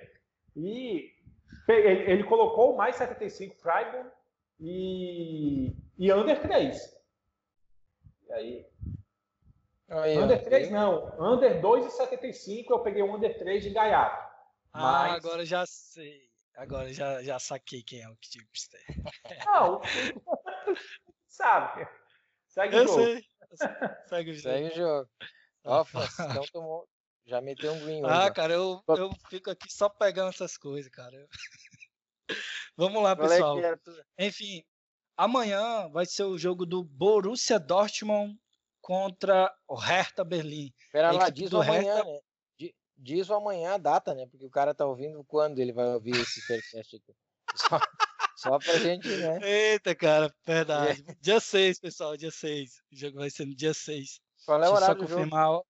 E 0.56 1.12
ele, 1.68 2.12
ele, 2.12 2.24
colocou 2.24 2.76
mais 2.76 2.96
75 2.96 3.56
Freiburg 3.56 4.10
e, 4.58 5.72
e 5.96 6.12
under 6.12 6.40
3. 6.40 6.98
E 8.26 8.32
aí, 8.32 8.66
Aí, 9.88 10.18
under 10.18 10.42
3 10.42 10.70
não, 10.70 11.14
under 11.18 11.62
2,75 11.62 12.66
eu 12.70 12.80
peguei 12.80 13.02
o 13.02 13.14
under 13.14 13.38
3 13.38 13.62
de 13.62 13.70
gaiato. 13.70 14.28
Ah, 14.72 15.08
mas... 15.08 15.24
agora 15.24 15.44
já 15.46 15.64
sei. 15.66 16.28
Agora 16.54 16.92
já, 16.92 17.22
já 17.22 17.38
saquei 17.38 17.82
quem 17.82 18.02
é 18.02 18.08
o 18.08 18.16
tipster. 18.16 18.80
Não, 19.46 19.80
sabe. 21.26 21.88
Segue 22.48 22.76
eu 22.76 22.84
o 22.84 22.86
jogo. 22.86 23.02
Sei. 23.02 23.26
Segue 24.08 24.30
o 24.30 24.34
jogo. 24.34 24.42
Segue 24.42 24.66
o 24.66 24.76
jogo. 24.76 25.10
Ó, 25.64 25.84
então 26.30 26.44
tomou, 26.52 26.88
já 27.24 27.40
meteu 27.40 27.72
um 27.72 27.80
green. 27.80 28.02
Ah, 28.04 28.30
cara, 28.30 28.54
eu, 28.54 28.82
eu 28.88 29.10
fico 29.30 29.50
aqui 29.50 29.72
só 29.72 29.88
pegando 29.88 30.30
essas 30.30 30.58
coisas, 30.58 30.90
cara. 30.90 31.16
Vamos 32.76 33.02
lá, 33.02 33.16
pessoal. 33.16 33.56
Enfim, 34.18 34.64
amanhã 35.16 35.88
vai 35.88 36.06
ser 36.06 36.24
o 36.24 36.38
jogo 36.38 36.66
do 36.66 36.84
Borussia 36.84 37.58
Dortmund 37.58 38.38
contra 38.88 39.54
o 39.68 39.74
Hertha 39.74 40.24
Berlim. 40.24 40.72
Espera 40.86 41.10
lá, 41.10 41.28
diz 41.28 41.52
o 41.52 41.60
amanhã, 41.60 41.96
Hertha... 41.96 42.10
né? 42.10 42.70
Diz 42.96 43.28
o 43.28 43.34
amanhã 43.34 43.74
a 43.74 43.76
data, 43.78 44.14
né? 44.14 44.26
Porque 44.26 44.46
o 44.46 44.50
cara 44.50 44.74
tá 44.74 44.86
ouvindo 44.86 45.22
quando 45.24 45.58
ele 45.58 45.74
vai 45.74 45.92
ouvir 45.92 46.16
esse 46.16 46.40
podcast 46.46 46.96
aqui. 46.96 47.14
Só, 47.54 47.80
só 48.36 48.58
pra 48.58 48.78
gente, 48.78 49.08
né? 49.08 49.40
Eita, 49.42 49.94
cara, 49.94 50.32
verdade. 50.46 51.04
É. 51.08 51.14
Dia 51.20 51.40
6, 51.40 51.80
pessoal, 51.80 52.16
dia 52.16 52.30
6. 52.30 52.70
O 52.92 52.96
jogo 52.96 53.18
vai 53.18 53.30
ser 53.30 53.46
no 53.46 53.54
dia 53.54 53.74
6. 53.74 54.20
Qual 54.46 54.62
é 54.62 54.68
o 54.68 54.72
horário 54.72 54.96
Deixa 54.96 55.02
eu 55.02 55.08
só 55.08 55.14
confirmar 55.16 55.50
o 55.50 55.64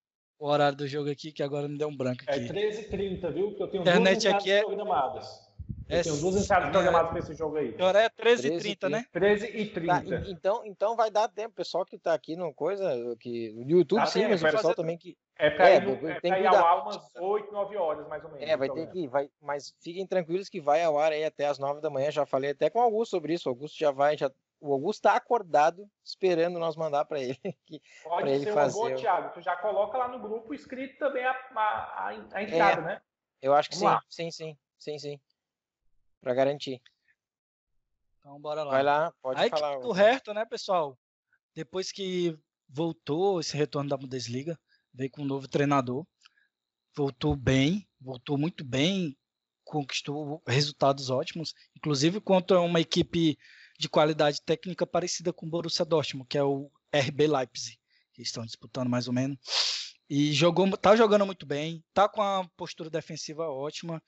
horário 0.47 0.77
do 0.77 0.87
jogo 0.87 1.09
aqui, 1.09 1.31
que 1.31 1.41
agora 1.41 1.67
me 1.67 1.77
deu 1.77 1.87
um 1.87 1.97
branco 1.97 2.23
é 2.27 2.35
aqui. 2.35 2.45
É 2.45 2.71
13h30, 2.71 3.33
viu? 3.33 3.55
Que 3.55 3.63
eu 3.63 3.67
tenho 3.69 3.81
Internet 3.81 4.21
duas 4.21 4.35
aqui 4.35 4.51
é... 4.51 4.63
programadas. 4.63 5.48
É, 5.89 6.03
tem 6.03 6.15
duas 6.19 6.35
entradas 6.35 6.69
programadas 6.69 7.09
para 7.09 7.19
esse 7.19 7.33
jogo 7.33 7.57
aí. 7.57 7.73
Agora 7.73 8.03
é 8.03 8.09
13h30, 8.09 8.89
né? 8.89 9.05
13h30. 9.11 9.87
Tá, 9.87 10.29
então, 10.29 10.61
então 10.63 10.95
vai 10.95 11.09
dar 11.09 11.27
tempo, 11.27 11.55
pessoal 11.55 11.83
que 11.83 11.95
está 11.95 12.13
aqui 12.13 12.35
no 12.35 12.53
coisa, 12.53 12.87
que 13.19 13.51
no 13.53 13.71
YouTube, 13.71 13.99
tá 13.99 14.05
sim, 14.05 14.27
mas 14.27 14.39
o 14.39 14.45
pessoal 14.45 14.61
fazer... 14.61 14.75
também 14.75 14.97
que. 14.97 15.17
É 15.35 15.49
para 15.49 15.69
é, 15.69 15.77
ir, 15.77 16.05
é 16.05 16.19
tem 16.19 16.31
que 16.31 16.39
ir 16.41 16.45
ao 16.45 16.55
ar 16.55 16.83
umas 16.83 17.15
8, 17.15 17.51
9 17.51 17.77
horas, 17.77 18.07
mais 18.07 18.23
ou 18.23 18.29
menos. 18.29 18.47
É, 18.47 18.55
vai 18.55 18.69
ter 18.69 18.87
que 18.91 18.99
ir, 18.99 19.07
vai, 19.07 19.31
mas 19.41 19.73
fiquem 19.81 20.05
tranquilos 20.05 20.47
que 20.47 20.61
vai 20.61 20.83
ao 20.83 20.99
ar 20.99 21.11
aí 21.11 21.23
até 21.23 21.47
as 21.47 21.57
9 21.57 21.81
da 21.81 21.89
manhã. 21.89 22.11
Já 22.11 22.23
falei 22.23 22.51
até 22.51 22.69
com 22.69 22.77
o 22.77 22.83
Augusto 22.83 23.11
sobre 23.11 23.33
isso. 23.33 23.49
O 23.49 23.51
Augusto 23.51 23.79
já 23.79 23.89
vai, 23.89 24.15
já, 24.15 24.29
o 24.61 24.71
Augusto 24.71 24.99
está 24.99 25.15
acordado 25.15 25.89
esperando 26.03 26.59
nós 26.59 26.75
mandar 26.75 27.05
para 27.05 27.19
ele. 27.19 27.39
Que, 27.65 27.81
Pode 28.03 28.29
ele 28.29 28.43
ser 28.43 28.53
fazer. 28.53 28.77
uma 28.77 28.89
boa, 28.89 28.99
Thiago. 28.99 29.33
Tu 29.33 29.41
já 29.41 29.55
coloca 29.55 29.97
lá 29.97 30.07
no 30.07 30.19
grupo 30.19 30.53
escrito 30.53 30.99
também 30.99 31.25
a, 31.25 31.31
a, 31.31 32.07
a 32.33 32.43
entrada, 32.43 32.81
é, 32.81 32.85
né? 32.85 33.01
Eu 33.41 33.55
acho 33.55 33.69
que 33.69 33.77
Vamos 33.77 33.89
sim, 33.89 33.95
lá. 33.95 34.03
sim, 34.09 34.31
sim, 34.31 34.57
sim, 34.77 34.99
sim 34.99 35.19
para 36.21 36.33
garantir. 36.33 36.81
Então 38.19 38.39
bora 38.39 38.63
lá. 38.63 38.71
Vai 38.71 38.83
lá, 38.83 39.13
pode 39.21 39.41
Aí 39.41 39.49
falar. 39.49 39.77
O 39.79 39.91
resto, 39.91 40.33
né, 40.33 40.45
pessoal? 40.45 40.97
Depois 41.55 41.91
que 41.91 42.37
voltou 42.67 43.39
esse 43.39 43.55
retorno 43.57 43.89
da 43.89 43.97
Bundesliga, 43.97 44.59
veio 44.93 45.09
com 45.09 45.21
um 45.21 45.25
novo 45.25 45.47
treinador, 45.47 46.05
voltou 46.95 47.35
bem, 47.35 47.87
voltou 47.99 48.37
muito 48.37 48.63
bem, 48.63 49.17
conquistou 49.63 50.41
resultados 50.47 51.09
ótimos, 51.09 51.53
inclusive 51.75 52.19
contra 52.19 52.59
uma 52.59 52.79
equipe 52.79 53.37
de 53.77 53.87
qualidade 53.89 54.41
técnica 54.41 54.85
parecida 54.85 55.31
com 55.31 55.45
o 55.45 55.49
Borussia 55.49 55.85
Dortmund, 55.85 56.27
que 56.27 56.37
é 56.37 56.43
o 56.43 56.69
RB 56.93 57.27
Leipzig, 57.27 57.79
que 58.13 58.21
estão 58.21 58.45
disputando 58.45 58.89
mais 58.89 59.07
ou 59.07 59.13
menos. 59.13 59.39
E 60.09 60.33
jogou, 60.33 60.75
tá 60.75 60.95
jogando 60.95 61.25
muito 61.25 61.45
bem, 61.45 61.83
tá 61.93 62.09
com 62.09 62.21
a 62.21 62.47
postura 62.57 62.89
defensiva 62.89 63.47
ótima 63.47 64.01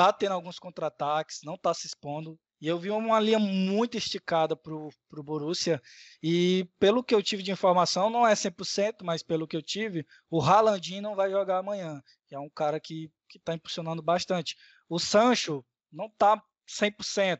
tá 0.00 0.12
tendo 0.14 0.32
alguns 0.32 0.58
contra-ataques, 0.58 1.40
não 1.44 1.58
tá 1.58 1.74
se 1.74 1.86
expondo. 1.86 2.38
E 2.58 2.66
eu 2.66 2.78
vi 2.78 2.90
uma 2.90 3.20
linha 3.20 3.38
muito 3.38 3.98
esticada 3.98 4.56
pro, 4.56 4.88
pro 5.10 5.22
Borussia. 5.22 5.78
E 6.22 6.66
pelo 6.78 7.04
que 7.04 7.14
eu 7.14 7.22
tive 7.22 7.42
de 7.42 7.50
informação, 7.50 8.08
não 8.08 8.26
é 8.26 8.32
100%, 8.32 9.02
mas 9.02 9.22
pelo 9.22 9.46
que 9.46 9.54
eu 9.54 9.62
tive, 9.62 10.06
o 10.30 10.40
Haalandinho 10.40 11.02
não 11.02 11.14
vai 11.14 11.30
jogar 11.30 11.58
amanhã, 11.58 12.02
que 12.26 12.34
é 12.34 12.38
um 12.38 12.48
cara 12.48 12.80
que, 12.80 13.10
que 13.28 13.38
tá 13.38 13.52
impulsionando 13.52 14.02
bastante. 14.02 14.56
O 14.88 14.98
Sancho 14.98 15.62
não 15.92 16.08
tá 16.08 16.42
100%, 16.66 17.38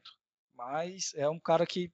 mas 0.55 1.13
é 1.15 1.29
um 1.31 1.41
cara 1.41 1.67
que 1.67 1.91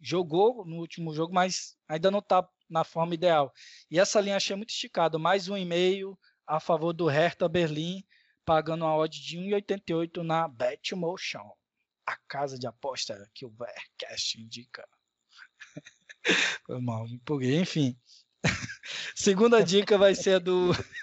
jogou 0.00 0.64
no 0.64 0.76
último 0.76 1.12
jogo, 1.12 1.34
mas 1.34 1.76
ainda 1.88 2.12
não 2.12 2.22
tá 2.22 2.48
na 2.68 2.84
forma 2.84 3.14
ideal. 3.14 3.52
E 3.90 3.98
essa 3.98 4.20
linha 4.20 4.36
achei 4.36 4.56
muito 4.56 4.70
esticada, 4.70 5.18
mais 5.18 5.48
um 5.48 5.56
e 5.56 5.64
meio 5.64 6.18
a 6.46 6.60
favor 6.60 6.92
do 6.92 7.06
Hertha 7.06 7.48
Berlim 7.48 8.04
pagando 8.46 8.84
uma 8.84 8.96
odd 8.96 9.20
de 9.20 9.36
1,88 9.36 10.22
na 10.22 10.46
Betmotion, 10.46 11.50
a 12.06 12.16
casa 12.28 12.56
de 12.56 12.66
aposta 12.66 13.28
que 13.34 13.44
o 13.44 13.50
Vercast 13.50 14.40
indica. 14.40 14.88
Foi 16.64 16.80
mal, 16.80 17.04
me 17.04 17.14
empolguei. 17.14 17.58
Enfim. 17.58 17.98
Segunda 19.16 19.64
dica 19.64 19.98
vai 19.98 20.14
ser 20.14 20.36
a 20.36 20.38
do. 20.38 20.70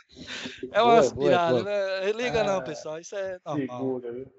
É 0.72 0.80
uma 0.80 0.99
aspirada, 0.99 1.64
né? 1.64 2.11
Liga 2.11 2.41
ah, 2.41 2.43
não, 2.43 2.64
pessoal. 2.64 2.99
Isso 2.99 3.16
é 3.16 3.39
normal. 3.43 3.99
Segura, 3.99 4.32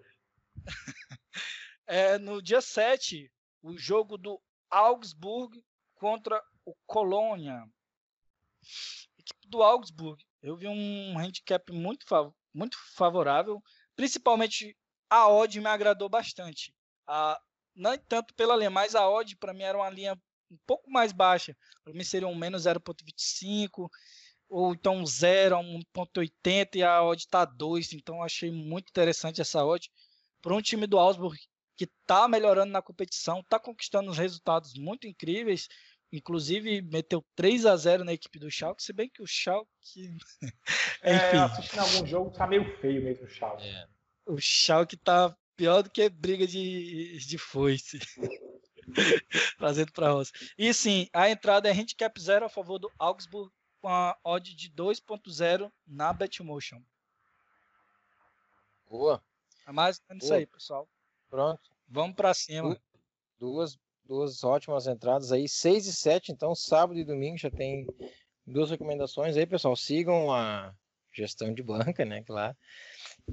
é, 1.87 2.16
no 2.16 2.41
dia 2.41 2.61
7, 2.61 3.31
o 3.61 3.77
jogo 3.77 4.16
do 4.16 4.41
Augsburg 4.70 5.61
contra 5.97 6.41
o 6.65 6.75
Colônia. 6.87 7.65
Equipe 9.19 9.49
do 9.49 9.62
Augsburg, 9.62 10.23
eu 10.43 10.57
vi 10.57 10.69
um 10.69 11.19
handicap 11.19 11.73
muito, 11.73 12.07
muito 12.53 12.77
favorável, 12.95 13.62
principalmente 13.95 14.77
a 15.09 15.29
odd 15.29 15.61
me 15.61 15.67
agradou 15.67 16.09
bastante. 16.09 16.75
A, 17.07 17.41
não 17.75 17.97
tanto 17.99 18.35
pela 18.35 18.57
linha, 18.57 18.71
mas 18.71 18.95
a 18.95 19.09
odd 19.09 19.37
para 19.37 19.53
mim 19.53 19.62
era 19.62 19.79
uma 19.79 19.91
linha 19.91 20.19
um 20.51 20.59
pouco 20.67 20.91
mais 20.91 21.12
baixa. 21.12 21.57
Para 21.83 21.93
mim 21.93 22.05
seria 22.05 22.29
um 22.29 22.35
menos 22.35 22.65
0.25 22.65 23.89
ou 24.49 24.73
então 24.73 25.05
0 25.05 25.57
a 25.57 25.61
1.80 25.61 26.77
e 26.77 26.83
a 26.83 27.03
odd 27.03 27.21
está 27.21 27.45
2, 27.45 27.93
então 27.95 28.23
achei 28.23 28.51
muito 28.51 28.89
interessante 28.89 29.41
essa 29.41 29.65
odd 29.65 29.91
para 30.41 30.55
um 30.55 30.62
time 30.62 30.87
do 30.87 30.99
Augsburg 30.99 31.39
que 31.77 31.85
está 31.85 32.29
melhorando 32.29 32.73
na 32.73 32.83
competição, 32.83 33.41
está 33.41 33.59
conquistando 33.59 34.12
resultados 34.12 34.75
muito 34.75 35.07
incríveis, 35.07 35.67
inclusive 36.17 36.81
meteu 36.83 37.25
3 37.35 37.67
a 37.67 37.77
0 37.77 38.05
na 38.05 38.12
equipe 38.12 38.39
do 38.39 38.51
Schalke, 38.51 38.83
se 38.83 38.93
bem 38.93 39.09
que 39.09 39.23
o 39.23 39.27
Schalke... 39.27 40.17
é, 41.03 41.17
Enfim. 41.17 41.37
assistindo 41.39 41.81
algum 41.81 42.07
jogo, 42.07 42.31
tá 42.31 42.47
meio 42.47 42.65
feio 42.79 43.03
mesmo 43.03 43.27
o 43.27 43.29
Schalke. 43.29 43.65
É. 43.65 43.89
O 44.27 44.41
Schalke 44.41 44.97
tá 44.97 45.37
pior 45.57 45.83
do 45.83 45.91
que 45.91 46.09
briga 46.09 46.47
de, 46.47 47.19
de 47.19 47.39
foice. 47.39 47.99
Trazendo 49.59 49.93
para 49.93 50.12
roça. 50.12 50.33
E 50.57 50.73
sim, 50.73 51.09
a 51.12 51.29
entrada 51.29 51.69
é 51.69 51.73
handicap 51.73 52.21
zero 52.21 52.47
a 52.47 52.49
favor 52.49 52.79
do 52.79 52.91
Augsburg 52.99 53.51
com 53.81 53.89
a 53.89 54.17
odd 54.23 54.55
de 54.55 54.71
2.0 54.71 55.71
na 55.87 56.12
Betmotion. 56.12 56.81
Boa. 58.89 59.23
É 59.67 59.73
mais 59.73 59.99
ou 59.99 60.05
menos 60.11 60.25
isso 60.25 60.35
aí, 60.35 60.47
pessoal. 60.47 60.89
Pronto. 61.29 61.71
Vamos 61.89 62.15
para 62.15 62.33
cima. 62.35 62.81
Duas, 63.39 63.79
duas 64.07 64.44
ótimas 64.44 64.86
entradas 64.86 65.32
aí, 65.32 65.48
6 65.48 65.86
e 65.86 65.92
7, 65.92 66.32
então 66.32 66.55
sábado 66.55 66.98
e 66.98 67.05
domingo 67.05 67.38
já 67.38 67.50
tem 67.50 67.86
duas 68.46 68.70
recomendações 68.70 69.36
aí, 69.36 69.46
pessoal. 69.46 69.74
Sigam 69.76 70.32
a 70.32 70.74
gestão 71.12 71.52
de 71.52 71.62
banca, 71.62 72.05
né, 72.05 72.22
claro. 72.22 72.57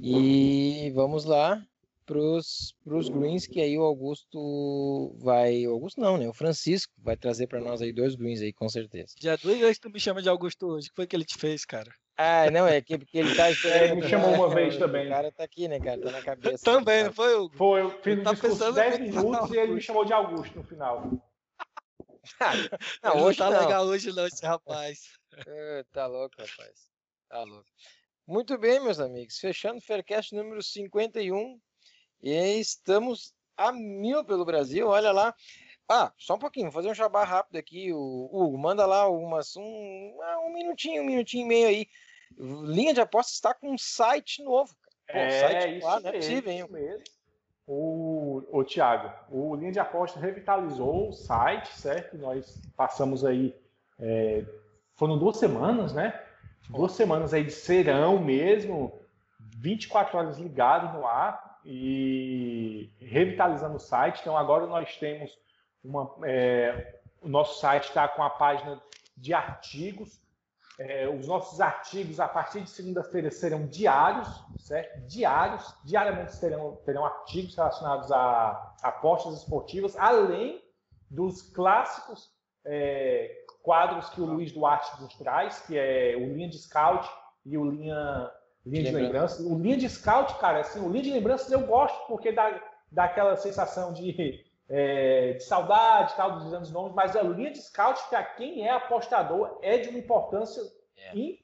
E 0.00 0.90
vamos 0.94 1.24
lá 1.24 1.62
pros, 2.06 2.74
pros 2.84 3.08
greens, 3.08 3.46
que 3.46 3.60
aí 3.60 3.78
o 3.78 3.82
Augusto 3.82 5.14
vai. 5.18 5.66
O 5.66 5.72
Augusto 5.72 6.00
não, 6.00 6.16
né? 6.18 6.28
O 6.28 6.34
Francisco 6.34 6.92
vai 6.98 7.16
trazer 7.16 7.46
para 7.46 7.60
nós 7.60 7.80
aí 7.80 7.92
dois 7.92 8.14
greens 8.14 8.40
aí, 8.40 8.52
com 8.52 8.68
certeza. 8.68 9.14
Já 9.20 9.36
duas 9.36 9.58
vezes 9.58 9.78
tu 9.78 9.90
me 9.90 10.00
chama 10.00 10.22
de 10.22 10.28
Augusto 10.28 10.66
hoje. 10.66 10.88
O 10.88 10.90
que 10.90 10.96
foi 10.96 11.06
que 11.06 11.16
ele 11.16 11.24
te 11.24 11.36
fez, 11.38 11.64
cara? 11.64 11.92
Ah, 12.16 12.50
não, 12.50 12.66
é 12.68 12.80
que 12.80 12.98
porque 12.98 13.18
ele 13.18 13.34
tá 13.34 13.50
esperando. 13.50 13.82
Ele 13.92 14.02
me 14.02 14.08
chamou 14.08 14.34
uma 14.34 14.54
vez 14.54 14.76
também. 14.76 15.06
O 15.06 15.10
cara 15.10 15.32
tá 15.32 15.44
aqui, 15.44 15.66
né, 15.66 15.80
cara? 15.80 16.00
Tá 16.00 16.10
na 16.10 16.22
cabeça. 16.22 16.62
também, 16.64 17.04
não 17.04 17.12
foi, 17.12 17.34
Hugo? 17.34 17.56
Foi, 17.56 17.80
eu 17.80 17.90
fiz 18.02 18.18
um 18.18 18.22
tá 18.22 18.32
discurso 18.32 18.72
10 18.72 18.98
minutos 18.98 19.50
e 19.50 19.56
ele 19.56 19.72
me 19.72 19.80
chamou 19.80 20.04
de 20.04 20.12
Augusto 20.12 20.58
no 20.58 20.64
final. 20.64 21.10
não, 23.02 23.22
hoje 23.22 23.40
não 23.40 23.48
tá 23.48 23.50
não. 23.50 23.60
legal 23.60 23.84
hoje 23.86 24.12
não, 24.14 24.26
esse 24.26 24.44
rapaz. 24.44 24.98
tá 25.90 26.06
louco, 26.06 26.36
rapaz. 26.38 26.90
Tá 27.28 27.42
louco. 27.44 27.66
Muito 28.26 28.56
bem, 28.58 28.78
meus 28.78 29.00
amigos. 29.00 29.38
Fechando 29.38 29.78
o 29.78 29.82
Faircast 29.82 30.34
número 30.34 30.62
51. 30.62 31.58
E 32.22 32.60
estamos 32.60 33.34
a 33.56 33.72
mil 33.72 34.24
pelo 34.24 34.44
Brasil. 34.44 34.86
Olha 34.86 35.12
lá. 35.12 35.34
Ah, 35.94 36.10
só 36.16 36.36
um 36.36 36.38
pouquinho, 36.38 36.70
vou 36.70 36.72
fazer 36.72 36.88
um 36.88 36.94
jabá 36.94 37.22
rápido 37.22 37.56
aqui. 37.56 37.92
O 37.92 38.30
Hugo, 38.32 38.56
manda 38.56 38.86
lá 38.86 39.06
umas, 39.10 39.54
um, 39.58 40.18
ah, 40.22 40.40
um 40.46 40.50
minutinho, 40.50 41.02
um 41.02 41.04
minutinho 41.04 41.44
e 41.44 41.48
meio 41.48 41.68
aí. 41.68 41.86
Linha 42.38 42.94
de 42.94 43.00
aposta 43.02 43.30
está 43.30 43.52
com 43.52 43.74
um 43.74 43.76
site 43.76 44.42
novo. 44.42 44.74
Pô, 45.06 45.18
é, 45.18 45.30
site 45.30 45.76
isso 45.76 45.86
lá, 45.86 45.96
mesmo, 45.96 46.08
não 46.08 46.10
é 46.10 46.12
possível, 46.14 46.50
hein? 46.50 46.66
Mesmo. 46.70 47.04
O, 47.66 48.42
o 48.50 48.64
Thiago, 48.64 49.12
o 49.30 49.54
Linha 49.54 49.70
de 49.70 49.78
Aposta 49.80 50.18
revitalizou 50.18 51.10
o 51.10 51.12
site, 51.12 51.68
certo? 51.78 52.16
Nós 52.16 52.58
passamos 52.74 53.22
aí, 53.22 53.54
é, 54.00 54.44
foram 54.94 55.18
duas 55.18 55.36
semanas, 55.36 55.92
né? 55.92 56.18
Duas 56.70 56.92
semanas 56.92 57.34
aí 57.34 57.44
de 57.44 57.52
serão 57.52 58.18
mesmo, 58.18 58.98
24 59.58 60.18
horas 60.18 60.38
ligado 60.38 60.96
no 60.96 61.06
ar 61.06 61.60
e 61.66 62.90
revitalizando 62.98 63.76
o 63.76 63.80
site. 63.80 64.20
Então 64.22 64.36
agora 64.36 64.66
nós 64.66 64.96
temos 64.96 65.38
uma, 65.84 66.14
é, 66.24 67.00
o 67.20 67.28
nosso 67.28 67.60
site 67.60 67.88
está 67.88 68.08
com 68.08 68.22
a 68.22 68.30
página 68.30 68.80
de 69.16 69.34
artigos. 69.34 70.20
É, 70.78 71.08
os 71.08 71.26
nossos 71.26 71.60
artigos 71.60 72.18
a 72.18 72.26
partir 72.26 72.62
de 72.62 72.70
segunda-feira 72.70 73.30
serão 73.30 73.66
diários, 73.66 74.28
certo? 74.58 75.00
Diários, 75.06 75.74
diariamente 75.84 76.38
terão, 76.40 76.76
terão 76.84 77.04
artigos 77.04 77.54
relacionados 77.54 78.10
a 78.10 78.74
apostas 78.82 79.34
esportivas, 79.38 79.94
além 79.96 80.62
dos 81.10 81.42
clássicos 81.42 82.32
é, 82.64 83.44
quadros 83.62 84.08
que 84.10 84.20
o 84.20 84.24
Luiz 84.24 84.52
Duarte 84.52 85.00
nos 85.00 85.14
traz, 85.14 85.60
que 85.60 85.76
é 85.76 86.16
o 86.16 86.32
Linha 86.32 86.48
de 86.48 86.58
Scout 86.58 87.08
e 87.44 87.56
o 87.58 87.70
Linha, 87.70 88.30
linha 88.64 88.84
de 88.84 88.92
Lembranças. 88.92 89.44
O 89.44 89.58
Linha 89.58 89.76
de 89.76 89.88
Scout, 89.88 90.34
cara, 90.38 90.60
assim, 90.60 90.80
o 90.80 90.90
Linha 90.90 91.04
de 91.04 91.12
Lembranças 91.12 91.50
eu 91.50 91.66
gosto 91.66 92.06
porque 92.06 92.32
dá, 92.32 92.60
dá 92.90 93.04
aquela 93.04 93.36
sensação 93.36 93.92
de, 93.92 94.44
é, 94.68 95.34
de 95.34 95.44
saudade 95.44 96.14
tal, 96.16 96.38
dos 96.38 96.52
anos 96.52 96.70
novos, 96.70 96.94
mas 96.94 97.14
a 97.16 97.22
linha 97.22 97.50
de 97.50 97.60
Scout, 97.60 98.00
para 98.08 98.22
quem 98.22 98.66
é 98.66 98.70
apostador, 98.70 99.58
é 99.62 99.78
de 99.78 99.88
uma 99.88 99.98
importância 99.98 100.62
é. 100.96 101.16
in, 101.16 101.38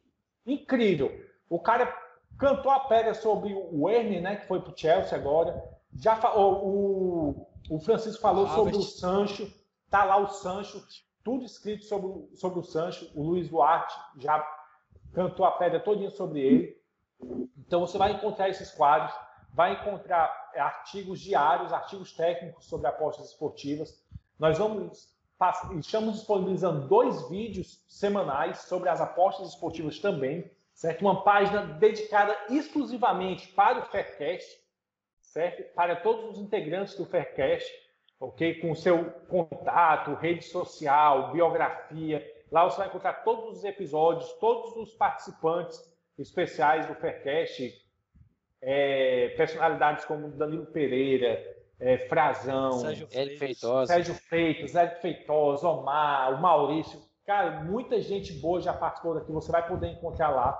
incrível. 0.47 1.13
O 1.49 1.59
cara 1.59 1.93
cantou 2.39 2.71
a 2.71 2.81
pedra 2.81 3.15
sobre 3.15 3.53
o 3.53 3.85
Werner, 3.85 4.23
né, 4.23 4.37
que 4.37 4.47
foi 4.47 4.61
para 4.61 4.73
o 4.73 4.77
Chelsea 4.77 5.17
agora. 5.17 5.63
Já 5.97 6.19
o, 6.37 7.47
o 7.69 7.81
Francisco 7.81 8.21
falou 8.21 8.47
sobre 8.49 8.77
o 8.77 8.83
Sancho. 8.83 9.53
Tá 9.91 10.05
lá 10.05 10.19
o 10.19 10.29
Sancho 10.29 10.83
tudo 11.25 11.45
escrito 11.45 11.85
sobre, 11.85 12.37
sobre 12.37 12.59
o 12.59 12.63
Sancho. 12.63 13.11
O 13.15 13.23
Luiz 13.23 13.49
Duarte 13.49 13.95
já 14.19 14.43
cantou 15.13 15.45
a 15.45 15.53
pedra 15.53 15.81
todinha 15.81 16.11
sobre 16.11 16.41
ele. 16.41 16.83
Então 17.59 17.81
você 17.81 17.99
vai 17.99 18.13
encontrar 18.13 18.49
esses 18.49 18.71
quadros, 18.71 19.15
vai 19.53 19.75
encontrar 19.75 20.51
artigos 20.57 21.21
diários, 21.21 21.73
artigos 21.73 22.13
técnicos 22.13 22.67
sobre 22.67 22.87
apostas 22.87 23.31
esportivas. 23.31 24.03
Nós 24.39 24.59
vamos 24.59 25.17
estamos 25.79 26.15
disponibilizando 26.15 26.89
dois 26.89 27.29
vídeos 27.29 27.85
semanais 27.87 28.59
sobre 28.63 28.89
as 28.89 29.01
apostas 29.01 29.51
esportivas 29.51 30.01
também, 30.01 30.51
certo? 30.75 31.03
Uma 31.03 31.23
página 31.23 31.65
dedicada 31.65 32.37
exclusivamente 32.51 33.47
para 33.49 33.79
o 33.79 33.85
Faircast, 33.85 34.61
certo? 35.21 35.63
Para 35.75 35.95
todos 35.95 36.33
os 36.33 36.39
integrantes 36.39 36.97
do 36.97 37.05
Faircast 37.05 37.71
ok? 38.21 38.61
Com 38.61 38.75
seu 38.75 39.05
contato, 39.29 40.15
rede 40.15 40.45
social, 40.45 41.33
biografia. 41.33 42.25
Lá 42.51 42.65
você 42.65 42.79
vai 42.79 42.89
encontrar 42.89 43.25
todos 43.25 43.59
os 43.59 43.65
episódios, 43.65 44.33
todos 44.35 44.77
os 44.77 44.95
participantes 44.95 45.81
especiais 46.19 46.87
do 46.87 46.95
Faircast, 46.95 47.88
é, 48.61 49.35
personalidades 49.37 50.05
como 50.05 50.29
Danilo 50.29 50.67
Pereira, 50.67 51.43
é, 51.81 51.99
Frazão, 52.09 52.73
Sérgio 52.73 53.07
Feitosa, 53.07 53.93
Sérgio 53.93 54.15
Feitos, 54.15 54.71
Sérgio 54.73 55.01
Feitosa, 55.01 55.69
Omar, 55.69 56.35
o 56.35 56.41
Maurício. 56.41 57.01
Cara, 57.25 57.63
muita 57.63 58.01
gente 58.01 58.33
boa 58.33 58.61
já 58.61 58.73
participou 58.73 59.15
daqui, 59.15 59.31
você 59.31 59.53
vai 59.53 59.67
poder 59.67 59.89
encontrar 59.89 60.31
lá. 60.31 60.59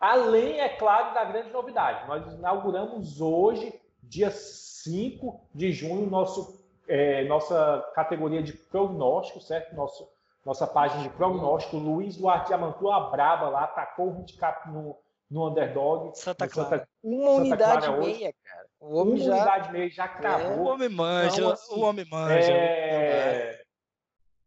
Além, 0.00 0.60
é 0.60 0.68
claro, 0.68 1.14
da 1.14 1.24
grande 1.24 1.50
novidade. 1.50 2.08
Nós 2.08 2.34
inauguramos 2.34 3.20
hoje, 3.20 3.72
dia 4.02 4.30
5 4.30 5.48
de 5.54 5.72
junho, 5.72 6.10
nosso 6.10 6.60
é, 6.88 7.24
nossa 7.24 7.90
categoria 7.94 8.42
de 8.42 8.52
prognóstico, 8.52 9.40
certo? 9.40 9.74
Nosso, 9.74 10.08
nossa 10.44 10.66
página 10.66 11.02
de 11.02 11.10
prognóstico. 11.10 11.76
Luiz 11.76 12.16
Duarte 12.16 12.48
Diamantu, 12.48 12.90
a 12.90 13.10
braba 13.10 13.48
lá, 13.48 13.64
atacou 13.64 14.08
o 14.08 14.18
handicap 14.18 14.68
no, 14.70 14.96
no 15.32 15.48
underdog. 15.48 16.16
Santa 16.16 16.46
Clara. 16.46 16.70
Santa, 16.70 16.88
uma 17.02 17.26
Santa 17.26 17.40
unidade 17.40 17.86
Clara 17.86 18.00
meia, 18.00 18.34
cara. 18.44 18.66
O 18.78 18.96
homem 18.96 19.14
uma 19.14 19.24
já... 19.24 19.34
unidade 19.34 19.72
meia 19.72 19.90
já 19.90 20.08
cravou. 20.08 20.52
É, 20.52 20.56
o 20.56 20.64
homem 20.64 20.88
manja, 20.88 21.36
então, 21.36 21.52
assim, 21.52 21.74
o 21.74 21.80
homem 21.80 22.06
manja. 22.10 22.52
É... 22.52 23.62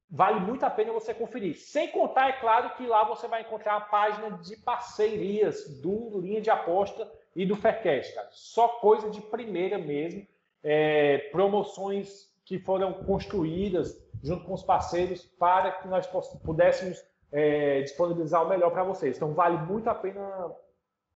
Vale 0.07 0.39
muito 0.39 0.63
a 0.63 0.69
pena 0.69 0.93
você 0.93 1.13
conferir. 1.13 1.57
Sem 1.57 1.89
contar, 1.89 2.29
é 2.29 2.33
claro, 2.33 2.75
que 2.75 2.85
lá 2.85 3.03
você 3.03 3.27
vai 3.27 3.41
encontrar 3.41 3.75
a 3.75 3.81
página 3.81 4.37
de 4.37 4.55
parcerias 4.57 5.81
do 5.81 6.21
Linha 6.21 6.39
de 6.39 6.49
Aposta 6.49 7.11
e 7.35 7.45
do 7.45 7.55
Faircast, 7.55 8.13
cara. 8.13 8.29
Só 8.31 8.67
coisa 8.67 9.09
de 9.09 9.19
primeira 9.19 9.77
mesmo. 9.77 10.25
É, 10.63 11.17
promoções 11.31 12.31
que 12.45 12.59
foram 12.59 12.93
construídas 12.93 13.99
junto 14.23 14.45
com 14.45 14.53
os 14.53 14.63
parceiros 14.63 15.25
para 15.39 15.71
que 15.71 15.87
nós 15.87 16.07
pudéssemos 16.43 17.03
é, 17.31 17.81
disponibilizar 17.81 18.43
o 18.43 18.49
melhor 18.49 18.71
para 18.71 18.83
vocês. 18.83 19.17
Então, 19.17 19.33
vale 19.33 19.57
muito 19.57 19.89
a 19.89 19.95
pena 19.95 20.55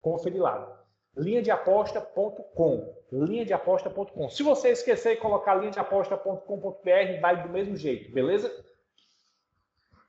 conferir 0.00 0.40
lá. 0.40 0.84
linhadeaposta.com 1.16 2.98
linhadeaposta.com 3.10 4.28
Se 4.28 4.42
você 4.42 4.70
esquecer 4.70 5.16
de 5.16 5.20
colocar 5.20 5.54
linhadeaposta.com.br, 5.54 7.20
vai 7.20 7.42
do 7.42 7.48
mesmo 7.48 7.76
jeito, 7.76 8.12
beleza? 8.12 8.52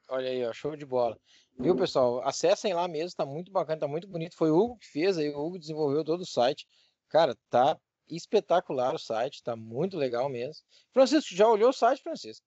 Olha 0.10 0.30
aí, 0.30 0.46
ó, 0.46 0.52
show 0.52 0.76
de 0.76 0.86
bola. 0.86 1.18
Viu, 1.58 1.76
pessoal? 1.76 2.22
Acessem 2.28 2.74
lá 2.74 2.88
mesmo, 2.88 3.16
tá 3.16 3.26
muito 3.26 3.52
bacana, 3.52 3.82
tá 3.82 3.88
muito 3.88 4.08
bonito. 4.08 4.36
Foi 4.36 4.50
o 4.50 4.58
Hugo 4.58 4.78
que 4.78 4.88
fez 4.88 5.18
aí, 5.18 5.30
o 5.30 5.40
Hugo 5.40 5.60
desenvolveu 5.60 6.04
todo 6.04 6.22
o 6.22 6.26
site. 6.26 6.68
Cara, 7.10 7.36
tá 7.50 7.78
espetacular 8.10 8.94
o 8.96 9.00
site, 9.00 9.44
tá 9.44 9.56
muito 9.56 9.98
legal 9.98 10.30
mesmo. 10.30 10.64
Francisco, 10.92 11.36
já 11.36 11.48
olhou 11.48 11.70
o 11.70 11.74
site, 11.74 12.02
Francisco? 12.02 12.46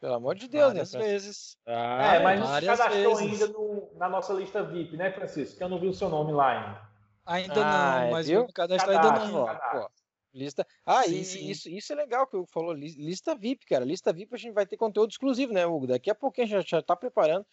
Pelo 0.00 0.14
amor 0.14 0.34
de 0.34 0.48
Deus, 0.48 0.68
várias 0.68 0.94
né? 0.94 1.00
vezes. 1.00 1.56
Ah, 1.66 2.14
é, 2.14 2.24
mas 2.24 2.40
não 2.40 2.46
se 2.46 2.66
cadastrou 2.66 3.16
vezes. 3.16 3.42
ainda 3.42 3.46
no, 3.52 3.90
na 3.96 4.08
nossa 4.08 4.32
lista 4.32 4.62
VIP, 4.62 4.96
né, 4.96 5.12
Francisco? 5.12 5.58
Que 5.58 5.62
eu 5.64 5.68
não 5.68 5.78
vi 5.78 5.88
o 5.88 5.92
seu 5.94 6.08
nome 6.08 6.32
lá 6.32 6.48
ainda. 6.48 6.90
Ainda 7.26 7.60
Ah, 7.60 8.00
não, 8.04 8.10
mas 8.10 8.26
viu? 8.26 8.40
o 8.42 8.52
cadastro 8.52 8.90
ainda 8.90 9.12
não. 9.12 9.42
Ó, 9.42 9.46
cadastro. 9.46 9.90
lista. 10.32 10.66
Ah, 10.86 11.04
Sim, 11.04 11.20
e 11.20 11.24
sim. 11.24 11.50
Isso, 11.50 11.68
isso 11.68 11.92
é 11.92 11.96
legal 11.96 12.26
que 12.26 12.34
o 12.34 12.40
Hugo 12.40 12.48
falou. 12.50 12.72
lis- 12.72 12.96
Lista 12.96 13.34
VIP, 13.34 13.66
cara. 13.66 13.84
Lista 13.84 14.10
VIP 14.10 14.34
a 14.34 14.38
gente 14.38 14.54
vai 14.54 14.64
ter 14.66 14.78
conteúdo 14.78 15.10
exclusivo, 15.10 15.52
né, 15.52 15.66
Hugo? 15.66 15.86
Daqui 15.86 16.10
a 16.10 16.14
pouquinho 16.14 16.46
a 16.46 16.48
gente 16.48 16.70
já, 16.70 16.78
já 16.78 16.82
tá 16.82 16.96
preparando 16.96 17.46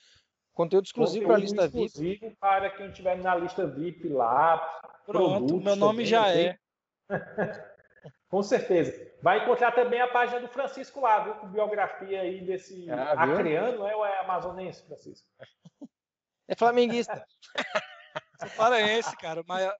conteúdo 0.53 0.85
exclusivo 0.85 1.25
para 1.27 1.35
a 1.35 1.39
lista 1.39 1.67
VIP. 1.67 1.85
exclusivo 1.85 2.35
para 2.39 2.69
quem 2.69 2.87
estiver 2.89 3.17
na 3.17 3.35
lista 3.35 3.67
VIP 3.67 4.07
lá. 4.07 4.79
Pronto, 5.05 5.59
meu 5.59 5.75
nome 5.75 5.97
também, 5.97 6.05
já 6.05 6.29
é. 6.33 6.57
Com 8.29 8.43
certeza. 8.43 9.09
Vai 9.21 9.43
encontrar 9.43 9.71
também 9.71 10.01
a 10.01 10.07
página 10.07 10.39
do 10.41 10.47
Francisco 10.49 10.99
lá, 11.01 11.19
viu? 11.19 11.35
Com 11.35 11.47
biografia 11.47 12.21
aí 12.21 12.41
desse 12.45 12.89
Ah, 12.91 13.13
acreano, 13.13 13.87
é 13.87 13.95
ou 13.95 14.05
é 14.05 14.19
amazonense, 14.19 14.85
Francisco? 14.85 15.27
É 16.47 16.55
flamenguista. 16.55 17.25
Sou 18.39 18.49
paraense, 18.57 19.15
cara. 19.17 19.43
Mas 19.47 19.71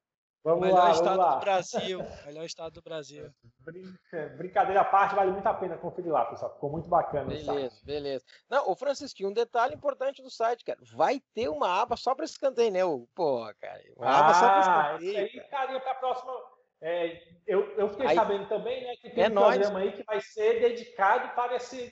Vamos 0.44 0.62
melhor 0.62 0.76
lá, 0.78 0.82
vamos 0.86 0.98
estado 1.00 1.18
lá. 1.18 1.34
do 1.36 1.40
Brasil. 1.42 2.00
Melhor 2.26 2.46
estado 2.46 2.72
do 2.74 2.82
Brasil. 2.82 3.30
Brinca- 3.60 4.30
Brincadeira 4.38 4.80
à 4.82 4.86
parte, 4.86 5.14
vale 5.14 5.32
muito 5.32 5.46
a 5.46 5.54
pena 5.54 5.78
conferir 5.78 6.12
lá, 6.12 6.24
pessoal. 6.26 6.54
Ficou 6.54 6.70
muito 6.72 6.88
bacana 6.88 7.26
o 7.26 7.28
Beleza, 7.30 7.54
site. 7.70 7.86
beleza. 7.86 8.26
Não, 8.50 8.70
ô 8.70 8.76
Francisco, 8.76 9.22
e 9.22 9.26
um 9.26 9.34
detalhe 9.34 9.76
importante 9.76 10.22
do 10.22 10.30
site, 10.30 10.64
cara. 10.64 10.80
Vai 10.94 11.22
ter 11.34 11.50
uma 11.50 11.82
aba 11.82 11.98
só 11.98 12.16
para 12.16 12.24
escanteio, 12.24 12.72
né, 12.72 12.86
Hugo? 12.86 13.10
Pô, 13.14 13.44
cara. 13.60 13.84
Uma 13.98 14.08
aba 14.20 14.34
só 14.34 14.46
Ah, 14.46 14.50
para 14.50 14.62
isso 15.02 15.10
escanteio. 15.10 15.42
aí 15.44 15.50
cara. 15.50 15.80
para 15.82 15.92
a 15.92 15.96
próxima. 15.96 16.34
É, 16.82 17.22
eu, 17.46 17.62
eu 17.78 17.90
fiquei 17.90 18.08
Aí- 18.08 18.16
sabendo 18.16 18.48
também 18.48 18.84
né, 18.84 18.96
que 19.02 19.10
tem 19.10 19.24
É 19.26 19.30
um 19.30 19.34
nóis. 19.34 19.56
programa 19.58 19.80
aí 19.80 19.92
que 19.94 20.04
vai 20.04 20.20
ser 20.22 20.60
dedicado 20.60 21.34
para 21.36 21.56
esse, 21.56 21.92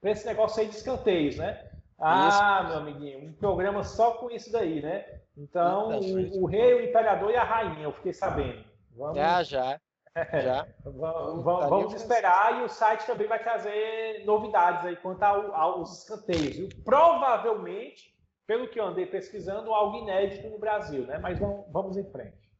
para 0.00 0.10
esse 0.10 0.26
negócio 0.26 0.60
aí 0.60 0.68
de 0.68 0.76
escanteios, 0.76 1.36
né? 1.36 1.70
Ah, 1.98 2.64
meu 2.68 2.76
amiguinho, 2.78 3.20
um 3.28 3.32
programa 3.32 3.82
só 3.82 4.12
com 4.18 4.30
isso 4.30 4.52
daí, 4.52 4.82
né? 4.82 5.20
Então, 5.36 6.02
gente. 6.02 6.36
o, 6.38 6.42
o 6.42 6.46
rei, 6.46 6.74
o 6.74 6.84
imperador 6.84 7.30
e 7.30 7.36
a 7.36 7.44
rainha, 7.44 7.84
eu 7.84 7.92
fiquei 7.92 8.12
sabendo. 8.12 8.62
Vamos, 8.90 9.16
Já, 9.16 9.42
já, 9.42 9.80
já. 10.42 10.66
vamos, 10.84 11.42
Puta, 11.44 11.60
ali 11.62 11.68
vamos 11.70 11.94
esperar 11.94 12.60
e 12.60 12.64
o 12.64 12.68
site 12.68 13.06
também 13.06 13.26
vai 13.26 13.42
trazer 13.42 14.24
novidades 14.26 14.84
aí 14.84 14.96
quanto 14.96 15.22
ao- 15.22 15.54
aos 15.54 16.02
escanteios. 16.02 16.74
Provavelmente, 16.84 18.14
pelo 18.46 18.68
que 18.68 18.78
eu 18.78 18.84
andei 18.86 19.06
pesquisando, 19.06 19.72
algo 19.72 19.96
inédito 19.98 20.48
no 20.50 20.58
Brasil, 20.58 21.06
né? 21.06 21.18
Mas 21.18 21.38
vamos, 21.38 21.64
vamos 21.72 21.96
em 21.96 22.04
frente. 22.10 22.50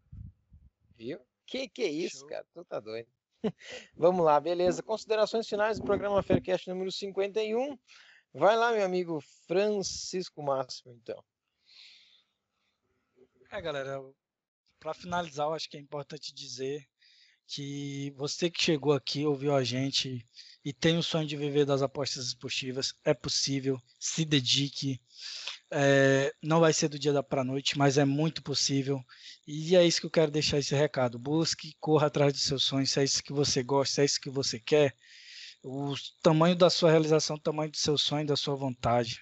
Viu? 0.96 1.18
Que 1.46 1.68
que 1.68 1.82
é 1.82 1.88
isso, 1.88 2.20
Show. 2.20 2.28
cara? 2.28 2.46
Tu 2.52 2.64
tá 2.64 2.80
doido. 2.80 3.08
Vamos 3.96 4.24
lá, 4.24 4.40
beleza. 4.40 4.82
Considerações 4.82 5.48
finais 5.48 5.78
do 5.78 5.84
programa 5.84 6.22
Faircast 6.22 6.68
número 6.68 6.90
51. 6.90 7.78
Vai 8.34 8.56
lá, 8.56 8.72
meu 8.72 8.84
amigo 8.84 9.20
Francisco 9.46 10.42
Máximo, 10.42 10.92
então. 10.92 11.24
É, 13.50 13.60
galera, 13.62 14.02
para 14.78 14.92
finalizar, 14.92 15.46
eu 15.46 15.54
acho 15.54 15.70
que 15.70 15.76
é 15.76 15.80
importante 15.80 16.34
dizer 16.34 16.86
que 17.46 18.10
você 18.16 18.50
que 18.50 18.62
chegou 18.62 18.92
aqui, 18.92 19.24
ouviu 19.24 19.54
a 19.54 19.62
gente 19.62 20.24
e 20.64 20.72
tem 20.72 20.98
o 20.98 21.02
sonho 21.02 21.26
de 21.26 21.36
viver 21.36 21.64
das 21.64 21.80
apostas 21.80 22.26
esportivas, 22.26 22.92
é 23.04 23.14
possível, 23.14 23.80
se 24.00 24.24
dedique. 24.24 25.00
É, 25.72 26.32
não 26.42 26.60
vai 26.60 26.72
ser 26.72 26.88
do 26.88 26.98
dia 26.98 27.22
para 27.22 27.42
noite, 27.42 27.76
mas 27.76 27.98
é 27.98 28.04
muito 28.04 28.42
possível. 28.42 29.00
E 29.46 29.74
é 29.74 29.84
isso 29.84 30.00
que 30.00 30.06
eu 30.06 30.10
quero 30.10 30.30
deixar 30.30 30.58
esse 30.58 30.74
recado. 30.74 31.18
Busque, 31.18 31.74
corra 31.80 32.06
atrás 32.06 32.32
dos 32.32 32.42
seus 32.42 32.64
sonhos, 32.64 32.90
se 32.90 33.00
é 33.00 33.04
isso 33.04 33.22
que 33.22 33.32
você 33.32 33.62
gosta, 33.62 33.94
se 33.96 34.00
é 34.02 34.04
isso 34.04 34.20
que 34.20 34.30
você 34.30 34.60
quer. 34.60 34.94
O 35.62 35.94
tamanho 36.22 36.54
da 36.54 36.70
sua 36.70 36.90
realização, 36.90 37.36
o 37.36 37.40
tamanho 37.40 37.70
do 37.70 37.76
seu 37.76 37.98
sonho, 37.98 38.26
da 38.26 38.36
sua 38.36 38.54
vontade. 38.54 39.20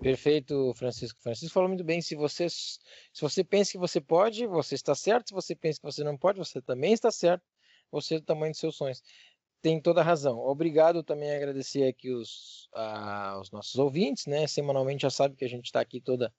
Perfeito, 0.00 0.72
Francisco. 0.74 1.20
Francisco 1.22 1.52
falou 1.52 1.68
muito 1.68 1.84
bem. 1.84 2.00
Se 2.00 2.14
você, 2.14 2.48
se 2.48 2.78
você 3.20 3.44
pensa 3.44 3.72
que 3.72 3.78
você 3.78 4.00
pode, 4.00 4.46
você 4.46 4.74
está 4.74 4.94
certo. 4.94 5.28
Se 5.28 5.34
você 5.34 5.54
pensa 5.54 5.78
que 5.78 5.86
você 5.86 6.02
não 6.02 6.16
pode, 6.16 6.38
você 6.38 6.62
também 6.62 6.94
está 6.94 7.10
certo. 7.10 7.44
Você 7.90 8.14
é 8.14 8.18
do 8.20 8.24
tamanho 8.24 8.52
dos 8.52 8.60
seus 8.60 8.76
sonhos. 8.76 9.02
Tem 9.62 9.80
toda 9.80 10.00
a 10.00 10.04
razão. 10.04 10.38
Obrigado 10.38 11.02
também 11.02 11.30
a 11.30 11.36
agradecer 11.36 11.86
aqui 11.86 12.10
os, 12.10 12.68
a- 12.74 13.38
os 13.40 13.50
nossos 13.50 13.74
ouvintes, 13.76 14.26
né? 14.26 14.46
Semanalmente 14.46 15.02
já 15.02 15.10
sabe 15.10 15.36
que 15.36 15.44
a 15.44 15.48
gente 15.48 15.66
está 15.66 15.80
aqui 15.80 16.00
toda 16.00 16.32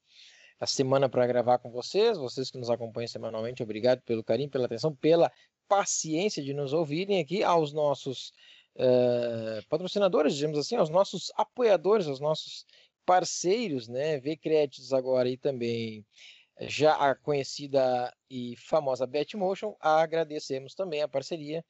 a 0.59 0.65
semana 0.65 1.07
para 1.07 1.27
gravar 1.27 1.59
com 1.59 1.69
vocês. 1.71 2.17
Vocês 2.17 2.49
que 2.49 2.57
nos 2.57 2.69
acompanham 2.69 3.07
semanalmente, 3.07 3.61
obrigado 3.61 4.01
pelo 4.01 4.23
carinho, 4.23 4.49
pela 4.49 4.65
atenção, 4.65 4.95
pela 4.95 5.31
paciência 5.67 6.43
de 6.43 6.53
nos 6.53 6.73
ouvirem 6.73 7.19
aqui. 7.19 7.43
Aos 7.43 7.71
nossos 7.73 8.33
eh, 8.75 9.61
patrocinadores, 9.69 10.35
digamos 10.35 10.57
assim, 10.57 10.75
aos 10.75 10.89
nossos 10.89 11.31
apoiadores, 11.35 12.07
aos 12.07 12.19
nossos 12.19 12.65
parceiros, 13.05 13.87
né? 13.87 14.19
V 14.19 14.35
Créditos 14.37 14.93
agora 14.93 15.29
e 15.29 15.37
também 15.37 16.05
já 16.61 16.93
a 16.95 17.15
conhecida 17.15 18.13
e 18.29 18.55
famosa 18.57 19.07
Betmotion, 19.07 19.75
agradecemos 19.79 20.75
também 20.75 21.01
a 21.01 21.07
parceria 21.07 21.65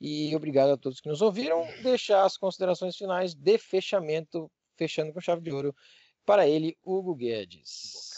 e 0.00 0.34
obrigado 0.34 0.70
a 0.70 0.76
todos 0.76 1.00
que 1.00 1.08
nos 1.08 1.22
ouviram. 1.22 1.66
Deixar 1.82 2.24
as 2.24 2.36
considerações 2.36 2.96
finais 2.96 3.34
de 3.34 3.58
fechamento, 3.58 4.50
fechando 4.76 5.12
com 5.12 5.20
chave 5.20 5.42
de 5.42 5.52
ouro, 5.52 5.74
para 6.24 6.46
ele, 6.46 6.76
Hugo 6.84 7.14
Guedes. 7.14 8.14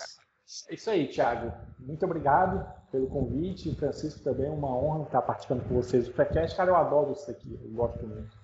É 0.69 0.75
isso 0.75 0.91
aí, 0.91 1.07
Thiago. 1.07 1.53
Muito 1.79 2.05
obrigado 2.05 2.67
pelo 2.91 3.07
convite. 3.07 3.75
Francisco 3.77 4.23
também, 4.23 4.51
uma 4.51 4.77
honra 4.77 5.05
estar 5.05 5.23
participando 5.23 5.67
com 5.69 5.75
vocês 5.75 6.07
do 6.07 6.13
Faircast. 6.13 6.57
Cara, 6.57 6.71
eu 6.71 6.77
adoro 6.77 7.13
isso 7.13 7.31
aqui, 7.31 7.59
eu 7.63 7.71
gosto 7.71 8.05
muito. 8.07 8.37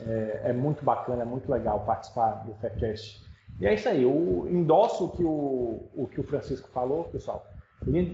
É, 0.00 0.50
é 0.50 0.52
muito 0.52 0.84
bacana, 0.84 1.22
é 1.22 1.24
muito 1.24 1.50
legal 1.50 1.84
participar 1.84 2.44
do 2.44 2.54
Faircast. 2.56 3.24
E 3.60 3.66
é 3.66 3.72
isso 3.72 3.88
aí, 3.88 4.02
eu 4.02 4.46
endosso 4.50 5.06
o 5.06 5.10
que 5.16 5.24
o, 5.24 5.88
o, 5.94 6.08
que 6.08 6.20
o 6.20 6.24
Francisco 6.24 6.68
falou, 6.70 7.04
pessoal. 7.04 7.46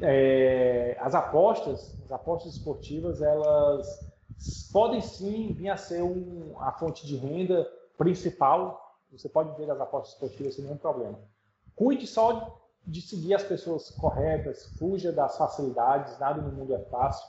É, 0.03 0.97
as 1.01 1.15
apostas, 1.15 1.99
as 2.05 2.13
apostas 2.13 2.53
esportivas, 2.55 3.23
elas 3.23 4.12
podem 4.73 5.01
sim 5.01 5.53
vir 5.53 5.69
a 5.69 5.77
ser 5.77 6.03
um, 6.03 6.55
a 6.59 6.73
fonte 6.73 7.07
de 7.07 7.17
renda 7.17 7.69
principal. 7.97 8.81
Você 9.11 9.29
pode 9.29 9.57
ver 9.57 9.71
as 9.71 9.81
apostas 9.81 10.15
esportivas 10.15 10.55
sem 10.55 10.65
nenhum 10.65 10.77
problema. 10.77 11.19
Cuide 11.75 12.07
só 12.07 12.59
de 12.87 13.01
seguir 13.01 13.35
as 13.35 13.45
pessoas 13.45 13.91
corretas, 13.91 14.67
fuja 14.79 15.13
das 15.13 15.37
facilidades, 15.37 16.19
nada 16.19 16.41
no 16.43 16.53
mundo 16.53 16.75
é 16.75 16.81
fácil. 16.87 17.27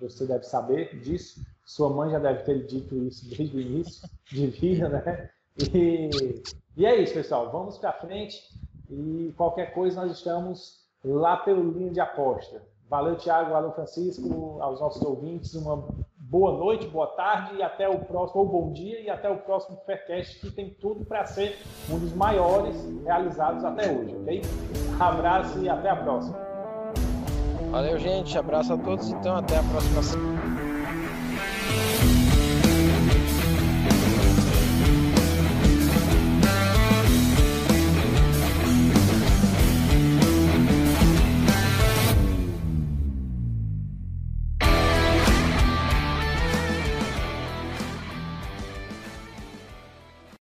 Você 0.00 0.26
deve 0.26 0.44
saber 0.44 1.00
disso. 1.00 1.40
Sua 1.64 1.88
mãe 1.88 2.10
já 2.10 2.18
deve 2.18 2.42
ter 2.44 2.66
dito 2.66 2.96
isso 3.04 3.28
desde 3.28 3.56
o 3.56 3.60
início 3.60 4.08
de 4.30 4.46
vida, 4.48 4.88
né? 4.88 5.30
E, 5.72 6.10
e 6.76 6.84
é 6.84 6.96
isso, 6.96 7.14
pessoal. 7.14 7.50
Vamos 7.50 7.78
para 7.78 7.92
frente 7.92 8.42
e 8.90 9.32
qualquer 9.36 9.72
coisa 9.72 10.02
nós 10.02 10.12
estamos 10.18 10.86
lá 11.04 11.38
pelo 11.38 11.70
linha 11.72 11.90
de 11.90 12.00
aposta. 12.00 12.62
Valeu, 12.88 13.16
Thiago, 13.16 13.50
valeu, 13.50 13.72
Francisco, 13.72 14.58
aos 14.60 14.80
nossos 14.80 15.02
ouvintes, 15.02 15.54
uma 15.54 15.88
boa 16.28 16.52
noite, 16.58 16.86
boa 16.88 17.06
tarde 17.08 17.56
e 17.56 17.62
até 17.62 17.88
o 17.88 17.98
próximo, 18.00 18.40
ou 18.40 18.48
bom 18.48 18.72
dia 18.72 19.00
e 19.00 19.08
até 19.08 19.30
o 19.30 19.38
próximo 19.38 19.80
Faircast, 19.86 20.40
que 20.40 20.50
tem 20.50 20.70
tudo 20.70 21.04
para 21.04 21.24
ser 21.24 21.56
um 21.88 21.98
dos 21.98 22.12
maiores 22.14 22.76
realizados 23.04 23.64
até 23.64 23.90
hoje, 23.90 24.14
ok? 24.16 24.42
Abraço 24.98 25.58
e 25.60 25.68
até 25.68 25.90
a 25.90 25.96
próxima. 25.96 26.36
Valeu, 27.70 27.98
gente. 27.98 28.38
Abraço 28.38 28.72
a 28.72 28.78
todos. 28.78 29.10
Então, 29.10 29.36
até 29.36 29.58
a 29.58 29.62
próxima 29.62 30.02
semana. 30.02 30.35